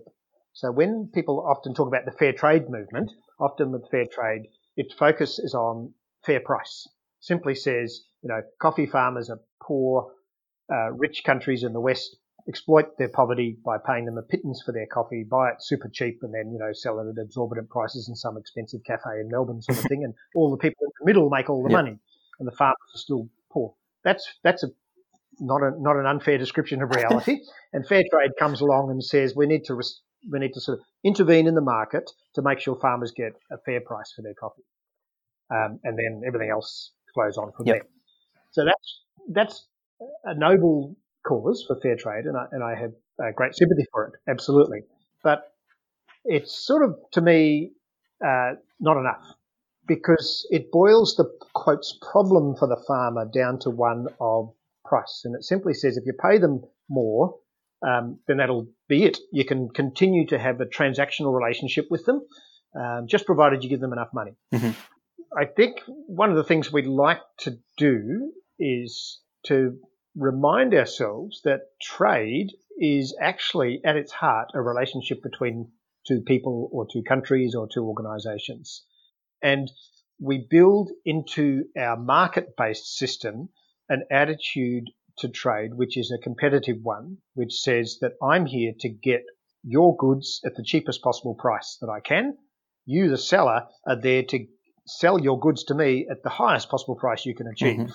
So 0.52 0.70
when 0.72 1.10
people 1.14 1.46
often 1.48 1.74
talk 1.74 1.88
about 1.88 2.04
the 2.04 2.12
fair 2.18 2.32
trade 2.32 2.68
movement, 2.68 3.10
often 3.40 3.72
with 3.72 3.90
fair 3.90 4.06
trade, 4.06 4.42
its 4.76 4.94
focus 4.94 5.38
is 5.38 5.54
on 5.54 5.92
fair 6.24 6.40
price. 6.40 6.86
Simply 7.20 7.54
says, 7.54 8.02
you 8.22 8.28
know, 8.28 8.42
coffee 8.60 8.86
farmers 8.86 9.30
are 9.30 9.40
poor, 9.62 10.12
uh, 10.72 10.92
rich 10.92 11.22
countries 11.24 11.64
in 11.64 11.72
the 11.72 11.80
West 11.80 12.16
exploit 12.48 12.96
their 12.98 13.08
poverty 13.08 13.56
by 13.64 13.76
paying 13.78 14.04
them 14.04 14.18
a 14.18 14.22
pittance 14.22 14.62
for 14.64 14.72
their 14.72 14.86
coffee, 14.86 15.24
buy 15.28 15.50
it 15.50 15.56
super 15.60 15.88
cheap, 15.92 16.18
and 16.22 16.32
then 16.34 16.52
you 16.52 16.58
know 16.58 16.72
sell 16.72 16.98
it 16.98 17.08
at 17.08 17.22
exorbitant 17.22 17.68
prices 17.70 18.08
in 18.08 18.14
some 18.14 18.36
expensive 18.36 18.80
cafe 18.84 19.20
in 19.20 19.28
Melbourne, 19.30 19.62
sort 19.62 19.78
of 19.78 19.84
thing. 19.84 20.04
And 20.04 20.14
all 20.34 20.50
the 20.50 20.56
people 20.56 20.82
in 20.82 20.90
the 21.00 21.06
middle 21.06 21.30
make 21.30 21.48
all 21.48 21.62
the 21.62 21.70
yep. 21.70 21.78
money, 21.78 21.98
and 22.38 22.48
the 22.48 22.56
farmers 22.56 22.76
are 22.94 22.98
still 22.98 23.28
poor. 23.52 23.74
That's 24.04 24.26
that's 24.42 24.62
a 24.62 24.68
not 25.38 25.62
a 25.62 25.70
not 25.80 25.96
an 25.96 26.06
unfair 26.06 26.38
description 26.38 26.82
of 26.82 26.90
reality. 26.90 27.38
and 27.72 27.86
fair 27.86 28.02
trade 28.12 28.32
comes 28.38 28.60
along 28.60 28.90
and 28.90 29.02
says 29.02 29.34
we 29.34 29.46
need 29.46 29.64
to 29.64 29.74
res- 29.74 30.00
we 30.30 30.38
need 30.38 30.52
to 30.54 30.60
sort 30.60 30.78
of 30.78 30.84
intervene 31.04 31.46
in 31.46 31.54
the 31.54 31.60
market 31.60 32.10
to 32.34 32.42
make 32.42 32.60
sure 32.60 32.76
farmers 32.76 33.12
get 33.16 33.32
a 33.50 33.58
fair 33.64 33.80
price 33.80 34.12
for 34.14 34.22
their 34.22 34.34
coffee, 34.34 34.64
um, 35.50 35.80
and 35.84 35.98
then 35.98 36.22
everything 36.26 36.50
else 36.50 36.92
flows 37.14 37.36
on 37.36 37.52
from 37.56 37.66
yep. 37.66 37.76
there. 37.76 37.88
So 38.52 38.64
that's 38.64 39.02
that's 39.32 39.66
a 40.24 40.34
noble 40.34 40.96
cause 41.26 41.64
for 41.66 41.78
fair 41.80 41.96
trade, 41.96 42.24
and 42.24 42.36
I, 42.36 42.46
and 42.52 42.62
I 42.62 42.74
have 42.74 42.92
uh, 43.22 43.32
great 43.34 43.54
sympathy 43.54 43.86
for 43.92 44.06
it, 44.06 44.30
absolutely. 44.30 44.80
But 45.22 45.52
it's 46.24 46.66
sort 46.66 46.84
of, 46.84 46.96
to 47.12 47.20
me, 47.20 47.72
uh, 48.24 48.52
not 48.80 48.98
enough 48.98 49.24
because 49.86 50.46
it 50.50 50.70
boils 50.70 51.16
the 51.16 51.28
quotes 51.52 51.98
problem 52.12 52.54
for 52.54 52.68
the 52.68 52.80
farmer 52.86 53.28
down 53.34 53.58
to 53.58 53.70
one 53.70 54.06
of 54.20 54.52
price. 54.84 55.22
And 55.24 55.34
it 55.34 55.42
simply 55.42 55.74
says 55.74 55.96
if 55.96 56.06
you 56.06 56.12
pay 56.12 56.38
them 56.38 56.62
more, 56.88 57.34
um, 57.86 58.18
then 58.26 58.38
that'll 58.38 58.68
be 58.88 59.04
it. 59.04 59.18
You 59.32 59.44
can 59.44 59.68
continue 59.68 60.26
to 60.28 60.38
have 60.38 60.60
a 60.60 60.66
transactional 60.66 61.34
relationship 61.36 61.86
with 61.90 62.04
them, 62.04 62.22
um, 62.74 63.06
just 63.08 63.26
provided 63.26 63.62
you 63.62 63.70
give 63.70 63.80
them 63.80 63.92
enough 63.92 64.10
money. 64.12 64.32
Mm-hmm. 64.52 64.70
I 65.36 65.44
think 65.44 65.80
one 65.86 66.30
of 66.30 66.36
the 66.36 66.44
things 66.44 66.72
we'd 66.72 66.86
like 66.86 67.20
to 67.40 67.58
do 67.76 68.32
is 68.58 69.20
to 69.46 69.78
remind 70.16 70.74
ourselves 70.74 71.40
that 71.44 71.60
trade 71.80 72.48
is 72.78 73.16
actually 73.20 73.80
at 73.84 73.96
its 73.96 74.12
heart 74.12 74.48
a 74.54 74.60
relationship 74.60 75.22
between 75.22 75.70
two 76.06 76.20
people 76.20 76.68
or 76.72 76.86
two 76.90 77.02
countries 77.02 77.54
or 77.54 77.68
two 77.68 77.84
organizations. 77.84 78.84
And 79.42 79.70
we 80.18 80.46
build 80.50 80.90
into 81.04 81.64
our 81.78 81.96
market 81.96 82.56
based 82.56 82.96
system 82.96 83.48
an 83.88 84.04
attitude 84.10 84.84
to 85.20 85.28
trade, 85.28 85.74
which 85.74 85.96
is 85.96 86.10
a 86.10 86.22
competitive 86.22 86.78
one, 86.82 87.18
which 87.34 87.54
says 87.54 87.98
that 88.00 88.12
I'm 88.22 88.46
here 88.46 88.72
to 88.80 88.88
get 88.88 89.22
your 89.62 89.96
goods 89.96 90.40
at 90.44 90.54
the 90.56 90.64
cheapest 90.64 91.02
possible 91.02 91.34
price 91.34 91.78
that 91.80 91.88
I 91.88 92.00
can. 92.00 92.36
You, 92.86 93.08
the 93.10 93.18
seller, 93.18 93.64
are 93.86 94.00
there 94.00 94.22
to 94.24 94.46
sell 94.86 95.20
your 95.20 95.38
goods 95.38 95.64
to 95.64 95.74
me 95.74 96.06
at 96.10 96.22
the 96.22 96.30
highest 96.30 96.70
possible 96.70 96.96
price 96.96 97.24
you 97.26 97.34
can 97.34 97.46
achieve. 97.46 97.78
Mm-hmm. 97.78 97.92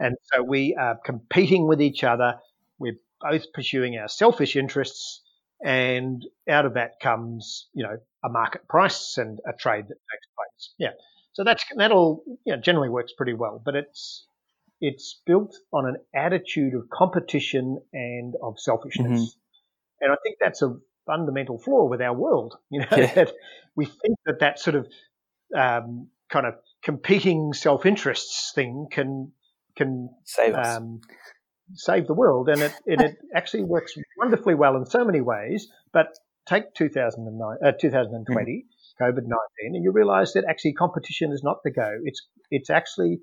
And 0.00 0.16
so 0.32 0.42
we 0.42 0.74
are 0.74 0.98
competing 1.04 1.68
with 1.68 1.80
each 1.80 2.02
other. 2.02 2.34
We're 2.78 2.98
both 3.20 3.52
pursuing 3.52 3.96
our 3.96 4.08
selfish 4.08 4.56
interests. 4.56 5.22
And 5.64 6.24
out 6.48 6.66
of 6.66 6.74
that 6.74 7.00
comes, 7.00 7.68
you 7.74 7.84
know, 7.84 7.96
a 8.24 8.28
market 8.28 8.66
price 8.68 9.16
and 9.18 9.38
a 9.46 9.52
trade 9.52 9.84
that 9.88 9.94
takes 10.10 10.26
place. 10.36 10.74
Yeah. 10.78 10.90
So 11.32 11.44
that's, 11.44 11.64
that 11.76 11.92
all, 11.92 12.24
you 12.44 12.54
know, 12.54 12.60
generally 12.60 12.88
works 12.88 13.12
pretty 13.16 13.34
well, 13.34 13.62
but 13.64 13.74
it's, 13.76 14.26
it's 14.86 15.22
built 15.24 15.56
on 15.72 15.86
an 15.86 15.96
attitude 16.14 16.74
of 16.74 16.90
competition 16.90 17.78
and 17.94 18.34
of 18.42 18.58
selfishness. 18.58 19.20
Mm-hmm. 19.20 20.04
And 20.04 20.12
I 20.12 20.16
think 20.22 20.36
that's 20.38 20.60
a 20.60 20.76
fundamental 21.06 21.58
flaw 21.58 21.88
with 21.88 22.02
our 22.02 22.14
world, 22.14 22.56
you 22.70 22.80
know, 22.80 22.86
yeah. 22.92 23.14
that 23.14 23.32
we 23.74 23.86
think 23.86 24.18
that 24.26 24.40
that 24.40 24.58
sort 24.58 24.76
of, 24.76 24.86
um, 25.56 26.08
kind 26.30 26.46
of 26.46 26.54
competing 26.82 27.54
self 27.54 27.86
interests 27.86 28.52
thing 28.54 28.88
can 28.90 29.32
can 29.76 30.10
save 30.24 30.54
us. 30.54 30.76
Um, 30.76 31.00
save 31.72 32.06
the 32.06 32.14
world, 32.14 32.50
and 32.50 32.60
it, 32.60 32.72
and 32.86 33.00
it 33.00 33.16
actually 33.34 33.64
works 33.64 33.94
wonderfully 34.18 34.54
well 34.54 34.76
in 34.76 34.84
so 34.84 35.02
many 35.02 35.22
ways. 35.22 35.68
But 35.92 36.08
take 36.46 36.74
2009, 36.74 37.56
uh, 37.66 37.72
2020, 37.80 38.52
mm-hmm. 38.52 39.02
COVID 39.02 39.22
19, 39.22 39.30
and 39.62 39.82
you 39.82 39.92
realise 39.92 40.34
that 40.34 40.44
actually 40.48 40.74
competition 40.74 41.32
is 41.32 41.42
not 41.42 41.58
the 41.64 41.70
go. 41.70 41.90
It's 42.04 42.20
it's 42.50 42.68
actually 42.68 43.20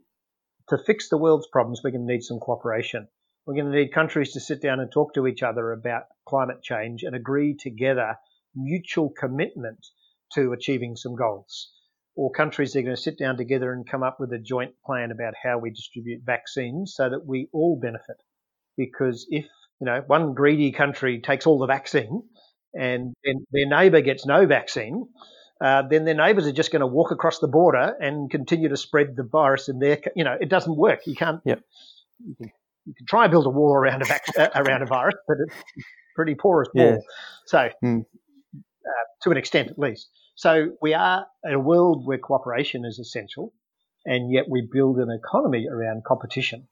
to 0.69 0.77
fix 0.77 1.09
the 1.09 1.17
world's 1.17 1.47
problems. 1.51 1.81
We're 1.83 1.91
going 1.91 2.07
to 2.07 2.13
need 2.13 2.23
some 2.23 2.39
cooperation. 2.39 3.07
We're 3.45 3.55
going 3.55 3.71
to 3.71 3.77
need 3.77 3.93
countries 3.93 4.33
to 4.33 4.39
sit 4.39 4.61
down 4.61 4.79
and 4.79 4.91
talk 4.91 5.13
to 5.15 5.27
each 5.27 5.43
other 5.43 5.71
about 5.71 6.03
climate 6.27 6.61
change 6.61 7.03
and 7.03 7.15
agree 7.15 7.55
together 7.55 8.17
mutual 8.55 9.09
commitment 9.09 9.85
to 10.33 10.53
achieving 10.53 10.95
some 10.95 11.15
goals 11.15 11.71
or 12.15 12.31
countries 12.31 12.75
are 12.75 12.81
going 12.81 12.95
to 12.95 13.01
sit 13.01 13.17
down 13.17 13.37
together 13.37 13.71
and 13.71 13.89
come 13.89 14.03
up 14.03 14.19
with 14.19 14.31
a 14.33 14.39
joint 14.39 14.73
plan 14.85 15.11
about 15.11 15.33
how 15.41 15.57
we 15.57 15.69
distribute 15.69 16.21
vaccines 16.25 16.93
so 16.95 17.09
that 17.09 17.25
we 17.25 17.47
all 17.53 17.79
benefit. 17.81 18.17
Because 18.77 19.25
if, 19.29 19.45
you 19.79 19.85
know, 19.85 20.03
one 20.05 20.33
greedy 20.33 20.71
country 20.71 21.21
takes 21.21 21.45
all 21.45 21.59
the 21.59 21.67
vaccine 21.67 22.23
and 22.73 23.13
then 23.23 23.45
their 23.51 23.67
neighbour 23.67 24.01
gets 24.01 24.25
no 24.25 24.45
vaccine, 24.45 25.07
uh, 25.61 25.83
then 25.87 26.05
their 26.05 26.15
neighbours 26.15 26.47
are 26.47 26.51
just 26.51 26.71
going 26.71 26.79
to 26.79 26.87
walk 26.87 27.11
across 27.11 27.39
the 27.39 27.47
border 27.47 27.95
and 27.99 28.31
continue 28.31 28.69
to 28.69 28.77
spread 28.77 29.15
the 29.15 29.23
virus 29.23 29.69
in 29.69 29.77
their, 29.77 29.99
you 30.15 30.23
know, 30.23 30.35
it 30.39 30.49
doesn't 30.49 30.75
work. 30.75 31.01
You 31.05 31.15
can't, 31.15 31.39
yep. 31.45 31.61
you, 32.25 32.35
can, 32.35 32.51
you 32.85 32.93
can 32.95 33.05
try 33.05 33.25
and 33.25 33.31
build 33.31 33.45
a 33.45 33.49
wall 33.49 33.75
around 33.75 34.01
a, 34.01 34.05
vac- 34.05 34.25
uh, 34.37 34.49
around 34.55 34.81
a 34.81 34.87
virus, 34.87 35.15
but 35.27 35.37
it's 35.45 35.55
pretty 36.15 36.33
porous 36.33 36.69
ball. 36.73 36.93
Yeah. 36.93 36.97
So, 37.45 37.69
mm. 37.83 38.01
uh, 38.55 39.05
to 39.21 39.31
an 39.31 39.37
extent 39.37 39.69
at 39.69 39.77
least. 39.77 40.09
So, 40.35 40.71
we 40.81 40.95
are 40.95 41.27
in 41.43 41.53
a 41.53 41.59
world 41.59 42.07
where 42.07 42.17
cooperation 42.17 42.83
is 42.83 42.97
essential, 42.97 43.53
and 44.03 44.31
yet 44.31 44.45
we 44.49 44.67
build 44.71 44.97
an 44.97 45.11
economy 45.11 45.67
around 45.71 46.03
competition 46.05 46.67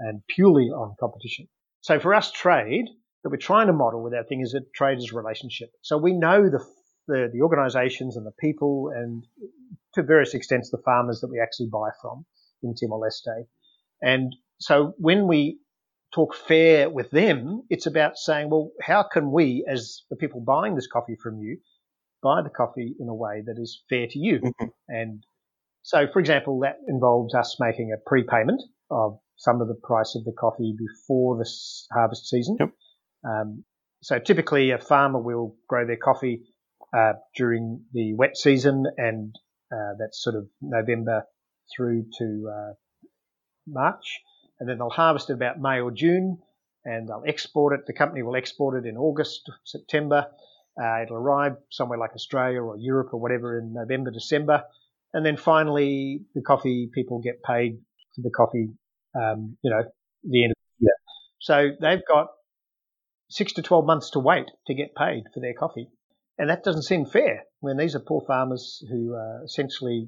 and 0.00 0.22
purely 0.26 0.64
on 0.64 0.96
competition. 0.98 1.46
So, 1.82 2.00
for 2.00 2.12
us, 2.12 2.32
trade 2.32 2.86
that 3.22 3.30
we're 3.30 3.36
trying 3.36 3.68
to 3.68 3.72
model 3.72 4.02
with 4.02 4.14
our 4.14 4.24
thing 4.24 4.40
is 4.40 4.54
a 4.54 4.62
traders 4.74 5.12
relationship. 5.12 5.70
So, 5.82 5.96
we 5.96 6.12
know 6.12 6.50
the 6.50 6.64
the, 7.08 7.30
the 7.32 7.42
organisations 7.42 8.16
and 8.16 8.26
the 8.26 8.32
people, 8.40 8.90
and 8.94 9.24
to 9.94 10.02
various 10.02 10.34
extents, 10.34 10.70
the 10.70 10.82
farmers 10.84 11.20
that 11.20 11.28
we 11.28 11.40
actually 11.40 11.68
buy 11.72 11.90
from 12.00 12.24
in 12.62 12.74
Timor 12.74 13.00
Leste. 13.00 13.46
And 14.00 14.34
so 14.58 14.94
when 14.98 15.26
we 15.26 15.58
talk 16.14 16.34
fair 16.34 16.90
with 16.90 17.10
them, 17.10 17.62
it's 17.70 17.86
about 17.86 18.16
saying, 18.16 18.50
well, 18.50 18.70
how 18.80 19.02
can 19.02 19.32
we, 19.32 19.64
as 19.68 20.02
the 20.10 20.16
people 20.16 20.40
buying 20.40 20.74
this 20.74 20.86
coffee 20.86 21.16
from 21.22 21.38
you, 21.38 21.58
buy 22.22 22.42
the 22.42 22.50
coffee 22.50 22.94
in 23.00 23.08
a 23.08 23.14
way 23.14 23.42
that 23.44 23.56
is 23.60 23.82
fair 23.88 24.06
to 24.08 24.18
you? 24.18 24.40
Mm-hmm. 24.40 24.66
And 24.88 25.24
so, 25.82 26.06
for 26.12 26.20
example, 26.20 26.60
that 26.60 26.76
involves 26.86 27.34
us 27.34 27.56
making 27.58 27.92
a 27.92 28.08
prepayment 28.08 28.62
of 28.90 29.18
some 29.36 29.60
of 29.60 29.68
the 29.68 29.78
price 29.82 30.14
of 30.16 30.24
the 30.24 30.32
coffee 30.38 30.74
before 30.78 31.36
the 31.36 31.48
harvest 31.92 32.28
season. 32.28 32.56
Yep. 32.60 32.70
Um, 33.24 33.64
so 34.02 34.18
typically, 34.18 34.70
a 34.70 34.78
farmer 34.78 35.20
will 35.20 35.56
grow 35.68 35.86
their 35.86 35.96
coffee 35.96 36.42
uh, 36.96 37.14
during 37.36 37.84
the 37.92 38.14
wet 38.14 38.36
season, 38.36 38.86
and 38.96 39.34
uh, 39.72 39.94
that's 39.98 40.22
sort 40.22 40.36
of 40.36 40.46
November 40.60 41.24
through 41.74 42.06
to 42.18 42.50
uh, 42.52 42.72
March, 43.66 44.20
and 44.60 44.68
then 44.68 44.78
they'll 44.78 44.90
harvest 44.90 45.30
it 45.30 45.34
about 45.34 45.60
May 45.60 45.80
or 45.80 45.90
June, 45.90 46.38
and 46.84 47.08
they'll 47.08 47.24
export 47.26 47.74
it. 47.74 47.86
The 47.86 47.92
company 47.92 48.22
will 48.22 48.36
export 48.36 48.84
it 48.84 48.88
in 48.88 48.96
August, 48.96 49.50
September. 49.64 50.26
Uh, 50.80 51.02
it'll 51.02 51.16
arrive 51.16 51.56
somewhere 51.70 51.98
like 51.98 52.12
Australia 52.14 52.60
or 52.60 52.76
Europe 52.78 53.10
or 53.12 53.20
whatever 53.20 53.58
in 53.58 53.72
November, 53.72 54.10
December, 54.10 54.64
and 55.12 55.24
then 55.24 55.36
finally 55.36 56.22
the 56.34 56.42
coffee 56.42 56.90
people 56.92 57.20
get 57.20 57.42
paid 57.42 57.78
for 58.14 58.22
the 58.22 58.30
coffee. 58.30 58.68
Um, 59.14 59.58
you 59.62 59.70
know, 59.70 59.82
the 60.24 60.44
end 60.44 60.52
of 60.52 60.56
the 60.78 60.84
year. 60.84 60.94
So 61.38 61.70
they've 61.80 62.06
got 62.08 62.28
six 63.28 63.52
to 63.54 63.62
twelve 63.62 63.84
months 63.84 64.10
to 64.10 64.18
wait 64.18 64.46
to 64.66 64.74
get 64.74 64.94
paid 64.94 65.24
for 65.34 65.40
their 65.40 65.54
coffee. 65.54 65.88
And 66.38 66.50
that 66.50 66.64
doesn't 66.64 66.82
seem 66.82 67.06
fair 67.06 67.44
when 67.60 67.76
these 67.76 67.94
are 67.94 68.00
poor 68.00 68.24
farmers 68.26 68.82
who 68.90 69.14
uh, 69.14 69.44
essentially 69.44 70.06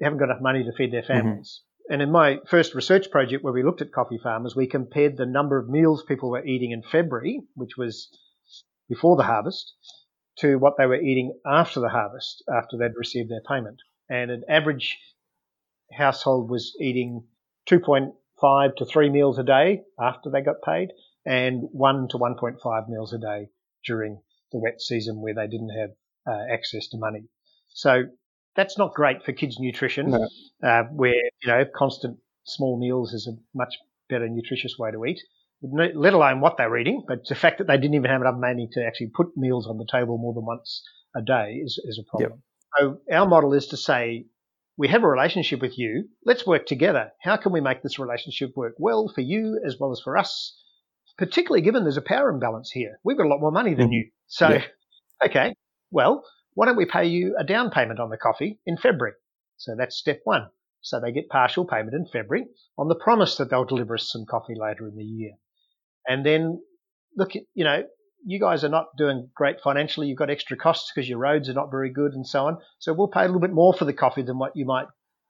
haven't 0.00 0.18
got 0.18 0.26
enough 0.26 0.42
money 0.42 0.64
to 0.64 0.72
feed 0.72 0.92
their 0.92 1.02
mm-hmm. 1.02 1.12
families. 1.12 1.60
Mm-hmm. 1.60 1.92
And 1.92 2.02
in 2.02 2.10
my 2.10 2.38
first 2.48 2.74
research 2.74 3.10
project 3.10 3.44
where 3.44 3.52
we 3.52 3.62
looked 3.62 3.80
at 3.80 3.92
coffee 3.92 4.18
farmers, 4.22 4.56
we 4.56 4.66
compared 4.66 5.16
the 5.16 5.26
number 5.26 5.58
of 5.58 5.68
meals 5.68 6.04
people 6.06 6.30
were 6.30 6.44
eating 6.44 6.72
in 6.72 6.82
February, 6.82 7.42
which 7.54 7.76
was 7.76 8.08
before 8.88 9.16
the 9.16 9.22
harvest, 9.22 9.74
to 10.38 10.56
what 10.56 10.74
they 10.76 10.86
were 10.86 11.00
eating 11.00 11.38
after 11.46 11.80
the 11.80 11.88
harvest, 11.88 12.42
after 12.52 12.76
they'd 12.76 12.96
received 12.96 13.30
their 13.30 13.42
payment. 13.48 13.78
And 14.08 14.30
an 14.30 14.42
average 14.48 14.98
household 15.92 16.50
was 16.50 16.76
eating 16.80 17.24
2.5 17.70 18.76
to 18.76 18.84
3 18.84 19.10
meals 19.10 19.38
a 19.38 19.44
day 19.44 19.82
after 19.98 20.30
they 20.30 20.42
got 20.42 20.62
paid, 20.64 20.88
and 21.24 21.62
1 21.72 22.08
to 22.08 22.18
1.5 22.18 22.88
meals 22.88 23.12
a 23.12 23.18
day 23.18 23.48
during 23.84 24.20
the 24.52 24.58
wet 24.58 24.80
season 24.80 25.20
where 25.20 25.34
they 25.34 25.46
didn't 25.46 25.70
have 25.70 25.90
uh, 26.26 26.52
access 26.52 26.88
to 26.88 26.98
money. 26.98 27.24
So 27.68 28.04
that's 28.54 28.78
not 28.78 28.94
great 28.94 29.24
for 29.24 29.32
kids' 29.32 29.58
nutrition, 29.58 30.10
no. 30.10 30.28
uh, 30.62 30.84
where 30.84 31.14
you 31.14 31.48
know 31.48 31.64
constant 31.74 32.18
small 32.44 32.78
meals 32.78 33.12
is 33.12 33.26
a 33.26 33.36
much 33.56 33.74
better 34.08 34.28
nutritious 34.28 34.78
way 34.78 34.90
to 34.90 35.04
eat. 35.04 35.20
Let 35.62 36.12
alone 36.12 36.40
what 36.40 36.58
they 36.58 36.66
were 36.66 36.78
eating, 36.78 37.02
but 37.08 37.26
the 37.26 37.34
fact 37.34 37.58
that 37.58 37.66
they 37.66 37.76
didn't 37.76 37.94
even 37.94 38.10
have 38.10 38.20
enough 38.20 38.36
money 38.38 38.68
to 38.72 38.84
actually 38.84 39.10
put 39.14 39.36
meals 39.36 39.66
on 39.66 39.78
the 39.78 39.86
table 39.90 40.18
more 40.18 40.34
than 40.34 40.44
once 40.44 40.82
a 41.16 41.22
day 41.22 41.54
is, 41.64 41.80
is 41.84 41.98
a 41.98 42.08
problem. 42.08 42.42
Yep. 42.78 42.98
So 43.08 43.14
our 43.14 43.26
model 43.26 43.54
is 43.54 43.66
to 43.68 43.76
say, 43.76 44.26
we 44.76 44.88
have 44.88 45.02
a 45.02 45.08
relationship 45.08 45.62
with 45.62 45.78
you. 45.78 46.08
Let's 46.26 46.46
work 46.46 46.66
together. 46.66 47.12
How 47.22 47.38
can 47.38 47.52
we 47.52 47.62
make 47.62 47.82
this 47.82 47.98
relationship 47.98 48.50
work 48.54 48.74
well 48.78 49.10
for 49.12 49.22
you 49.22 49.58
as 49.66 49.76
well 49.80 49.92
as 49.92 50.00
for 50.00 50.18
us? 50.18 50.54
Particularly 51.18 51.62
given 51.62 51.82
there's 51.82 51.96
a 51.96 52.02
power 52.02 52.28
imbalance 52.28 52.70
here. 52.70 53.00
We've 53.04 53.16
got 53.16 53.26
a 53.26 53.28
lot 53.28 53.40
more 53.40 53.52
money 53.52 53.74
than 53.74 53.86
mm-hmm. 53.86 53.92
you. 53.92 54.10
So, 54.26 54.48
yeah. 54.48 54.64
okay, 55.24 55.54
well, 55.90 56.24
why 56.54 56.66
don't 56.66 56.76
we 56.76 56.86
pay 56.86 57.06
you 57.06 57.36
a 57.38 57.44
down 57.44 57.70
payment 57.70 58.00
on 58.00 58.10
the 58.10 58.16
coffee 58.16 58.58
in 58.66 58.76
February? 58.76 59.14
So 59.56 59.74
that's 59.76 59.96
step 59.96 60.20
one. 60.24 60.48
So 60.80 61.00
they 61.00 61.12
get 61.12 61.28
partial 61.28 61.64
payment 61.64 61.94
in 61.94 62.06
February 62.06 62.46
on 62.78 62.88
the 62.88 62.94
promise 62.94 63.36
that 63.36 63.50
they'll 63.50 63.64
deliver 63.64 63.94
us 63.94 64.10
some 64.10 64.24
coffee 64.24 64.54
later 64.56 64.86
in 64.86 64.96
the 64.96 65.04
year. 65.04 65.32
And 66.06 66.24
then 66.24 66.60
look, 67.16 67.34
you 67.34 67.64
know, 67.64 67.82
you 68.24 68.40
guys 68.40 68.64
are 68.64 68.68
not 68.68 68.96
doing 68.96 69.28
great 69.34 69.60
financially. 69.60 70.08
You've 70.08 70.18
got 70.18 70.30
extra 70.30 70.56
costs 70.56 70.92
because 70.94 71.08
your 71.08 71.18
roads 71.18 71.48
are 71.48 71.54
not 71.54 71.70
very 71.70 71.90
good 71.90 72.12
and 72.12 72.26
so 72.26 72.46
on. 72.46 72.58
So 72.78 72.92
we'll 72.92 73.08
pay 73.08 73.20
a 73.20 73.26
little 73.26 73.40
bit 73.40 73.52
more 73.52 73.74
for 73.74 73.84
the 73.84 73.92
coffee 73.92 74.22
than 74.22 74.38
what 74.38 74.52
you 74.54 74.64
might 74.64 74.86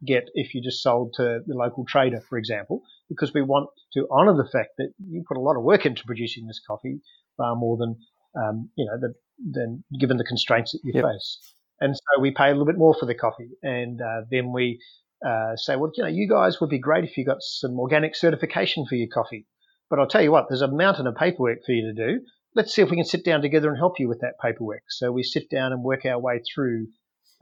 get 0.06 0.24
if 0.34 0.54
you 0.54 0.62
just 0.62 0.82
sold 0.82 1.14
to 1.16 1.40
the 1.46 1.54
local 1.54 1.84
trader, 1.84 2.20
for 2.28 2.38
example, 2.38 2.82
because 3.08 3.32
we 3.32 3.42
want 3.42 3.68
to 3.92 4.06
honour 4.10 4.34
the 4.34 4.48
fact 4.50 4.70
that 4.78 4.92
you 4.98 5.24
put 5.26 5.36
a 5.36 5.40
lot 5.40 5.56
of 5.56 5.62
work 5.62 5.86
into 5.86 6.04
producing 6.04 6.46
this 6.46 6.60
coffee, 6.66 7.00
far 7.36 7.56
more 7.56 7.76
than 7.76 7.96
um, 8.36 8.70
you 8.76 8.84
know, 8.84 8.98
the, 9.00 9.14
than 9.50 9.84
given 9.98 10.16
the 10.16 10.24
constraints 10.24 10.72
that 10.72 10.80
you 10.84 10.92
yep. 10.94 11.04
face. 11.04 11.38
And 11.80 11.94
so 11.94 12.20
we 12.20 12.30
pay 12.30 12.46
a 12.46 12.52
little 12.52 12.66
bit 12.66 12.78
more 12.78 12.94
for 12.98 13.06
the 13.06 13.14
coffee, 13.14 13.50
and 13.62 14.00
uh, 14.00 14.22
then 14.30 14.52
we 14.52 14.78
uh, 15.26 15.56
say, 15.56 15.76
well, 15.76 15.90
you 15.94 16.04
know, 16.04 16.08
you 16.08 16.28
guys 16.28 16.60
would 16.60 16.70
be 16.70 16.78
great 16.78 17.04
if 17.04 17.16
you 17.16 17.24
got 17.24 17.40
some 17.40 17.78
organic 17.78 18.14
certification 18.14 18.86
for 18.86 18.94
your 18.94 19.08
coffee. 19.12 19.46
But 19.90 19.98
I'll 19.98 20.08
tell 20.08 20.22
you 20.22 20.32
what, 20.32 20.46
there's 20.48 20.62
a 20.62 20.68
mountain 20.68 21.06
of 21.06 21.16
paperwork 21.16 21.58
for 21.64 21.72
you 21.72 21.92
to 21.92 21.92
do. 21.92 22.20
Let's 22.54 22.74
see 22.74 22.82
if 22.82 22.90
we 22.90 22.96
can 22.96 23.04
sit 23.04 23.24
down 23.24 23.42
together 23.42 23.68
and 23.68 23.76
help 23.76 24.00
you 24.00 24.08
with 24.08 24.20
that 24.20 24.34
paperwork. 24.42 24.82
So 24.88 25.12
we 25.12 25.22
sit 25.22 25.50
down 25.50 25.72
and 25.72 25.82
work 25.82 26.06
our 26.06 26.18
way 26.18 26.40
through 26.54 26.88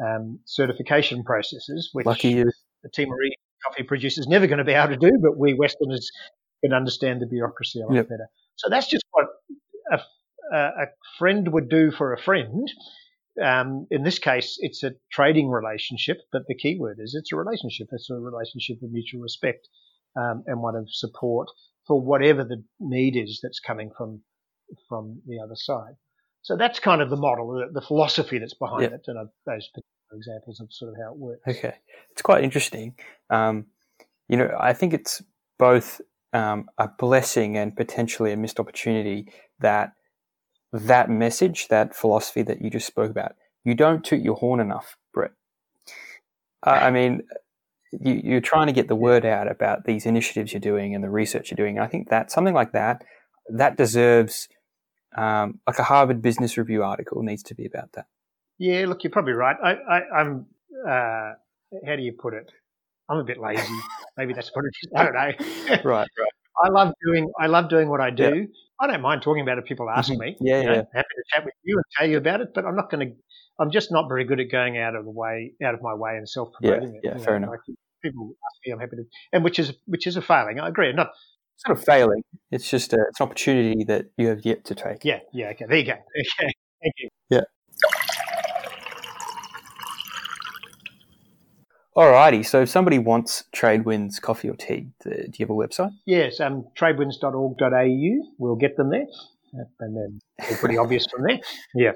um, 0.04 0.40
certification 0.44 1.22
processes, 1.22 1.90
which 1.92 2.06
Lucky 2.06 2.30
you. 2.30 2.50
the 2.82 2.90
Timorese 2.90 3.34
coffee 3.66 3.82
producers 3.82 4.26
never 4.26 4.46
going 4.46 4.58
to 4.58 4.64
be 4.64 4.72
able 4.72 4.94
to 4.94 4.96
do, 4.96 5.10
but 5.22 5.38
we 5.38 5.54
Westerners 5.54 6.10
can 6.64 6.72
understand 6.72 7.20
the 7.20 7.26
bureaucracy 7.26 7.80
a 7.80 7.86
lot 7.86 7.94
yep. 7.94 8.08
better. 8.08 8.28
So 8.56 8.68
that's 8.70 8.86
just 8.86 9.04
what 9.12 9.26
a 9.92 10.00
a 10.52 10.86
friend 11.18 11.52
would 11.52 11.68
do 11.68 11.90
for 11.90 12.12
a 12.12 12.20
friend. 12.20 12.70
Um, 13.42 13.86
in 13.90 14.04
this 14.04 14.18
case, 14.18 14.56
it's 14.60 14.84
a 14.84 14.92
trading 15.10 15.48
relationship, 15.48 16.18
but 16.30 16.42
the 16.46 16.54
key 16.54 16.76
word 16.78 16.98
is 17.00 17.16
it's 17.18 17.32
a 17.32 17.36
relationship. 17.36 17.88
It's 17.90 18.10
a 18.10 18.14
relationship 18.14 18.76
of 18.82 18.92
mutual 18.92 19.22
respect 19.22 19.68
um, 20.16 20.44
and 20.46 20.62
one 20.62 20.76
of 20.76 20.86
support 20.90 21.48
for 21.86 22.00
whatever 22.00 22.44
the 22.44 22.62
need 22.80 23.16
is 23.16 23.40
that's 23.42 23.60
coming 23.60 23.90
from 23.96 24.22
from 24.88 25.20
the 25.26 25.38
other 25.40 25.56
side. 25.56 25.94
So 26.42 26.56
that's 26.56 26.78
kind 26.78 27.00
of 27.00 27.10
the 27.10 27.16
model, 27.16 27.54
the, 27.54 27.80
the 27.80 27.86
philosophy 27.86 28.38
that's 28.38 28.54
behind 28.54 28.82
yep. 28.82 28.92
it, 28.92 29.04
and 29.06 29.28
those 29.46 29.68
examples 30.14 30.60
of 30.60 30.72
sort 30.72 30.92
of 30.92 30.98
how 31.00 31.12
it 31.12 31.18
works. 31.18 31.42
Okay, 31.46 31.74
it's 32.10 32.22
quite 32.22 32.44
interesting. 32.44 32.94
Um, 33.30 33.66
you 34.28 34.36
know, 34.36 34.56
I 34.58 34.72
think 34.72 34.94
it's 34.94 35.22
both 35.58 36.00
um, 36.32 36.68
a 36.78 36.88
blessing 36.88 37.56
and 37.56 37.76
potentially 37.76 38.32
a 38.32 38.36
missed 38.36 38.58
opportunity 38.58 39.28
that 39.60 39.92
that 40.72 41.08
message, 41.08 41.68
that 41.68 41.94
philosophy 41.94 42.42
that 42.42 42.60
you 42.60 42.68
just 42.70 42.86
spoke 42.86 43.10
about, 43.10 43.36
you 43.64 43.74
don't 43.74 44.04
toot 44.04 44.20
your 44.20 44.34
horn 44.34 44.60
enough, 44.60 44.96
Brett. 45.12 45.30
Uh, 46.66 46.70
I 46.70 46.90
mean, 46.90 47.22
you, 48.00 48.36
are 48.36 48.40
trying 48.40 48.66
to 48.66 48.72
get 48.72 48.88
the 48.88 48.96
word 48.96 49.24
out 49.24 49.50
about 49.50 49.84
these 49.84 50.06
initiatives 50.06 50.52
you're 50.52 50.60
doing 50.60 50.94
and 50.94 51.04
the 51.04 51.10
research 51.10 51.50
you're 51.50 51.56
doing. 51.56 51.78
I 51.78 51.86
think 51.86 52.10
that 52.10 52.32
something 52.32 52.54
like 52.54 52.72
that, 52.72 53.04
that 53.48 53.76
deserves 53.76 54.48
um, 55.16 55.60
like 55.66 55.78
a 55.78 55.84
Harvard 55.84 56.22
Business 56.22 56.58
Review 56.58 56.82
article 56.82 57.22
needs 57.22 57.42
to 57.44 57.54
be 57.54 57.66
about 57.66 57.92
that. 57.92 58.06
Yeah, 58.58 58.86
look, 58.86 59.02
you're 59.02 59.10
probably 59.10 59.32
right. 59.32 59.56
I, 59.62 60.20
am 60.20 60.46
uh, 60.86 61.32
how 61.86 61.96
do 61.96 62.02
you 62.02 62.12
put 62.12 62.34
it? 62.34 62.50
I'm 63.08 63.18
a 63.18 63.24
bit 63.24 63.38
lazy. 63.38 63.62
Maybe 64.16 64.32
that's 64.32 64.50
what 64.54 64.64
it 64.64 64.72
is. 64.82 64.92
I 64.96 65.04
don't 65.04 65.14
know. 65.14 65.76
right, 65.90 66.08
right. 66.18 66.32
I 66.64 66.68
love 66.68 66.94
doing 67.04 67.30
I 67.38 67.46
love 67.46 67.68
doing 67.68 67.88
what 67.88 68.00
I 68.00 68.10
do. 68.10 68.34
Yeah. 68.34 68.44
I 68.80 68.86
don't 68.86 69.02
mind 69.02 69.22
talking 69.22 69.42
about 69.42 69.58
it. 69.58 69.66
People 69.66 69.90
ask 69.90 70.10
mm-hmm. 70.10 70.20
me. 70.20 70.36
Yeah, 70.40 70.60
you 70.60 70.66
know, 70.66 70.72
yeah. 70.74 70.82
Happy 70.92 71.08
to 71.16 71.22
chat 71.32 71.44
with 71.44 71.54
you 71.62 71.76
and 71.76 71.84
tell 71.96 72.08
you 72.08 72.16
about 72.16 72.40
it, 72.40 72.48
but 72.54 72.64
I'm 72.64 72.76
not 72.76 72.90
going 72.90 73.08
to. 73.08 73.14
I'm 73.58 73.70
just 73.70 73.92
not 73.92 74.08
very 74.08 74.24
good 74.24 74.40
at 74.40 74.50
going 74.50 74.78
out 74.78 74.96
of 74.96 75.04
the 75.04 75.10
way, 75.10 75.52
out 75.64 75.74
of 75.74 75.82
my 75.82 75.94
way, 75.94 76.16
and 76.16 76.28
self 76.28 76.48
promoting 76.60 77.00
yeah, 77.02 77.10
it. 77.12 77.18
Yeah, 77.18 77.24
fair 77.24 77.38
know, 77.38 77.48
enough. 77.48 77.50
Like 77.68 77.76
people 78.02 78.30
ask 78.30 78.66
me, 78.66 78.72
I'm 78.72 78.80
happy 78.80 78.96
to, 78.96 79.04
and 79.32 79.44
which 79.44 79.58
is 79.58 79.74
which 79.86 80.06
is 80.06 80.16
a 80.16 80.22
failing. 80.22 80.60
I 80.60 80.68
agree. 80.68 80.90
I'm 80.90 80.96
not 80.96 81.10
sort 81.56 81.78
of 81.78 81.84
failing. 81.84 82.22
It's 82.50 82.68
just 82.68 82.92
a, 82.92 82.98
it's 83.08 83.20
an 83.20 83.26
opportunity 83.26 83.84
that 83.84 84.06
you 84.16 84.28
have 84.28 84.44
yet 84.44 84.64
to 84.66 84.74
take. 84.74 85.04
Yeah, 85.04 85.20
yeah. 85.32 85.50
Okay, 85.50 85.66
there 85.68 85.78
you 85.78 85.86
go. 85.86 85.92
Okay, 86.40 86.52
thank 86.82 86.94
you. 86.98 87.08
Yeah. 87.30 87.40
Alrighty, 91.96 92.44
so 92.44 92.62
if 92.62 92.68
somebody 92.68 92.98
wants 92.98 93.44
Tradewinds 93.54 94.20
coffee 94.20 94.50
or 94.50 94.56
tea, 94.56 94.88
do 95.04 95.10
you 95.10 95.46
have 95.46 95.50
a 95.50 95.52
website? 95.52 95.92
Yes, 96.06 96.40
um, 96.40 96.66
tradewinds.org.au. 96.76 98.32
We'll 98.38 98.56
get 98.56 98.76
them 98.76 98.90
there, 98.90 99.06
and 99.78 99.96
then 99.96 100.20
pretty 100.58 100.76
obvious 100.76 101.06
from 101.06 101.22
there. 101.22 101.38
Yeah. 101.72 101.92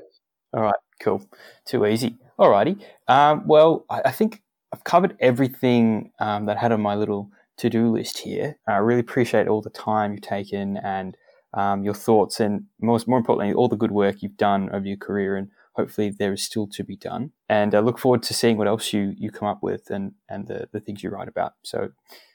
All 0.55 0.63
right, 0.63 0.77
cool. 1.01 1.29
Too 1.67 1.85
easy. 1.85 2.17
Alrighty. 2.39 2.81
Um, 3.09 3.43
well, 3.49 3.87
I, 3.91 4.03
I, 4.05 4.11
think 4.13 4.41
I've 4.73 4.85
covered 4.85 5.17
everything 5.19 6.13
um, 6.21 6.47
that 6.47 6.59
I 6.59 6.61
had 6.61 6.71
on 6.71 6.81
my 6.81 6.95
little 6.95 7.33
to-do 7.57 7.91
list 7.91 8.19
here. 8.19 8.57
I 8.69 8.77
really 8.77 9.01
appreciate 9.01 9.49
all 9.49 9.61
the 9.61 9.71
time 9.71 10.13
you've 10.13 10.23
taken 10.23 10.77
and 10.77 11.17
um, 11.55 11.83
your 11.83 11.95
thoughts 11.95 12.39
and 12.39 12.67
most 12.81 13.09
more 13.09 13.19
importantly, 13.19 13.53
all 13.53 13.67
the 13.67 13.75
good 13.75 13.91
work 13.91 14.23
you've 14.23 14.37
done 14.37 14.71
over 14.73 14.87
your 14.87 14.97
career. 14.97 15.37
And 15.37 15.49
hopefully, 15.79 16.11
there 16.11 16.33
is 16.33 16.43
still 16.43 16.67
to 16.67 16.85
be 16.85 16.97
done. 16.97 17.31
And 17.49 17.75
I 17.75 17.79
look 17.79 17.99
forward 17.99 18.23
to 18.25 18.35
seeing 18.35 18.59
what 18.59 18.67
else 18.67 18.93
you 18.93 19.15
you 19.17 19.31
come 19.31 19.49
up 19.49 19.63
with 19.63 19.91
and 19.91 20.13
and 20.29 20.47
the 20.47 20.69
the 20.73 20.81
things 20.81 21.03
you 21.03 21.11
write 21.11 21.29
about. 21.29 21.55
So, 21.63 21.91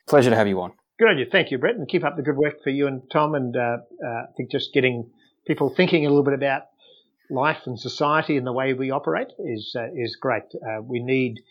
pleasure 0.07 0.31
to 0.31 0.35
have 0.35 0.47
you 0.47 0.59
on. 0.61 0.71
Good 0.97 1.09
on 1.09 1.17
you. 1.17 1.25
Thank 1.31 1.51
you, 1.51 1.57
Brett, 1.57 1.75
and 1.75 1.87
keep 1.87 2.03
up 2.03 2.15
the 2.15 2.23
good 2.23 2.37
work 2.37 2.63
for 2.63 2.69
you 2.69 2.87
and 2.87 3.01
Tom. 3.11 3.35
And 3.35 3.55
uh, 3.55 3.77
uh, 4.03 4.07
I 4.07 4.25
think 4.37 4.49
just 4.51 4.73
getting 4.73 5.11
people 5.45 5.69
thinking 5.69 6.05
a 6.05 6.09
little 6.09 6.23
bit 6.23 6.33
about 6.33 6.63
life 7.29 7.61
and 7.65 7.79
society 7.79 8.37
and 8.37 8.47
the 8.47 8.53
way 8.53 8.73
we 8.73 8.91
operate 8.91 9.29
is 9.39 9.75
uh, 9.77 9.87
is 9.93 10.15
great. 10.15 10.43
Uh, 10.55 10.81
we 10.81 10.99
need 11.03 11.41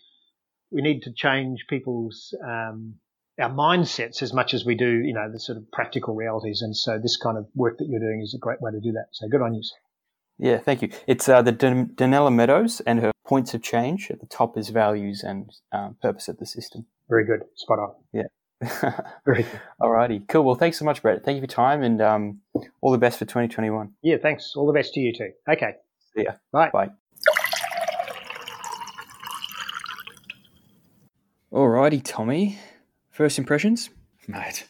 we 0.70 0.80
need 0.80 1.03
to 1.03 1.12
change 1.12 1.66
people's 1.68 2.34
um, 2.43 2.95
our 3.40 3.51
mindsets 3.51 4.22
as 4.22 4.32
much 4.32 4.55
as 4.55 4.64
we 4.64 4.74
do, 4.74 4.90
you 4.90 5.14
know, 5.14 5.30
the 5.30 5.40
sort 5.40 5.59
of 5.59 5.70
practical 5.72 6.14
realities. 6.14 6.62
And 6.62 6.76
so 6.76 6.99
this 6.99 7.16
kind 7.16 7.38
of 7.38 7.47
work 7.55 7.78
that 7.78 7.88
you're 7.88 8.01
doing 8.01 8.20
is 8.22 8.34
a 8.34 8.38
great 8.38 8.61
way 8.61 8.70
to 8.72 8.80
do 8.80 8.93
that. 8.93 9.07
So 9.12 9.28
good 9.28 9.43
on 9.43 9.55
you. 9.55 9.62
Yeah, 10.43 10.59
thank 10.59 10.82
you. 10.82 10.90
It's 11.07 11.28
uh, 11.28 11.40
the 11.40 11.53
Dan- 11.53 11.90
Donella 11.95 12.34
Meadows 12.34 12.80
and 12.80 12.99
her 12.99 13.12
points 13.24 13.55
of 13.55 13.62
change. 13.62 14.11
At 14.11 14.18
the 14.18 14.26
top 14.26 14.59
is 14.59 14.70
values 14.70 15.22
and 15.22 15.49
um, 15.70 15.97
purpose 16.03 16.26
of 16.26 16.38
the 16.38 16.47
system. 16.47 16.84
Very 17.09 17.24
good. 17.24 17.45
Spot 17.55 17.78
on. 17.78 17.95
Yeah. 18.12 18.24
Very 19.24 19.45
good. 19.45 19.61
Alrighty. 19.80 20.26
Cool. 20.26 20.43
Well, 20.43 20.57
thanks 20.57 20.80
so 20.80 20.84
much, 20.84 21.01
Brett. 21.01 21.24
Thank 21.24 21.36
you 21.36 21.43
for 21.43 21.45
your 21.45 21.55
time 21.55 21.84
and 21.84 22.03
um, 22.03 22.40
all 22.80 22.90
the 22.90 22.99
best 22.99 23.20
for 23.20 23.24
2021. 23.24 23.93
Yeah, 24.03 24.16
thanks. 24.20 24.55
All 24.57 24.66
the 24.66 24.72
best 24.72 24.95
to 24.95 25.01
you 25.01 25.12
too. 25.14 25.30
Okay. 25.49 25.76
See 26.16 26.24
ya. 26.24 26.32
Bye. 26.51 26.70
Bye. 26.72 26.90
Alrighty, 31.53 32.03
Tommy. 32.05 32.59
First 33.11 33.38
impressions? 33.38 33.90
Mate, 34.26 34.66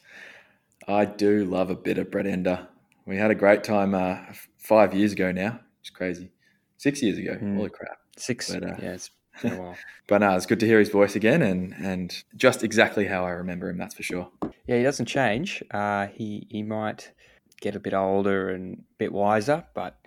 I 0.86 1.06
do 1.06 1.46
love 1.46 1.70
a 1.70 1.76
bit 1.76 1.96
of 1.96 2.10
Brett 2.10 2.26
Inder. 2.26 2.66
We 3.06 3.16
had 3.16 3.30
a 3.30 3.34
great 3.34 3.64
time 3.64 3.94
uh, 3.94 4.18
five 4.58 4.94
years 4.94 5.12
ago 5.12 5.32
now. 5.32 5.60
It's 5.80 5.90
crazy. 5.90 6.30
Six 6.76 7.02
years 7.02 7.18
ago. 7.18 7.36
Mm. 7.40 7.56
Holy 7.56 7.70
crap. 7.70 7.98
Six. 8.16 8.52
But, 8.52 8.64
uh, 8.64 8.76
yeah, 8.80 8.92
it's 8.92 9.10
been 9.42 9.54
a 9.54 9.60
while. 9.60 9.76
but 10.06 10.18
no, 10.18 10.34
it's 10.36 10.46
good 10.46 10.60
to 10.60 10.66
hear 10.66 10.78
his 10.78 10.90
voice 10.90 11.16
again 11.16 11.42
and, 11.42 11.74
and 11.74 12.22
just 12.36 12.62
exactly 12.62 13.06
how 13.06 13.24
I 13.24 13.30
remember 13.30 13.68
him, 13.68 13.78
that's 13.78 13.94
for 13.94 14.02
sure. 14.02 14.30
Yeah, 14.66 14.76
he 14.76 14.82
doesn't 14.82 15.06
change. 15.06 15.62
Uh, 15.70 16.06
he, 16.08 16.46
he 16.50 16.62
might 16.62 17.12
get 17.60 17.74
a 17.74 17.80
bit 17.80 17.94
older 17.94 18.50
and 18.50 18.78
a 18.78 18.98
bit 18.98 19.12
wiser, 19.12 19.64
but 19.74 19.98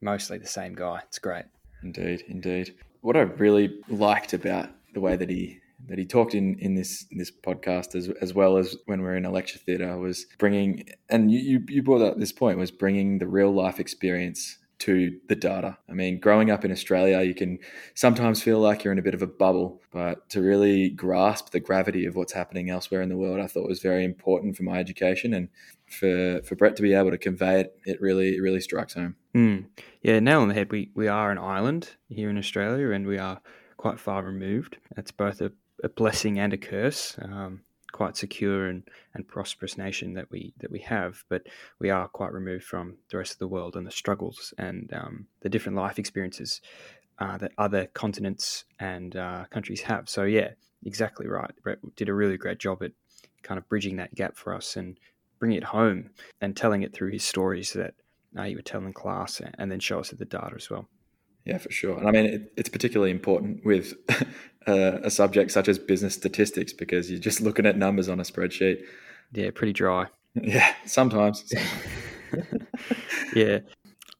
mostly 0.00 0.38
the 0.38 0.46
same 0.46 0.74
guy. 0.74 1.00
It's 1.06 1.18
great. 1.18 1.44
Indeed, 1.82 2.24
indeed. 2.28 2.74
What 3.00 3.16
I 3.16 3.20
really 3.20 3.80
liked 3.88 4.32
about 4.32 4.70
the 4.94 5.00
way 5.00 5.16
that 5.16 5.30
he 5.30 5.59
that 5.88 5.98
he 5.98 6.04
talked 6.04 6.34
in 6.34 6.56
in 6.58 6.74
this 6.74 7.06
in 7.10 7.18
this 7.18 7.30
podcast 7.30 7.94
as 7.94 8.08
as 8.20 8.34
well 8.34 8.56
as 8.56 8.76
when 8.86 9.02
we 9.02 9.08
are 9.08 9.16
in 9.16 9.24
a 9.24 9.30
lecture 9.30 9.58
theatre 9.58 9.96
was 9.98 10.26
bringing 10.38 10.88
and 11.08 11.30
you 11.30 11.64
you 11.68 11.82
brought 11.82 12.02
up 12.02 12.18
this 12.18 12.32
point 12.32 12.58
was 12.58 12.70
bringing 12.70 13.18
the 13.18 13.26
real 13.26 13.52
life 13.52 13.80
experience 13.80 14.58
to 14.80 15.20
the 15.28 15.36
data. 15.36 15.76
I 15.88 15.92
mean, 15.92 16.18
growing 16.20 16.50
up 16.50 16.64
in 16.64 16.72
Australia, 16.72 17.20
you 17.20 17.34
can 17.34 17.58
sometimes 17.94 18.42
feel 18.42 18.58
like 18.58 18.82
you're 18.82 18.92
in 18.92 18.98
a 18.98 19.02
bit 19.02 19.14
of 19.14 19.20
a 19.22 19.26
bubble, 19.26 19.82
but 19.92 20.28
to 20.30 20.40
really 20.40 20.88
grasp 20.88 21.50
the 21.50 21.60
gravity 21.60 22.06
of 22.06 22.16
what's 22.16 22.32
happening 22.32 22.70
elsewhere 22.70 23.02
in 23.02 23.10
the 23.10 23.16
world, 23.16 23.40
I 23.40 23.46
thought 23.46 23.68
was 23.68 23.80
very 23.80 24.04
important 24.04 24.56
for 24.56 24.62
my 24.62 24.78
education 24.78 25.34
and 25.34 25.48
for 25.86 26.40
for 26.44 26.56
Brett 26.56 26.76
to 26.76 26.82
be 26.82 26.94
able 26.94 27.10
to 27.10 27.18
convey 27.18 27.60
it. 27.60 27.78
It 27.84 28.00
really 28.00 28.36
it 28.36 28.40
really 28.40 28.60
strikes 28.60 28.94
home. 28.94 29.16
Mm. 29.34 29.66
Yeah, 30.02 30.18
nail 30.18 30.40
on 30.40 30.48
the 30.48 30.54
head. 30.54 30.72
We 30.72 30.90
we 30.94 31.08
are 31.08 31.30
an 31.30 31.38
island 31.38 31.90
here 32.08 32.30
in 32.30 32.38
Australia, 32.38 32.90
and 32.90 33.06
we 33.06 33.18
are 33.18 33.40
quite 33.76 34.00
far 34.00 34.22
removed. 34.22 34.78
It's 34.96 35.12
both 35.12 35.42
a 35.42 35.52
a 35.82 35.88
blessing 35.88 36.38
and 36.38 36.52
a 36.52 36.58
curse. 36.58 37.16
Um, 37.20 37.62
quite 37.92 38.16
secure 38.16 38.66
and, 38.68 38.84
and 39.14 39.26
prosperous 39.26 39.76
nation 39.76 40.14
that 40.14 40.30
we 40.30 40.54
that 40.58 40.70
we 40.70 40.78
have, 40.78 41.24
but 41.28 41.42
we 41.78 41.90
are 41.90 42.08
quite 42.08 42.32
removed 42.32 42.64
from 42.64 42.96
the 43.10 43.18
rest 43.18 43.32
of 43.32 43.38
the 43.38 43.48
world 43.48 43.76
and 43.76 43.86
the 43.86 43.90
struggles 43.90 44.54
and 44.58 44.92
um, 44.92 45.26
the 45.40 45.48
different 45.48 45.76
life 45.76 45.98
experiences 45.98 46.60
uh, 47.18 47.36
that 47.38 47.52
other 47.58 47.86
continents 47.86 48.64
and 48.78 49.16
uh, 49.16 49.44
countries 49.50 49.82
have. 49.82 50.08
So 50.08 50.24
yeah, 50.24 50.50
exactly 50.84 51.26
right. 51.26 51.50
Brett 51.62 51.78
did 51.96 52.08
a 52.08 52.14
really 52.14 52.36
great 52.36 52.58
job 52.58 52.82
at 52.82 52.92
kind 53.42 53.58
of 53.58 53.68
bridging 53.68 53.96
that 53.96 54.14
gap 54.14 54.36
for 54.36 54.54
us 54.54 54.76
and 54.76 54.98
bringing 55.38 55.58
it 55.58 55.64
home 55.64 56.10
and 56.40 56.56
telling 56.56 56.82
it 56.82 56.92
through 56.92 57.10
his 57.10 57.24
stories 57.24 57.72
that 57.72 57.94
uh, 58.36 58.44
he 58.44 58.54
would 58.54 58.66
tell 58.66 58.84
in 58.84 58.92
class 58.92 59.40
and 59.58 59.70
then 59.70 59.80
show 59.80 59.98
us 59.98 60.10
the 60.10 60.24
data 60.24 60.52
as 60.54 60.70
well. 60.70 60.88
Yeah, 61.50 61.58
for 61.58 61.72
sure. 61.72 61.98
And 61.98 62.06
I 62.08 62.12
mean, 62.12 62.26
it, 62.26 62.52
it's 62.56 62.68
particularly 62.68 63.10
important 63.10 63.64
with 63.64 63.94
a, 64.68 65.00
a, 65.04 65.10
subject 65.10 65.50
such 65.50 65.66
as 65.66 65.80
business 65.80 66.14
statistics 66.14 66.72
because 66.72 67.10
you're 67.10 67.18
just 67.18 67.40
looking 67.40 67.66
at 67.66 67.76
numbers 67.76 68.08
on 68.08 68.20
a 68.20 68.22
spreadsheet. 68.22 68.82
Yeah, 69.32 69.50
pretty 69.52 69.72
dry. 69.72 70.06
Yeah, 70.40 70.72
sometimes. 70.86 71.52
yeah. 73.34 73.58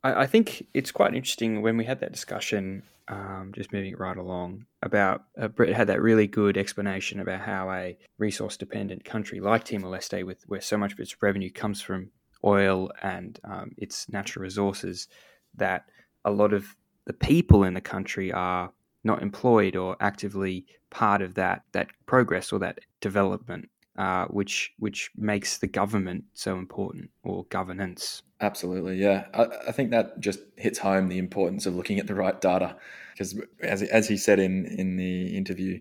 I, 0.02 0.22
I, 0.22 0.26
think 0.26 0.66
it's 0.74 0.90
quite 0.90 1.14
interesting 1.14 1.62
when 1.62 1.76
we 1.76 1.84
had 1.84 2.00
that 2.00 2.10
discussion, 2.10 2.82
um, 3.06 3.52
just 3.54 3.72
moving 3.72 3.94
right 3.96 4.16
along, 4.16 4.66
about 4.82 5.22
uh, 5.40 5.46
Brett 5.46 5.72
had 5.72 5.86
that 5.86 6.02
really 6.02 6.26
good 6.26 6.58
explanation 6.58 7.20
about 7.20 7.42
how 7.42 7.70
a 7.70 7.96
resource 8.18 8.56
dependent 8.56 9.04
country 9.04 9.38
like 9.38 9.62
Timor 9.62 9.88
Leste, 9.88 10.26
with 10.26 10.42
where 10.48 10.60
so 10.60 10.76
much 10.76 10.94
of 10.94 10.98
its 10.98 11.22
revenue 11.22 11.52
comes 11.52 11.80
from 11.80 12.10
oil 12.44 12.90
and 13.02 13.38
um, 13.44 13.70
its 13.76 14.08
natural 14.08 14.42
resources, 14.42 15.06
that 15.54 15.84
a 16.24 16.32
lot 16.32 16.52
of 16.52 16.74
the 17.06 17.12
people 17.12 17.64
in 17.64 17.74
the 17.74 17.80
country 17.80 18.32
are 18.32 18.72
not 19.04 19.22
employed 19.22 19.76
or 19.76 19.96
actively 20.00 20.66
part 20.90 21.22
of 21.22 21.34
that 21.34 21.62
that 21.72 21.88
progress 22.06 22.52
or 22.52 22.58
that 22.58 22.80
development, 23.00 23.68
uh, 23.96 24.26
which 24.26 24.72
which 24.78 25.10
makes 25.16 25.58
the 25.58 25.66
government 25.66 26.24
so 26.34 26.56
important 26.56 27.10
or 27.22 27.44
governance. 27.44 28.22
Absolutely, 28.40 28.96
yeah. 28.96 29.26
I, 29.34 29.46
I, 29.68 29.72
think 29.72 29.90
that 29.90 30.18
just 30.18 30.40
hits 30.56 30.78
home 30.78 31.08
the 31.08 31.18
importance 31.18 31.66
of 31.66 31.74
looking 31.74 31.98
at 31.98 32.06
the 32.06 32.14
right 32.14 32.40
data, 32.40 32.76
because 33.12 33.38
as 33.62 33.82
as 33.82 34.08
he 34.08 34.16
said 34.16 34.38
in 34.38 34.66
in 34.66 34.96
the 34.96 35.36
interview 35.36 35.80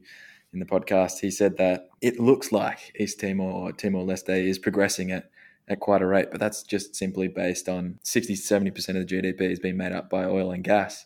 in 0.54 0.60
the 0.60 0.66
podcast, 0.66 1.20
he 1.20 1.32
said 1.32 1.58
that 1.58 1.90
it 2.02 2.20
looks 2.20 2.52
like 2.52 2.94
East 3.00 3.20
Timor 3.20 3.52
or 3.52 3.72
Timor 3.72 4.04
Leste 4.04 4.30
is 4.30 4.60
progressing 4.60 5.12
at 5.12 5.30
at 5.70 5.80
quite 5.80 6.02
a 6.02 6.06
rate, 6.06 6.32
but 6.32 6.40
that's 6.40 6.64
just 6.64 6.96
simply 6.96 7.28
based 7.28 7.70
on 7.70 8.00
60 8.04 8.34
70% 8.34 8.90
of 8.90 9.08
the 9.08 9.22
GDP 9.22 9.42
is 9.52 9.60
being 9.60 9.78
made 9.78 9.92
up 9.92 10.10
by 10.10 10.26
oil 10.26 10.52
and 10.52 10.64
gas. 10.64 11.06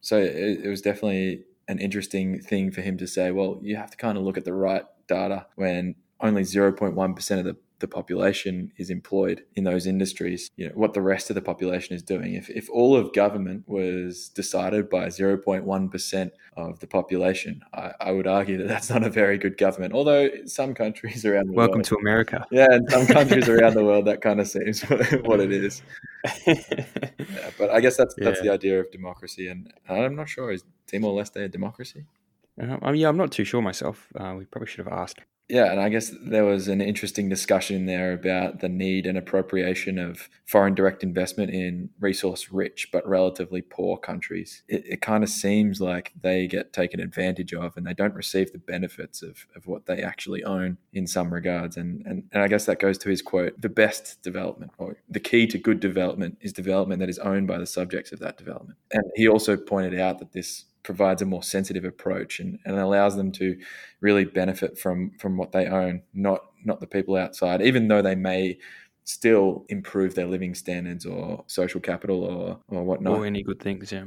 So 0.00 0.18
it, 0.18 0.60
it 0.64 0.68
was 0.68 0.82
definitely 0.82 1.44
an 1.68 1.78
interesting 1.78 2.40
thing 2.40 2.70
for 2.70 2.82
him 2.82 2.98
to 2.98 3.06
say, 3.06 3.30
well, 3.30 3.58
you 3.62 3.76
have 3.76 3.90
to 3.90 3.96
kind 3.96 4.18
of 4.18 4.24
look 4.24 4.36
at 4.36 4.44
the 4.44 4.52
right 4.52 4.84
data 5.08 5.46
when 5.56 5.94
only 6.20 6.42
0.1% 6.42 7.38
of 7.38 7.44
the 7.44 7.56
the 7.82 7.88
population 7.88 8.72
is 8.78 8.88
employed 8.88 9.42
in 9.54 9.64
those 9.64 9.86
industries, 9.86 10.50
you 10.56 10.66
know, 10.66 10.72
what 10.74 10.94
the 10.94 11.02
rest 11.02 11.28
of 11.28 11.34
the 11.34 11.42
population 11.42 11.94
is 11.94 12.02
doing. 12.02 12.32
If, 12.32 12.48
if 12.48 12.70
all 12.70 12.96
of 12.96 13.12
government 13.12 13.64
was 13.66 14.30
decided 14.30 14.88
by 14.88 15.08
0.1% 15.08 16.30
of 16.56 16.80
the 16.80 16.86
population, 16.86 17.60
I, 17.74 17.92
I, 18.00 18.12
would 18.12 18.26
argue 18.26 18.56
that 18.58 18.68
that's 18.68 18.88
not 18.88 19.04
a 19.04 19.10
very 19.10 19.36
good 19.36 19.58
government. 19.58 19.92
Although 19.92 20.30
some 20.46 20.72
countries 20.72 21.26
around 21.26 21.48
the 21.48 21.52
Welcome 21.52 21.78
world. 21.78 21.84
to 21.86 21.96
America. 21.96 22.46
Yeah, 22.50 22.72
in 22.72 22.88
some 22.88 23.06
countries 23.06 23.48
around 23.54 23.74
the 23.74 23.84
world, 23.84 24.06
that 24.06 24.22
kind 24.22 24.40
of 24.40 24.48
seems 24.48 24.80
what 25.24 25.40
it 25.40 25.52
is. 25.52 25.82
yeah, 26.46 27.50
but 27.58 27.70
I 27.70 27.80
guess 27.80 27.96
that's, 27.96 28.14
that's 28.16 28.38
yeah. 28.38 28.44
the 28.44 28.52
idea 28.52 28.80
of 28.80 28.90
democracy. 28.90 29.48
And 29.48 29.70
I'm 29.88 30.16
not 30.16 30.30
sure, 30.30 30.52
is 30.52 30.64
Timor 30.86 31.12
Leste 31.12 31.44
a 31.44 31.48
democracy? 31.48 32.06
Uh, 32.60 32.92
yeah, 32.92 33.08
I'm 33.08 33.16
not 33.16 33.32
too 33.32 33.44
sure 33.44 33.62
myself. 33.62 34.08
Uh, 34.18 34.34
we 34.36 34.44
probably 34.44 34.68
should 34.68 34.84
have 34.84 34.92
asked. 34.92 35.20
Yeah, 35.48 35.70
and 35.70 35.80
I 35.80 35.90
guess 35.90 36.10
there 36.24 36.46
was 36.46 36.68
an 36.68 36.80
interesting 36.80 37.28
discussion 37.28 37.84
there 37.84 38.14
about 38.14 38.60
the 38.60 38.70
need 38.70 39.06
and 39.06 39.18
appropriation 39.18 39.98
of 39.98 40.30
foreign 40.46 40.74
direct 40.74 41.02
investment 41.02 41.50
in 41.50 41.90
resource 42.00 42.50
rich 42.50 42.88
but 42.90 43.06
relatively 43.06 43.60
poor 43.60 43.98
countries. 43.98 44.62
It, 44.66 44.86
it 44.86 45.00
kind 45.02 45.22
of 45.22 45.28
seems 45.28 45.78
like 45.78 46.12
they 46.18 46.46
get 46.46 46.72
taken 46.72 47.00
advantage 47.00 47.52
of 47.52 47.76
and 47.76 47.86
they 47.86 47.92
don't 47.92 48.14
receive 48.14 48.52
the 48.52 48.58
benefits 48.58 49.20
of, 49.22 49.46
of 49.54 49.66
what 49.66 49.84
they 49.84 50.00
actually 50.00 50.42
own 50.42 50.78
in 50.94 51.06
some 51.06 51.30
regards. 51.34 51.76
And, 51.76 52.02
and, 52.06 52.22
and 52.32 52.42
I 52.42 52.48
guess 52.48 52.64
that 52.64 52.80
goes 52.80 52.96
to 52.98 53.10
his 53.10 53.20
quote 53.20 53.60
the 53.60 53.68
best 53.68 54.22
development 54.22 54.72
or 54.78 54.96
the 55.10 55.20
key 55.20 55.46
to 55.48 55.58
good 55.58 55.80
development 55.80 56.38
is 56.40 56.54
development 56.54 57.00
that 57.00 57.10
is 57.10 57.18
owned 57.18 57.46
by 57.46 57.58
the 57.58 57.66
subjects 57.66 58.10
of 58.12 58.20
that 58.20 58.38
development. 58.38 58.78
And 58.92 59.04
he 59.16 59.28
also 59.28 59.58
pointed 59.58 60.00
out 60.00 60.18
that 60.20 60.32
this 60.32 60.64
provides 60.82 61.22
a 61.22 61.26
more 61.26 61.42
sensitive 61.42 61.84
approach 61.84 62.40
and, 62.40 62.58
and 62.64 62.76
allows 62.78 63.16
them 63.16 63.32
to 63.32 63.58
really 64.00 64.24
benefit 64.24 64.78
from 64.78 65.12
from 65.18 65.36
what 65.36 65.52
they 65.52 65.66
own, 65.66 66.02
not 66.14 66.44
not 66.64 66.80
the 66.80 66.86
people 66.86 67.16
outside, 67.16 67.62
even 67.62 67.88
though 67.88 68.02
they 68.02 68.14
may 68.14 68.58
still 69.04 69.64
improve 69.68 70.14
their 70.14 70.26
living 70.26 70.54
standards 70.54 71.04
or 71.04 71.44
social 71.46 71.80
capital 71.80 72.24
or 72.24 72.58
or 72.68 72.84
whatnot. 72.84 73.18
Or 73.18 73.26
any 73.26 73.42
good 73.42 73.60
things, 73.60 73.92
yeah. 73.92 74.04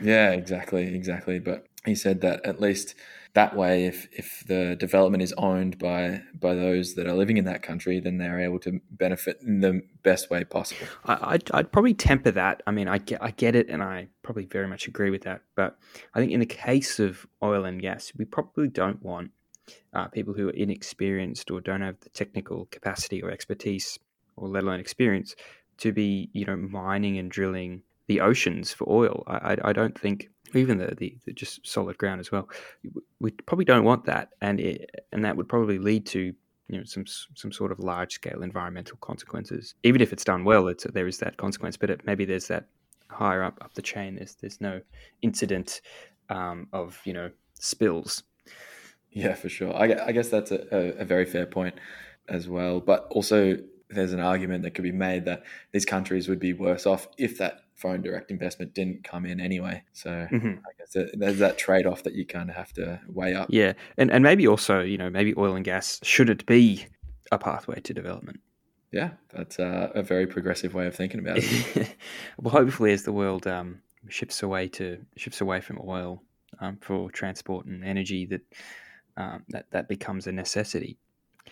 Yeah, 0.00 0.32
exactly, 0.32 0.94
exactly. 0.94 1.38
But 1.38 1.66
he 1.84 1.94
said 1.94 2.20
that 2.20 2.44
at 2.44 2.60
least 2.60 2.94
that 3.36 3.54
way, 3.54 3.84
if 3.84 4.08
if 4.12 4.42
the 4.46 4.76
development 4.76 5.22
is 5.22 5.34
owned 5.34 5.78
by 5.78 6.22
by 6.40 6.54
those 6.54 6.94
that 6.94 7.06
are 7.06 7.12
living 7.12 7.36
in 7.36 7.44
that 7.44 7.62
country, 7.62 8.00
then 8.00 8.16
they're 8.16 8.40
able 8.40 8.58
to 8.60 8.80
benefit 8.90 9.38
in 9.42 9.60
the 9.60 9.82
best 10.02 10.30
way 10.30 10.42
possible. 10.42 10.86
I, 11.04 11.32
would 11.32 11.50
I'd 11.52 11.70
probably 11.70 11.92
temper 11.92 12.30
that. 12.30 12.62
I 12.66 12.70
mean, 12.70 12.88
I 12.88 12.96
get 12.96 13.22
I 13.22 13.32
get 13.32 13.54
it, 13.54 13.68
and 13.68 13.82
I 13.82 14.08
probably 14.22 14.46
very 14.46 14.66
much 14.66 14.88
agree 14.88 15.10
with 15.10 15.22
that. 15.24 15.42
But 15.54 15.76
I 16.14 16.18
think 16.18 16.32
in 16.32 16.40
the 16.40 16.46
case 16.46 16.98
of 16.98 17.26
oil 17.42 17.66
and 17.66 17.80
gas, 17.80 18.10
we 18.16 18.24
probably 18.24 18.68
don't 18.68 19.02
want 19.02 19.32
uh, 19.92 20.08
people 20.08 20.32
who 20.32 20.48
are 20.48 20.52
inexperienced 20.52 21.50
or 21.50 21.60
don't 21.60 21.82
have 21.82 22.00
the 22.00 22.08
technical 22.08 22.66
capacity 22.70 23.22
or 23.22 23.30
expertise, 23.30 23.98
or 24.36 24.48
let 24.48 24.64
alone 24.64 24.80
experience, 24.80 25.36
to 25.76 25.92
be 25.92 26.30
you 26.32 26.46
know 26.46 26.56
mining 26.56 27.18
and 27.18 27.30
drilling 27.30 27.82
the 28.06 28.22
oceans 28.22 28.72
for 28.72 28.88
oil. 28.88 29.24
I, 29.26 29.36
I, 29.52 29.56
I 29.64 29.72
don't 29.74 29.98
think 29.98 30.30
even 30.54 30.78
the, 30.78 30.94
the, 30.94 31.16
the, 31.24 31.32
just 31.32 31.66
solid 31.66 31.98
ground 31.98 32.20
as 32.20 32.30
well. 32.30 32.48
We 33.20 33.30
probably 33.30 33.64
don't 33.64 33.84
want 33.84 34.04
that, 34.06 34.30
and 34.40 34.60
it, 34.60 35.06
and 35.12 35.24
that 35.24 35.36
would 35.36 35.48
probably 35.48 35.78
lead 35.78 36.06
to 36.06 36.34
you 36.68 36.78
know 36.78 36.84
some 36.84 37.04
some 37.06 37.52
sort 37.52 37.72
of 37.72 37.78
large 37.78 38.14
scale 38.14 38.42
environmental 38.42 38.96
consequences. 39.00 39.74
Even 39.82 40.00
if 40.00 40.12
it's 40.12 40.24
done 40.24 40.44
well, 40.44 40.68
it's 40.68 40.84
there 40.84 41.06
is 41.06 41.18
that 41.18 41.36
consequence, 41.36 41.76
but 41.76 41.90
it, 41.90 42.06
maybe 42.06 42.24
there's 42.24 42.48
that 42.48 42.66
higher 43.08 43.42
up 43.42 43.58
up 43.62 43.74
the 43.74 43.82
chain. 43.82 44.16
There's 44.16 44.34
there's 44.34 44.60
no 44.60 44.80
incident 45.22 45.80
um, 46.28 46.68
of 46.72 47.00
you 47.04 47.12
know 47.12 47.30
spills. 47.54 48.22
Yeah, 49.10 49.34
for 49.34 49.48
sure. 49.48 49.74
I, 49.74 50.08
I 50.08 50.12
guess 50.12 50.28
that's 50.28 50.50
a, 50.50 50.94
a, 50.98 51.04
very 51.06 51.24
fair 51.24 51.46
point 51.46 51.76
as 52.28 52.50
well. 52.50 52.80
But 52.80 53.06
also, 53.08 53.56
there's 53.88 54.12
an 54.12 54.20
argument 54.20 54.62
that 54.64 54.72
could 54.72 54.82
be 54.82 54.92
made 54.92 55.24
that 55.24 55.42
these 55.72 55.86
countries 55.86 56.28
would 56.28 56.38
be 56.38 56.52
worse 56.52 56.84
off 56.84 57.08
if 57.16 57.38
that 57.38 57.62
foreign 57.76 58.02
direct 58.02 58.30
investment 58.30 58.74
didn't 58.74 59.04
come 59.04 59.26
in 59.26 59.40
anyway. 59.40 59.82
So 59.92 60.10
mm-hmm. 60.10 60.46
I 60.46 60.70
guess 60.78 61.10
there's 61.14 61.38
that 61.38 61.58
trade 61.58 61.86
off 61.86 62.02
that 62.04 62.14
you 62.14 62.26
kind 62.26 62.50
of 62.50 62.56
have 62.56 62.72
to 62.74 63.00
weigh 63.08 63.34
up. 63.34 63.48
Yeah, 63.50 63.74
and 63.96 64.10
and 64.10 64.22
maybe 64.22 64.48
also 64.48 64.80
you 64.80 64.98
know 64.98 65.10
maybe 65.10 65.34
oil 65.36 65.54
and 65.54 65.64
gas 65.64 66.00
should 66.02 66.30
it 66.30 66.44
be 66.46 66.86
a 67.30 67.38
pathway 67.38 67.80
to 67.80 67.94
development. 67.94 68.40
Yeah, 68.92 69.10
that's 69.30 69.58
a, 69.58 69.92
a 69.94 70.02
very 70.02 70.26
progressive 70.26 70.72
way 70.72 70.86
of 70.86 70.94
thinking 70.94 71.20
about 71.20 71.38
it. 71.38 71.96
well, 72.38 72.52
hopefully, 72.52 72.92
as 72.92 73.02
the 73.02 73.12
world 73.12 73.46
um, 73.46 73.82
shifts 74.08 74.42
away 74.42 74.68
to 74.68 74.98
shifts 75.16 75.40
away 75.40 75.60
from 75.60 75.80
oil 75.84 76.22
um, 76.60 76.78
for 76.80 77.10
transport 77.10 77.66
and 77.66 77.84
energy, 77.84 78.26
that 78.26 78.42
um, 79.16 79.44
that 79.50 79.66
that 79.70 79.88
becomes 79.88 80.26
a 80.26 80.32
necessity. 80.32 80.98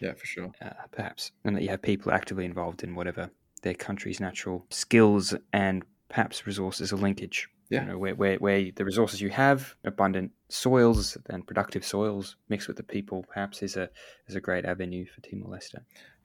Yeah, 0.00 0.14
for 0.14 0.26
sure. 0.26 0.52
Uh, 0.60 0.70
perhaps, 0.90 1.32
and 1.44 1.54
that 1.56 1.62
you 1.62 1.68
have 1.68 1.82
people 1.82 2.12
actively 2.12 2.44
involved 2.44 2.82
in 2.82 2.94
whatever 2.94 3.30
their 3.62 3.74
country's 3.74 4.20
natural 4.20 4.64
skills 4.70 5.34
and 5.52 5.84
perhaps 6.14 6.46
resources 6.46 6.92
are 6.92 6.96
linkage. 6.96 7.48
Yeah. 7.70 7.82
You 7.82 7.88
know, 7.88 7.98
where, 7.98 8.14
where, 8.14 8.36
where 8.36 8.70
the 8.70 8.84
resources 8.84 9.20
you 9.20 9.30
have, 9.30 9.74
abundant 9.84 10.30
soils 10.48 11.18
and 11.28 11.44
productive 11.44 11.84
soils 11.84 12.36
mixed 12.48 12.68
with 12.68 12.76
the 12.76 12.84
people, 12.84 13.24
perhaps 13.28 13.62
is 13.62 13.76
a 13.76 13.90
is 14.28 14.36
a 14.36 14.40
great 14.40 14.64
avenue 14.64 15.06
for 15.06 15.20
Timor 15.22 15.48
Leste. 15.48 15.80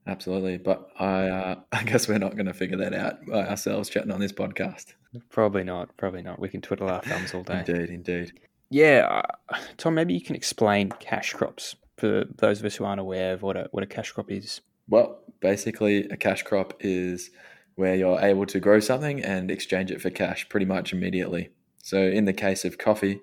Absolutely, 0.06 0.58
but 0.58 0.90
I 1.00 1.28
uh, 1.30 1.56
I 1.72 1.84
guess 1.84 2.08
we're 2.08 2.20
not 2.20 2.36
going 2.36 2.46
to 2.46 2.54
figure 2.54 2.78
that 2.78 2.94
out 2.94 3.26
by 3.26 3.48
ourselves 3.48 3.90
chatting 3.90 4.12
on 4.12 4.20
this 4.20 4.32
podcast. 4.32 4.94
Probably 5.30 5.64
not. 5.64 5.98
Probably 5.98 6.22
not. 6.22 6.40
We 6.40 6.50
can 6.50 6.62
twiddle 6.62 6.90
our 6.90 7.02
thumbs 7.02 7.34
all 7.34 7.44
day. 7.44 7.64
indeed, 7.66 7.90
indeed. 7.90 8.34
Yeah, 8.70 9.24
uh, 9.50 9.58
Tom. 9.78 9.96
Maybe 9.96 10.14
you 10.14 10.22
can 10.22 10.36
explain 10.36 10.92
cash 11.00 11.34
crops 11.34 11.76
for 11.98 12.26
those 12.38 12.60
of 12.60 12.66
us 12.66 12.76
who 12.76 12.86
aren't 12.86 13.02
aware 13.02 13.34
of 13.34 13.42
what 13.42 13.58
a 13.58 13.70
what 13.72 13.82
a 13.82 13.88
cash 13.88 14.12
crop 14.12 14.30
is. 14.30 14.62
Well, 14.88 15.20
basically, 15.40 16.04
a 16.10 16.18
cash 16.18 16.44
crop 16.44 16.76
is 16.80 17.32
where 17.80 17.96
you're 17.96 18.20
able 18.20 18.46
to 18.46 18.60
grow 18.60 18.82
something 18.82 19.24
and 19.24 19.50
exchange 19.50 19.90
it 19.90 20.02
for 20.02 20.10
cash 20.10 20.50
pretty 20.50 20.66
much 20.66 20.92
immediately. 20.92 21.50
So, 21.82 21.98
in 21.98 22.26
the 22.26 22.34
case 22.34 22.66
of 22.66 22.78
coffee, 22.78 23.22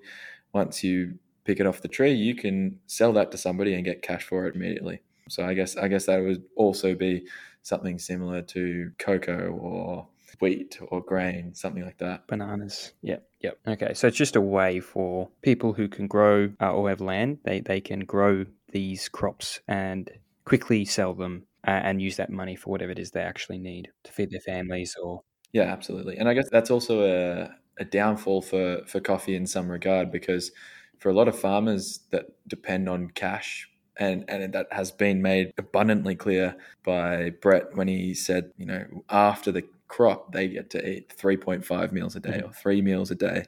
once 0.51 0.83
you 0.83 1.19
pick 1.45 1.59
it 1.59 1.67
off 1.67 1.81
the 1.81 1.87
tree, 1.87 2.13
you 2.13 2.33
can 2.33 2.79
sell 2.87 3.13
that 3.13 3.31
to 3.31 3.37
somebody 3.37 3.75
and 3.75 3.85
get 3.85 4.01
cash 4.01 4.23
for 4.23 4.47
it 4.47 4.55
immediately. 4.55 5.01
So, 5.29 5.45
I 5.45 5.53
guess 5.53 5.77
I 5.77 5.87
guess 5.87 6.07
that 6.07 6.23
would 6.23 6.43
also 6.55 6.95
be 6.95 7.27
something 7.61 7.99
similar 7.99 8.41
to 8.41 8.91
cocoa 8.97 9.49
or 9.49 10.07
wheat 10.39 10.79
or 10.89 11.01
grain, 11.01 11.53
something 11.53 11.83
like 11.83 11.99
that. 11.99 12.27
Bananas. 12.27 12.93
Yep. 13.03 13.29
Yep. 13.41 13.59
Okay. 13.67 13.93
So 13.93 14.07
it's 14.07 14.17
just 14.17 14.35
a 14.35 14.41
way 14.41 14.79
for 14.79 15.29
people 15.41 15.73
who 15.73 15.87
can 15.87 16.07
grow 16.07 16.51
uh, 16.61 16.73
or 16.73 16.89
have 16.89 17.01
land, 17.01 17.39
they, 17.43 17.59
they 17.59 17.81
can 17.81 18.01
grow 18.01 18.45
these 18.71 19.09
crops 19.09 19.61
and 19.67 20.09
quickly 20.45 20.85
sell 20.85 21.13
them 21.13 21.46
and 21.71 22.01
use 22.01 22.17
that 22.17 22.29
money 22.29 22.55
for 22.55 22.69
whatever 22.69 22.91
it 22.91 22.99
is 22.99 23.11
they 23.11 23.21
actually 23.21 23.59
need 23.59 23.89
to 24.03 24.11
feed 24.11 24.31
their 24.31 24.41
families 24.41 24.95
or. 25.01 25.21
Yeah, 25.53 25.63
absolutely. 25.63 26.17
And 26.17 26.27
I 26.27 26.33
guess 26.33 26.49
that's 26.51 26.71
also 26.71 27.03
a, 27.03 27.49
a 27.79 27.85
downfall 27.85 28.41
for, 28.41 28.81
for 28.85 28.99
coffee 28.99 29.35
in 29.35 29.47
some 29.47 29.69
regard 29.69 30.11
because 30.11 30.51
for 30.99 31.09
a 31.09 31.13
lot 31.13 31.27
of 31.27 31.39
farmers 31.39 32.01
that 32.11 32.25
depend 32.47 32.89
on 32.89 33.09
cash 33.09 33.69
and 33.99 34.25
and 34.27 34.53
that 34.53 34.67
has 34.71 34.91
been 34.91 35.21
made 35.21 35.51
abundantly 35.57 36.15
clear 36.15 36.55
by 36.83 37.31
Brett 37.41 37.75
when 37.75 37.87
he 37.87 38.13
said, 38.13 38.51
you 38.57 38.65
know, 38.65 38.85
after 39.09 39.51
the 39.51 39.63
crop, 39.87 40.33
they 40.33 40.47
get 40.47 40.69
to 40.71 40.87
eat 40.89 41.15
3.5 41.17 41.91
meals 41.91 42.15
a 42.15 42.19
day 42.19 42.29
mm-hmm. 42.29 42.49
or 42.49 42.53
three 42.53 42.81
meals 42.81 43.11
a 43.11 43.15
day. 43.15 43.45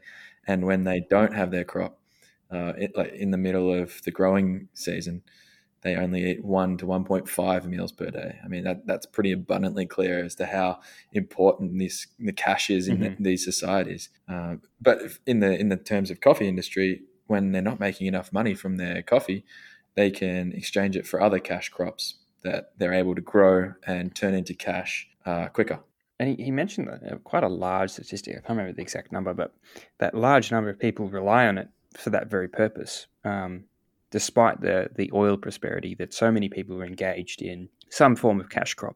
And 0.47 0.65
when 0.65 0.83
they 0.83 1.01
don't 1.09 1.33
have 1.33 1.51
their 1.51 1.65
crop, 1.65 1.99
uh, 2.51 2.73
it, 2.77 2.91
like 2.95 3.13
in 3.13 3.31
the 3.31 3.37
middle 3.37 3.71
of 3.71 4.01
the 4.03 4.11
growing 4.11 4.69
season, 4.73 5.21
they 5.81 5.95
only 5.95 6.29
eat 6.29 6.43
one 6.43 6.77
to 6.77 6.85
1.5 6.85 7.65
meals 7.65 7.91
per 7.91 8.09
day. 8.09 8.37
I 8.43 8.47
mean, 8.47 8.63
that, 8.63 8.85
that's 8.85 9.05
pretty 9.05 9.31
abundantly 9.31 9.85
clear 9.85 10.23
as 10.23 10.35
to 10.35 10.45
how 10.45 10.79
important 11.13 11.79
this 11.79 12.07
the 12.19 12.33
cash 12.33 12.69
is 12.69 12.87
in 12.87 12.97
mm-hmm. 12.97 13.23
the, 13.23 13.29
these 13.31 13.45
societies. 13.45 14.09
Uh, 14.27 14.55
but 14.81 14.99
in 15.25 15.39
the 15.39 15.57
in 15.57 15.69
the 15.69 15.77
terms 15.77 16.11
of 16.11 16.21
coffee 16.21 16.47
industry, 16.47 17.03
when 17.27 17.51
they're 17.51 17.61
not 17.61 17.79
making 17.79 18.07
enough 18.07 18.33
money 18.33 18.53
from 18.53 18.77
their 18.77 19.01
coffee, 19.01 19.45
they 19.95 20.11
can 20.11 20.51
exchange 20.53 20.95
it 20.95 21.07
for 21.07 21.21
other 21.21 21.39
cash 21.39 21.69
crops 21.69 22.15
that 22.43 22.71
they're 22.77 22.93
able 22.93 23.15
to 23.15 23.21
grow 23.21 23.73
and 23.85 24.15
turn 24.15 24.33
into 24.33 24.53
cash 24.53 25.07
uh, 25.25 25.47
quicker 25.47 25.79
and 26.19 26.37
he, 26.37 26.45
he 26.45 26.51
mentioned 26.51 26.89
uh, 26.89 27.15
quite 27.23 27.43
a 27.43 27.47
large 27.47 27.91
statistic. 27.91 28.33
I 28.33 28.39
can't 28.39 28.49
remember 28.49 28.73
the 28.73 28.81
exact 28.81 29.11
number, 29.11 29.33
but 29.33 29.53
that 29.99 30.13
large 30.13 30.51
number 30.51 30.69
of 30.69 30.77
people 30.77 31.07
rely 31.07 31.47
on 31.47 31.57
it 31.57 31.69
for 31.97 32.09
that 32.09 32.27
very 32.27 32.49
purpose. 32.49 33.07
Um, 33.23 33.65
despite 34.11 34.61
the 34.61 34.89
the 34.95 35.11
oil 35.13 35.37
prosperity, 35.37 35.95
that 35.95 36.13
so 36.13 36.31
many 36.31 36.49
people 36.49 36.81
are 36.81 36.85
engaged 36.85 37.41
in 37.41 37.69
some 37.89 38.15
form 38.15 38.39
of 38.39 38.49
cash 38.49 38.73
crop 38.73 38.95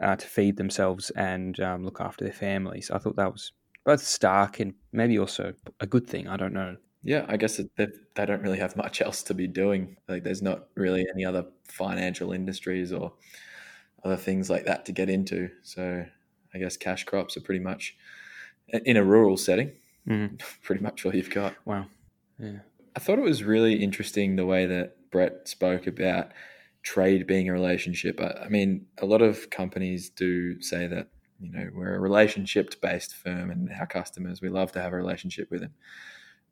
uh, 0.00 0.16
to 0.16 0.26
feed 0.26 0.56
themselves 0.56 1.10
and 1.10 1.58
um, 1.60 1.84
look 1.84 2.00
after 2.00 2.24
their 2.24 2.32
families. 2.32 2.90
I 2.90 2.98
thought 2.98 3.16
that 3.16 3.32
was 3.32 3.52
both 3.84 4.02
stark 4.02 4.60
and 4.60 4.74
maybe 4.92 5.18
also 5.18 5.54
a 5.80 5.86
good 5.86 6.06
thing. 6.06 6.28
I 6.28 6.36
don't 6.36 6.52
know. 6.52 6.76
Yeah, 7.02 7.24
I 7.28 7.36
guess 7.36 7.60
they, 7.76 7.86
they 8.16 8.26
don't 8.26 8.42
really 8.42 8.58
have 8.58 8.76
much 8.76 9.00
else 9.00 9.22
to 9.24 9.34
be 9.34 9.46
doing. 9.46 9.96
Like, 10.08 10.24
there's 10.24 10.42
not 10.42 10.66
really 10.74 11.06
any 11.14 11.24
other 11.24 11.46
financial 11.68 12.32
industries 12.32 12.92
or 12.92 13.12
other 14.04 14.16
things 14.16 14.50
like 14.50 14.64
that 14.64 14.84
to 14.86 14.92
get 14.92 15.08
into. 15.08 15.48
So 15.62 16.04
I 16.52 16.58
guess 16.58 16.76
cash 16.76 17.04
crops 17.04 17.36
are 17.36 17.42
pretty 17.42 17.60
much 17.60 17.96
in 18.68 18.96
a 18.96 19.04
rural 19.04 19.36
setting, 19.36 19.70
mm. 20.08 20.40
pretty 20.62 20.82
much 20.82 21.06
all 21.06 21.14
you've 21.14 21.30
got. 21.30 21.54
Wow. 21.64 21.86
Yeah. 22.40 22.58
I 22.96 22.98
thought 22.98 23.18
it 23.18 23.22
was 23.22 23.44
really 23.44 23.74
interesting 23.74 24.36
the 24.36 24.46
way 24.46 24.64
that 24.64 25.10
Brett 25.10 25.46
spoke 25.46 25.86
about 25.86 26.32
trade 26.82 27.26
being 27.26 27.46
a 27.48 27.52
relationship. 27.52 28.18
I, 28.20 28.44
I 28.46 28.48
mean, 28.48 28.86
a 28.98 29.04
lot 29.04 29.20
of 29.20 29.50
companies 29.50 30.08
do 30.08 30.60
say 30.62 30.86
that, 30.86 31.08
you 31.38 31.52
know, 31.52 31.68
we're 31.74 31.94
a 31.94 32.00
relationship 32.00 32.80
based 32.80 33.14
firm 33.14 33.50
and 33.50 33.70
our 33.78 33.86
customers, 33.86 34.40
we 34.40 34.48
love 34.48 34.72
to 34.72 34.80
have 34.80 34.94
a 34.94 34.96
relationship 34.96 35.50
with 35.50 35.60
them. 35.60 35.74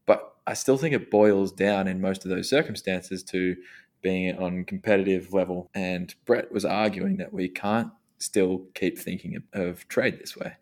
But 0.05 0.35
I 0.47 0.53
still 0.53 0.77
think 0.77 0.95
it 0.95 1.11
boils 1.11 1.51
down 1.51 1.89
in 1.89 2.03
most 2.03 2.27
of 2.27 2.31
those 2.31 2.51
circumstances 2.51 3.23
to 3.25 3.57
being 4.03 4.37
on 4.37 4.67
competitive 4.67 5.33
level. 5.33 5.71
And 5.75 6.15
Brett 6.27 6.53
was 6.53 6.67
arguing 6.67 7.17
that 7.17 7.33
we 7.33 7.49
can't 7.49 7.91
still 8.19 8.67
keep 8.75 8.99
thinking 8.99 9.43
of 9.55 9.89
trade 9.89 10.19
this 10.21 10.37
way. 10.37 10.57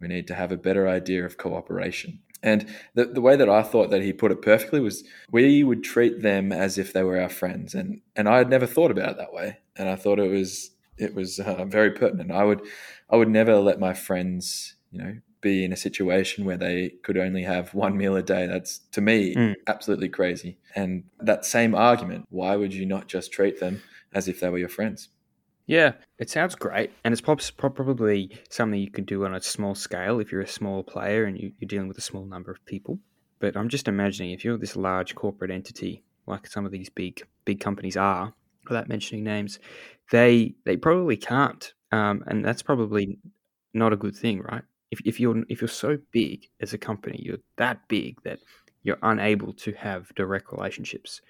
We 0.00 0.08
need 0.08 0.26
to 0.28 0.34
have 0.34 0.52
a 0.52 0.56
better 0.56 0.88
idea 0.88 1.26
of 1.26 1.36
cooperation. 1.36 2.20
And 2.42 2.66
the, 2.94 3.04
the 3.04 3.20
way 3.20 3.36
that 3.36 3.48
I 3.48 3.62
thought 3.62 3.90
that 3.90 4.02
he 4.02 4.12
put 4.12 4.32
it 4.32 4.42
perfectly 4.42 4.80
was 4.80 5.04
we 5.30 5.62
would 5.62 5.84
treat 5.84 6.22
them 6.22 6.52
as 6.52 6.76
if 6.76 6.92
they 6.92 7.02
were 7.02 7.20
our 7.20 7.28
friends. 7.28 7.74
And, 7.74 8.00
and 8.16 8.28
I 8.28 8.38
had 8.38 8.50
never 8.50 8.66
thought 8.66 8.90
about 8.90 9.10
it 9.10 9.16
that 9.18 9.32
way. 9.32 9.58
And 9.76 9.88
I 9.88 9.96
thought 9.96 10.18
it 10.18 10.30
was, 10.30 10.70
it 10.98 11.14
was 11.14 11.38
uh, 11.38 11.64
very 11.64 11.92
pertinent. 11.92 12.32
I 12.32 12.44
would, 12.44 12.62
I 13.08 13.16
would 13.16 13.28
never 13.28 13.58
let 13.58 13.78
my 13.78 13.94
friends, 13.94 14.74
you 14.90 14.98
know, 14.98 15.16
be 15.40 15.64
in 15.64 15.72
a 15.72 15.76
situation 15.76 16.44
where 16.44 16.56
they 16.56 16.90
could 17.02 17.18
only 17.18 17.42
have 17.42 17.74
one 17.74 17.96
meal 17.96 18.16
a 18.16 18.22
day. 18.22 18.46
That's 18.46 18.78
to 18.92 19.00
me 19.00 19.34
mm. 19.34 19.54
absolutely 19.66 20.08
crazy. 20.08 20.58
And 20.74 21.04
that 21.20 21.44
same 21.44 21.74
argument, 21.74 22.26
why 22.30 22.56
would 22.56 22.72
you 22.72 22.86
not 22.86 23.08
just 23.08 23.32
treat 23.32 23.60
them 23.60 23.82
as 24.14 24.28
if 24.28 24.40
they 24.40 24.48
were 24.48 24.58
your 24.58 24.68
friends? 24.68 25.08
Yeah, 25.66 25.92
it 26.18 26.28
sounds 26.28 26.54
great, 26.54 26.90
and 27.04 27.12
it's 27.12 27.20
probably 27.20 28.30
something 28.50 28.80
you 28.80 28.90
could 28.90 29.06
do 29.06 29.24
on 29.24 29.34
a 29.34 29.40
small 29.40 29.74
scale 29.74 30.18
if 30.18 30.32
you're 30.32 30.40
a 30.40 30.46
small 30.46 30.82
player 30.82 31.24
and 31.24 31.38
you, 31.38 31.52
are 31.62 31.66
dealing 31.66 31.88
with 31.88 31.98
a 31.98 32.02
small 32.02 32.24
number 32.24 32.50
of 32.50 32.64
people. 32.66 32.98
But 33.38 33.56
I'm 33.56 33.68
just 33.68 33.88
imagining 33.88 34.32
if 34.32 34.44
you're 34.44 34.58
this 34.58 34.76
large 34.76 35.14
corporate 35.14 35.50
entity, 35.50 36.02
like 36.26 36.46
some 36.48 36.66
of 36.66 36.72
these 36.72 36.90
big 36.90 37.22
big 37.44 37.60
companies 37.60 37.96
are, 37.96 38.34
without 38.68 38.88
mentioning 38.88 39.24
names, 39.24 39.58
they 40.10 40.54
they 40.64 40.76
probably 40.76 41.16
can't, 41.16 41.72
um, 41.92 42.24
and 42.26 42.44
that's 42.44 42.62
probably 42.62 43.18
not 43.72 43.92
a 43.92 43.96
good 43.96 44.16
thing, 44.16 44.40
right? 44.42 44.62
If, 44.90 45.00
if 45.04 45.20
you're 45.20 45.44
if 45.48 45.60
you're 45.60 45.68
so 45.68 45.96
big 46.10 46.48
as 46.60 46.72
a 46.72 46.78
company, 46.78 47.20
you're 47.22 47.38
that 47.56 47.86
big 47.88 48.20
that 48.24 48.40
you're 48.82 48.98
unable 49.02 49.52
to 49.54 49.72
have 49.72 50.12
direct 50.16 50.50
relationships. 50.52 51.20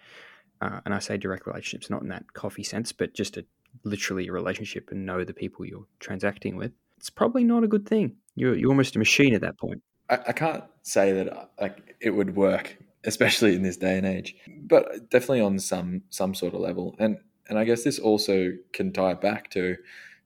Uh, 0.61 0.81
and 0.85 0.95
I 0.95 1.01
say 1.01 1.17
direct 1.19 1.47
relationships 1.47 1.91
not 1.91 2.03
in 2.03 2.09
that 2.09 2.33
coffee 2.35 2.63
sense, 2.63 2.93
but 2.93 3.15
just 3.15 3.37
a 3.37 3.45
literally 3.85 4.29
a 4.29 4.33
relationship 4.33 4.91
and 4.91 5.07
know 5.07 5.25
the 5.25 5.35
people 5.35 5.65
you're 5.65 5.87
transacting 6.01 6.57
with, 6.57 6.73
it's 6.97 7.11
probably 7.11 7.45
not 7.45 7.65
a 7.65 7.69
good 7.69 7.87
thing. 7.89 8.17
You're, 8.35 8.55
you're 8.55 8.71
almost 8.71 8.97
a 8.97 8.99
machine 8.99 9.35
at 9.35 9.41
that 9.41 9.59
point. 9.59 9.83
I, 10.09 10.19
I 10.29 10.33
can't 10.33 10.65
say 10.83 11.13
that 11.13 11.33
uh, 11.33 11.47
like 11.61 11.97
it 12.01 12.11
would 12.11 12.37
work, 12.37 12.77
especially 13.05 13.55
in 13.55 13.63
this 13.63 13.77
day 13.77 13.97
and 13.97 14.07
age, 14.07 14.37
but 14.63 15.11
definitely 15.11 15.41
on 15.41 15.59
some 15.59 16.03
some 16.11 16.35
sort 16.35 16.55
of 16.55 16.61
level. 16.61 16.95
And 16.99 17.19
and 17.49 17.59
I 17.59 17.65
guess 17.65 17.83
this 17.83 17.99
also 17.99 18.53
can 18.73 18.93
tie 18.93 19.15
back 19.15 19.51
to 19.51 19.77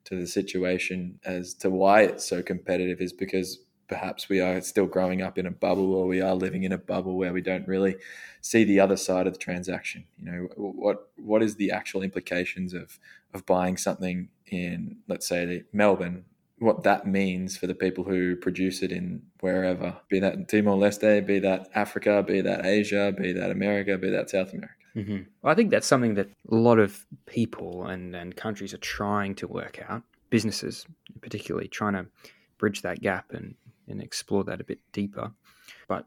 to 0.05 0.21
the 0.21 0.27
situation 0.27 1.19
as 1.25 1.55
to 1.55 1.71
why 1.71 2.03
it's 2.03 2.25
so 2.25 2.43
competitive 2.43 3.01
is 3.01 3.13
because 3.13 3.59
perhaps 3.89 4.29
we 4.29 4.41
are 4.41 4.61
still 4.61 4.87
growing 4.87 5.23
up 5.23 5.39
in 5.39 5.47
a 5.47 5.51
bubble 5.51 5.95
or 5.95 6.07
we 6.07 6.21
are 6.21 6.35
living 6.35 6.65
in 6.65 6.73
a 6.73 6.79
bubble 6.79 7.17
where 7.17 7.33
we 7.33 7.41
don't 7.41 7.67
really 7.69 7.97
see 8.41 8.65
the 8.65 8.81
other 8.81 8.97
side 8.97 9.27
of 9.27 9.33
the 9.33 9.39
transaction. 9.39 10.05
You 10.19 10.31
know 10.31 10.49
what 10.57 11.09
what 11.17 11.43
is 11.43 11.57
the 11.57 11.71
actual 11.71 12.03
implications 12.03 12.75
of 12.75 12.99
of 13.35 13.47
buying 13.47 13.77
something 13.77 14.29
in 14.47 14.97
let's 15.09 15.27
say 15.27 15.65
Melbourne? 15.73 16.25
What 16.59 16.85
that 16.85 17.07
means 17.07 17.57
for 17.57 17.67
the 17.67 17.75
people 17.75 18.05
who 18.05 18.35
produce 18.35 18.83
it 18.83 18.91
in 18.91 19.23
wherever 19.41 19.97
be 20.09 20.21
that 20.21 20.49
Timor 20.49 20.77
Leste 20.77 21.27
be 21.27 21.39
that 21.41 21.69
Africa 21.75 22.23
be 22.23 22.41
that 22.41 22.65
Asia 22.65 23.13
be 23.17 23.33
that 23.33 23.51
America 23.51 23.99
be 23.99 24.11
that 24.11 24.31
South 24.31 24.53
America. 24.53 24.73
Mm-hmm. 24.97 25.25
well, 25.43 25.53
I 25.53 25.55
think 25.55 25.71
that's 25.71 25.87
something 25.87 26.15
that 26.15 26.31
a 26.51 26.55
lot 26.55 26.79
of 26.79 27.05
people 27.27 27.85
and, 27.85 28.17
and 28.17 28.35
countries 28.35 28.73
are 28.73 28.79
trying 28.79 29.35
to 29.35 29.47
work 29.47 29.85
out. 29.87 30.03
Businesses 30.31 30.87
particularly 31.21 31.69
trying 31.69 31.93
to 31.93 32.07
bridge 32.59 32.83
that 32.83 33.01
gap 33.01 33.33
and 33.33 33.55
and 33.89 34.03
explore 34.03 34.45
that 34.45 34.61
a 34.61 34.65
bit 34.65 34.81
deeper. 34.93 35.33
But 35.89 36.07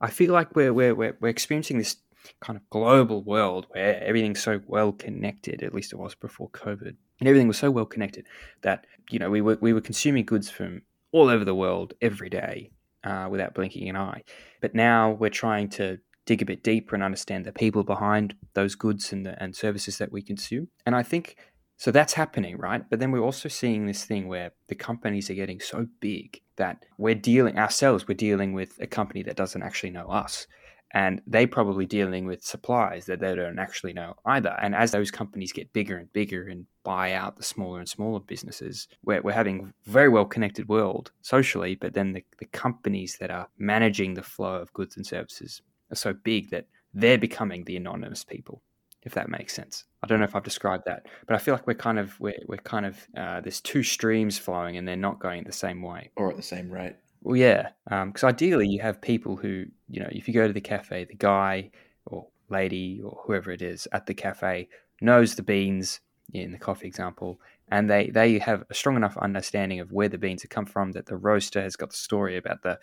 I 0.00 0.10
feel 0.10 0.32
like 0.32 0.56
we're, 0.56 0.72
we're, 0.72 0.94
we're, 0.94 1.16
we're 1.20 1.28
experiencing 1.28 1.78
this 1.78 1.96
kind 2.40 2.56
of 2.56 2.68
global 2.70 3.22
world 3.22 3.66
where 3.70 4.02
everything's 4.02 4.42
so 4.42 4.60
well 4.66 4.92
connected, 4.92 5.62
at 5.62 5.74
least 5.74 5.92
it 5.92 5.96
was 5.96 6.14
before 6.14 6.50
COVID, 6.50 6.94
and 7.20 7.28
everything 7.28 7.48
was 7.48 7.58
so 7.58 7.70
well 7.70 7.86
connected 7.86 8.26
that, 8.62 8.86
you 9.10 9.18
know, 9.18 9.30
we 9.30 9.40
were, 9.40 9.58
we 9.60 9.72
were 9.72 9.80
consuming 9.80 10.24
goods 10.24 10.50
from 10.50 10.82
all 11.12 11.28
over 11.28 11.44
the 11.44 11.54
world 11.54 11.94
every 12.00 12.28
day 12.28 12.70
uh, 13.04 13.28
without 13.30 13.54
blinking 13.54 13.88
an 13.88 13.96
eye. 13.96 14.22
But 14.60 14.74
now 14.74 15.12
we're 15.12 15.30
trying 15.30 15.68
to 15.70 15.98
dig 16.26 16.42
a 16.42 16.46
bit 16.46 16.62
deeper 16.62 16.94
and 16.94 17.02
understand 17.02 17.44
the 17.44 17.52
people 17.52 17.82
behind 17.82 18.34
those 18.54 18.74
goods 18.74 19.12
and, 19.12 19.26
the, 19.26 19.42
and 19.42 19.56
services 19.56 19.98
that 19.98 20.12
we 20.12 20.22
consume. 20.22 20.68
And 20.86 20.94
I 20.94 21.02
think 21.02 21.36
so 21.80 21.90
that's 21.90 22.12
happening, 22.12 22.58
right? 22.58 22.84
But 22.90 23.00
then 23.00 23.10
we're 23.10 23.24
also 23.24 23.48
seeing 23.48 23.86
this 23.86 24.04
thing 24.04 24.28
where 24.28 24.52
the 24.68 24.74
companies 24.74 25.30
are 25.30 25.34
getting 25.34 25.60
so 25.60 25.86
big 26.00 26.38
that 26.56 26.84
we're 26.98 27.14
dealing 27.14 27.58
ourselves, 27.58 28.06
we're 28.06 28.12
dealing 28.12 28.52
with 28.52 28.76
a 28.82 28.86
company 28.86 29.22
that 29.22 29.34
doesn't 29.34 29.62
actually 29.62 29.88
know 29.88 30.06
us. 30.08 30.46
And 30.92 31.22
they 31.26 31.46
probably 31.46 31.86
dealing 31.86 32.26
with 32.26 32.44
suppliers 32.44 33.06
that 33.06 33.20
they 33.20 33.34
don't 33.34 33.58
actually 33.58 33.94
know 33.94 34.12
either. 34.26 34.54
And 34.60 34.74
as 34.74 34.90
those 34.90 35.10
companies 35.10 35.54
get 35.54 35.72
bigger 35.72 35.96
and 35.96 36.12
bigger 36.12 36.48
and 36.48 36.66
buy 36.82 37.14
out 37.14 37.38
the 37.38 37.42
smaller 37.42 37.78
and 37.78 37.88
smaller 37.88 38.20
businesses, 38.20 38.86
we're, 39.02 39.22
we're 39.22 39.32
having 39.32 39.72
very 39.86 40.10
well 40.10 40.26
connected 40.26 40.68
world 40.68 41.12
socially, 41.22 41.76
but 41.76 41.94
then 41.94 42.12
the, 42.12 42.22
the 42.40 42.44
companies 42.44 43.16
that 43.20 43.30
are 43.30 43.48
managing 43.56 44.12
the 44.12 44.22
flow 44.22 44.56
of 44.56 44.70
goods 44.74 44.98
and 44.98 45.06
services 45.06 45.62
are 45.90 45.96
so 45.96 46.12
big 46.12 46.50
that 46.50 46.66
they're 46.92 47.16
becoming 47.16 47.64
the 47.64 47.78
anonymous 47.78 48.22
people 48.22 48.60
if 49.02 49.14
that 49.14 49.28
makes 49.28 49.54
sense. 49.54 49.84
I 50.02 50.06
don't 50.06 50.18
know 50.18 50.24
if 50.24 50.34
I've 50.34 50.44
described 50.44 50.84
that, 50.86 51.06
but 51.26 51.34
I 51.34 51.38
feel 51.38 51.54
like 51.54 51.66
we're 51.66 51.74
kind 51.74 51.98
of 51.98 52.18
we're, 52.20 52.38
we're 52.46 52.56
kind 52.58 52.86
of 52.86 53.06
uh, 53.16 53.40
there's 53.40 53.60
two 53.60 53.82
streams 53.82 54.38
flowing 54.38 54.76
and 54.76 54.88
they're 54.88 54.96
not 54.96 55.20
going 55.20 55.44
the 55.44 55.52
same 55.52 55.82
way 55.82 56.10
or 56.16 56.30
at 56.30 56.36
the 56.36 56.42
same 56.42 56.70
rate. 56.70 56.96
Well, 57.22 57.36
yeah, 57.36 57.70
because 57.84 58.22
um, 58.22 58.28
ideally 58.28 58.66
you 58.66 58.80
have 58.80 59.00
people 59.00 59.36
who 59.36 59.66
you 59.88 60.00
know 60.00 60.08
if 60.10 60.26
you 60.26 60.34
go 60.34 60.46
to 60.46 60.52
the 60.52 60.60
cafe, 60.60 61.04
the 61.04 61.14
guy 61.14 61.70
or 62.06 62.26
lady 62.48 63.00
or 63.04 63.20
whoever 63.24 63.50
it 63.50 63.62
is 63.62 63.86
at 63.92 64.06
the 64.06 64.14
cafe 64.14 64.68
knows 65.00 65.34
the 65.34 65.42
beans 65.42 66.00
in 66.32 66.52
the 66.52 66.58
coffee 66.58 66.86
example, 66.86 67.38
and 67.68 67.90
they 67.90 68.08
they 68.08 68.38
have 68.38 68.64
a 68.70 68.74
strong 68.74 68.96
enough 68.96 69.18
understanding 69.18 69.80
of 69.80 69.92
where 69.92 70.08
the 70.08 70.18
beans 70.18 70.42
have 70.42 70.50
come 70.50 70.66
from 70.66 70.92
that 70.92 71.06
the 71.06 71.16
roaster 71.16 71.60
has 71.60 71.76
got 71.76 71.90
the 71.90 71.96
story 71.96 72.38
about 72.38 72.62
the 72.62 72.78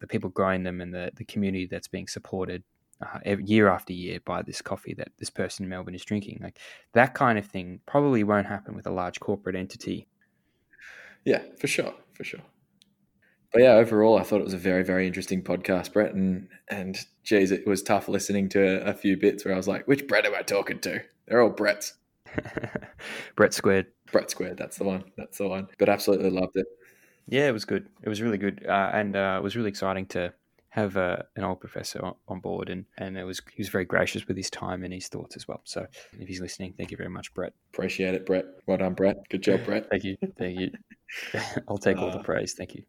the 0.00 0.06
people 0.06 0.30
growing 0.30 0.62
them 0.62 0.80
and 0.80 0.92
the, 0.92 1.10
the 1.16 1.24
community 1.24 1.66
that's 1.66 1.88
being 1.88 2.06
supported 2.06 2.62
uh, 3.00 3.36
year 3.44 3.68
after 3.68 3.92
year 3.92 4.20
by 4.24 4.42
this 4.42 4.62
coffee 4.62 4.94
that 4.94 5.08
this 5.18 5.30
person 5.30 5.64
in 5.64 5.68
Melbourne 5.68 5.94
is 5.94 6.04
drinking. 6.04 6.40
Like 6.42 6.58
that 6.94 7.14
kind 7.14 7.38
of 7.38 7.46
thing 7.46 7.80
probably 7.86 8.24
won't 8.24 8.46
happen 8.46 8.74
with 8.74 8.86
a 8.86 8.90
large 8.90 9.20
corporate 9.20 9.56
entity. 9.56 10.06
Yeah, 11.24 11.42
for 11.58 11.66
sure, 11.66 11.94
for 12.12 12.24
sure. 12.24 12.40
But 13.52 13.62
yeah, 13.62 13.72
overall, 13.72 14.18
I 14.18 14.22
thought 14.22 14.40
it 14.40 14.44
was 14.44 14.54
a 14.54 14.58
very, 14.58 14.84
very 14.84 15.06
interesting 15.06 15.42
podcast, 15.42 15.92
Brett. 15.92 16.14
And 16.14 16.48
and 16.68 16.98
geez, 17.24 17.50
it 17.50 17.66
was 17.66 17.82
tough 17.82 18.08
listening 18.08 18.48
to 18.50 18.86
a 18.86 18.94
few 18.94 19.16
bits 19.16 19.44
where 19.44 19.54
I 19.54 19.56
was 19.56 19.68
like, 19.68 19.86
which 19.86 20.06
Brett 20.06 20.26
am 20.26 20.34
I 20.34 20.42
talking 20.42 20.78
to? 20.80 21.02
They're 21.26 21.42
all 21.42 21.50
Bretts. 21.50 21.94
Brett 23.36 23.54
squared. 23.54 23.86
Brett 24.12 24.30
squared. 24.30 24.58
That's 24.58 24.78
the 24.78 24.84
one. 24.84 25.04
That's 25.16 25.38
the 25.38 25.48
one. 25.48 25.68
But 25.78 25.88
absolutely 25.88 26.30
loved 26.30 26.56
it. 26.56 26.66
Yeah, 27.28 27.48
it 27.48 27.52
was 27.52 27.64
good. 27.64 27.88
It 28.02 28.08
was 28.08 28.22
really 28.22 28.38
good, 28.38 28.64
uh, 28.68 28.90
and 28.92 29.16
uh, 29.16 29.36
it 29.38 29.42
was 29.42 29.56
really 29.56 29.68
exciting 29.68 30.06
to 30.06 30.32
have 30.76 30.98
uh, 30.98 31.16
an 31.36 31.42
old 31.42 31.58
professor 31.58 32.12
on 32.28 32.40
board, 32.40 32.68
and 32.68 32.84
and 32.98 33.16
it 33.16 33.24
was 33.24 33.40
he 33.50 33.62
was 33.62 33.70
very 33.70 33.86
gracious 33.86 34.28
with 34.28 34.36
his 34.36 34.50
time 34.50 34.84
and 34.84 34.92
his 34.92 35.08
thoughts 35.08 35.34
as 35.34 35.48
well. 35.48 35.62
So 35.64 35.86
if 36.20 36.28
he's 36.28 36.40
listening, 36.40 36.74
thank 36.76 36.90
you 36.90 36.98
very 36.98 37.08
much, 37.08 37.32
Brett. 37.32 37.54
Appreciate 37.72 38.14
it, 38.14 38.26
Brett. 38.26 38.44
Well 38.66 38.76
done, 38.76 38.92
Brett. 38.92 39.16
Good 39.30 39.42
job, 39.42 39.64
Brett. 39.64 39.88
thank 39.90 40.04
you, 40.04 40.18
thank 40.38 40.60
you. 40.60 40.70
I'll 41.68 41.78
take 41.78 41.96
all 41.96 42.10
the 42.10 42.18
uh, 42.18 42.22
praise. 42.22 42.52
Thank 42.52 42.74
you. 42.74 42.82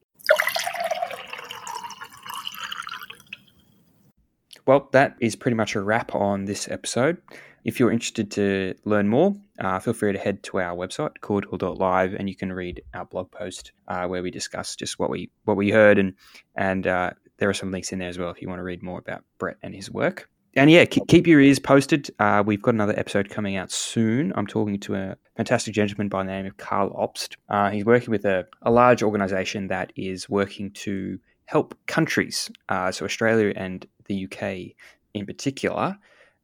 Well, 4.66 4.90
that 4.92 5.16
is 5.22 5.38
pretty 5.38 5.56
much 5.56 5.76
a 5.76 5.82
wrap 5.82 6.14
on 6.14 6.44
this 6.44 6.68
episode. 6.70 7.22
If 7.64 7.80
you're 7.80 7.92
interested 7.92 8.32
to 8.32 8.76
learn 8.84 9.08
more, 9.08 9.38
uh, 9.60 9.80
feel 9.80 9.94
free 9.94 10.12
to 10.12 10.20
head 10.20 10.44
to 10.44 10.60
our 10.60 10.76
website, 10.76 11.22
cordial.live, 11.22 12.16
and 12.16 12.28
you 12.28 12.36
can 12.36 12.52
read 12.52 12.82
our 12.94 13.06
blog 13.06 13.32
post 13.32 13.72
uh, 13.88 14.08
where 14.08 14.22
we 14.22 14.30
discuss 14.30 14.76
just 14.76 15.00
what 15.00 15.10
we 15.10 15.32
what 15.46 15.56
we 15.56 15.70
heard 15.72 15.98
and 15.98 16.16
and 16.56 16.86
uh, 16.86 17.12
there 17.38 17.50
are 17.50 17.54
some 17.54 17.72
links 17.72 17.92
in 17.92 18.00
there 18.00 18.10
as 18.10 18.18
well 18.18 18.30
if 18.30 18.42
you 18.42 18.48
want 18.48 18.60
to 18.60 18.64
read 18.64 18.84
more 18.84 19.00
about 19.00 19.24
Brett 19.38 19.58
and 19.62 19.74
his 19.74 19.92
work. 19.92 20.30
And 20.56 20.72
yeah, 20.72 20.86
keep 20.86 21.28
your 21.28 21.40
ears 21.40 21.60
posted. 21.60 22.10
Uh, 22.18 22.42
we've 22.44 22.62
got 22.62 22.74
another 22.74 22.98
episode 22.98 23.30
coming 23.30 23.56
out 23.58 23.72
soon. 23.72 24.34
I'm 24.36 24.48
talking 24.48 24.80
to 24.80 24.96
a 24.96 25.16
fantastic 25.36 25.76
gentleman 25.76 26.10
by 26.10 26.24
the 26.24 26.32
name 26.32 26.48
of 26.48 26.58
Carl 26.58 26.90
Obst. 26.92 27.36
Uh, 27.48 27.70
he's 27.70 27.86
working 27.86 28.10
with 28.10 28.26
a, 28.26 28.48
a, 28.64 28.72
large 28.72 29.04
organization 29.04 29.68
that 29.68 29.94
is 29.96 30.28
working 30.28 30.72
to 30.72 31.20
help 31.46 31.78
countries, 31.86 32.50
uh, 32.70 32.92
so 32.92 33.06
Australia 33.06 33.54
and 33.56 33.86
the 34.06 34.26
UK 34.26 34.76
in 35.14 35.28
particular, 35.28 35.96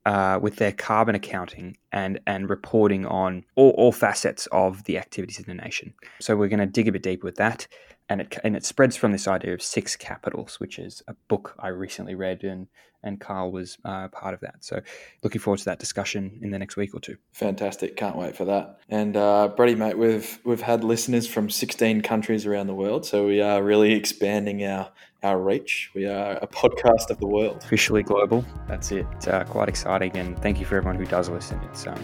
uh, 0.05 0.37
with 0.39 0.57
their 0.57 0.73
carbon 0.73 1.15
accounting 1.15 1.77
and 1.91 2.19
and 2.27 2.49
reporting 2.49 3.07
on 3.07 3.43
all, 3.55 3.71
all 3.71 3.91
facets 3.91 4.47
of 4.51 4.83
the 4.83 4.99
activities 4.99 5.39
in 5.39 5.45
the 5.45 5.55
nation. 5.55 5.91
So 6.19 6.35
we're 6.35 6.49
going 6.49 6.59
to 6.59 6.67
dig 6.67 6.87
a 6.87 6.91
bit 6.91 7.03
deeper 7.03 7.25
with 7.25 7.37
that 7.37 7.67
and 8.09 8.21
it 8.21 8.37
and 8.43 8.55
it 8.55 8.65
spreads 8.65 8.95
from 8.95 9.11
this 9.11 9.27
idea 9.27 9.53
of 9.53 9.61
six 9.61 9.95
capitals, 9.95 10.59
which 10.59 10.79
is 10.79 11.01
a 11.07 11.15
book 11.27 11.55
I 11.59 11.69
recently 11.69 12.15
read, 12.15 12.43
and 12.43 12.67
and 13.03 13.19
Carl 13.19 13.51
was 13.51 13.77
uh, 13.83 14.07
part 14.09 14.33
of 14.33 14.39
that. 14.41 14.55
So, 14.61 14.81
looking 15.23 15.41
forward 15.41 15.59
to 15.59 15.65
that 15.65 15.79
discussion 15.79 16.39
in 16.41 16.51
the 16.51 16.59
next 16.59 16.77
week 16.77 16.93
or 16.93 16.99
two. 16.99 17.17
Fantastic! 17.31 17.95
Can't 17.95 18.15
wait 18.15 18.35
for 18.35 18.45
that. 18.45 18.79
And 18.89 19.15
uh, 19.15 19.49
Brady, 19.49 19.75
mate, 19.75 19.97
we've 19.97 20.39
we've 20.43 20.61
had 20.61 20.83
listeners 20.83 21.27
from 21.27 21.49
16 21.49 22.01
countries 22.01 22.45
around 22.45 22.67
the 22.67 22.75
world, 22.75 23.05
so 23.05 23.27
we 23.27 23.41
are 23.41 23.63
really 23.63 23.93
expanding 23.93 24.63
our 24.65 24.91
our 25.23 25.39
reach. 25.39 25.89
We 25.93 26.05
are 26.05 26.33
a 26.41 26.47
podcast 26.47 27.09
of 27.09 27.19
the 27.19 27.27
world, 27.27 27.63
officially 27.63 28.03
global. 28.03 28.45
That's 28.67 28.91
it. 28.91 29.07
It's 29.13 29.27
uh, 29.27 29.43
quite 29.45 29.69
exciting, 29.69 30.15
and 30.17 30.37
thank 30.39 30.59
you 30.59 30.65
for 30.65 30.77
everyone 30.77 30.97
who 30.97 31.05
does 31.05 31.29
listen. 31.29 31.59
It's 31.71 31.87
um, 31.87 32.01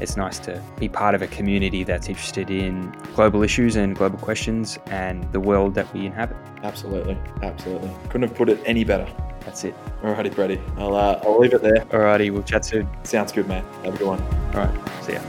it's 0.00 0.16
nice 0.16 0.38
to 0.40 0.62
be 0.78 0.88
part 0.88 1.14
of 1.14 1.22
a 1.22 1.26
community 1.26 1.82
that's 1.84 2.08
interested 2.08 2.50
in 2.50 2.94
global 3.14 3.42
issues 3.42 3.76
and 3.76 3.96
global 3.96 4.18
questions 4.18 4.78
and 4.86 5.30
the 5.32 5.40
world 5.40 5.74
that 5.74 5.92
we 5.92 6.06
inhabit. 6.06 6.36
Absolutely, 6.62 7.16
absolutely. 7.42 7.90
Couldn't 8.10 8.28
have 8.28 8.36
put 8.36 8.48
it 8.48 8.60
any 8.64 8.84
better. 8.84 9.08
That's 9.40 9.64
it. 9.64 9.74
Alrighty, 10.02 10.34
Brady. 10.34 10.60
I'll 10.76 10.94
uh, 10.94 11.20
I'll 11.24 11.38
leave 11.38 11.54
it 11.54 11.62
there. 11.62 11.84
Alrighty, 11.86 12.30
we'll 12.30 12.42
chat 12.42 12.64
soon. 12.64 12.88
Sounds 13.04 13.32
good, 13.32 13.48
man. 13.48 13.64
Have 13.84 13.94
a 13.94 13.98
good 13.98 14.06
one. 14.06 14.22
All 14.54 14.66
right, 14.66 15.04
see 15.04 15.14
ya. 15.14 15.20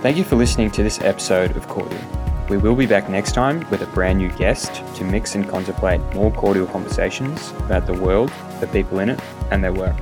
Thank 0.00 0.16
you 0.16 0.22
for 0.22 0.36
listening 0.36 0.70
to 0.70 0.84
this 0.84 1.00
episode 1.00 1.56
of 1.56 1.66
Cordial. 1.66 2.27
We 2.48 2.56
will 2.56 2.74
be 2.74 2.86
back 2.86 3.10
next 3.10 3.32
time 3.32 3.68
with 3.68 3.82
a 3.82 3.86
brand 3.88 4.20
new 4.20 4.30
guest 4.30 4.82
to 4.96 5.04
mix 5.04 5.34
and 5.34 5.46
contemplate 5.46 6.00
more 6.14 6.32
cordial 6.32 6.66
conversations 6.66 7.50
about 7.58 7.84
the 7.84 7.92
world, 7.92 8.32
the 8.60 8.66
people 8.68 9.00
in 9.00 9.10
it, 9.10 9.20
and 9.50 9.62
their 9.62 9.74
work. 9.74 9.94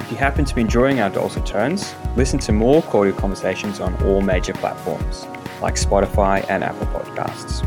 If 0.00 0.10
you 0.10 0.18
happen 0.18 0.44
to 0.44 0.54
be 0.54 0.60
enjoying 0.60 1.00
our 1.00 1.08
dulcet 1.08 1.46
tones, 1.46 1.94
listen 2.16 2.38
to 2.40 2.52
more 2.52 2.82
cordial 2.82 3.16
conversations 3.16 3.80
on 3.80 3.94
all 4.04 4.20
major 4.20 4.52
platforms 4.52 5.26
like 5.62 5.76
Spotify 5.76 6.44
and 6.50 6.62
Apple 6.62 6.86
Podcasts. 6.88 7.66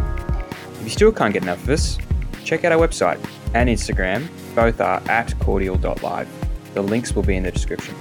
If 0.75 0.83
you 0.83 0.89
still 0.89 1.11
can't 1.11 1.33
get 1.33 1.41
enough 1.41 1.63
of 1.63 1.69
us, 1.69 1.97
check 2.43 2.63
out 2.63 2.71
our 2.71 2.87
website 2.87 3.19
and 3.55 3.67
Instagram. 3.67 4.27
Both 4.53 4.79
are 4.79 5.01
at 5.07 5.37
cordial.live. 5.39 6.29
The 6.75 6.81
links 6.83 7.15
will 7.15 7.23
be 7.23 7.35
in 7.35 7.43
the 7.43 7.51
description. 7.51 7.95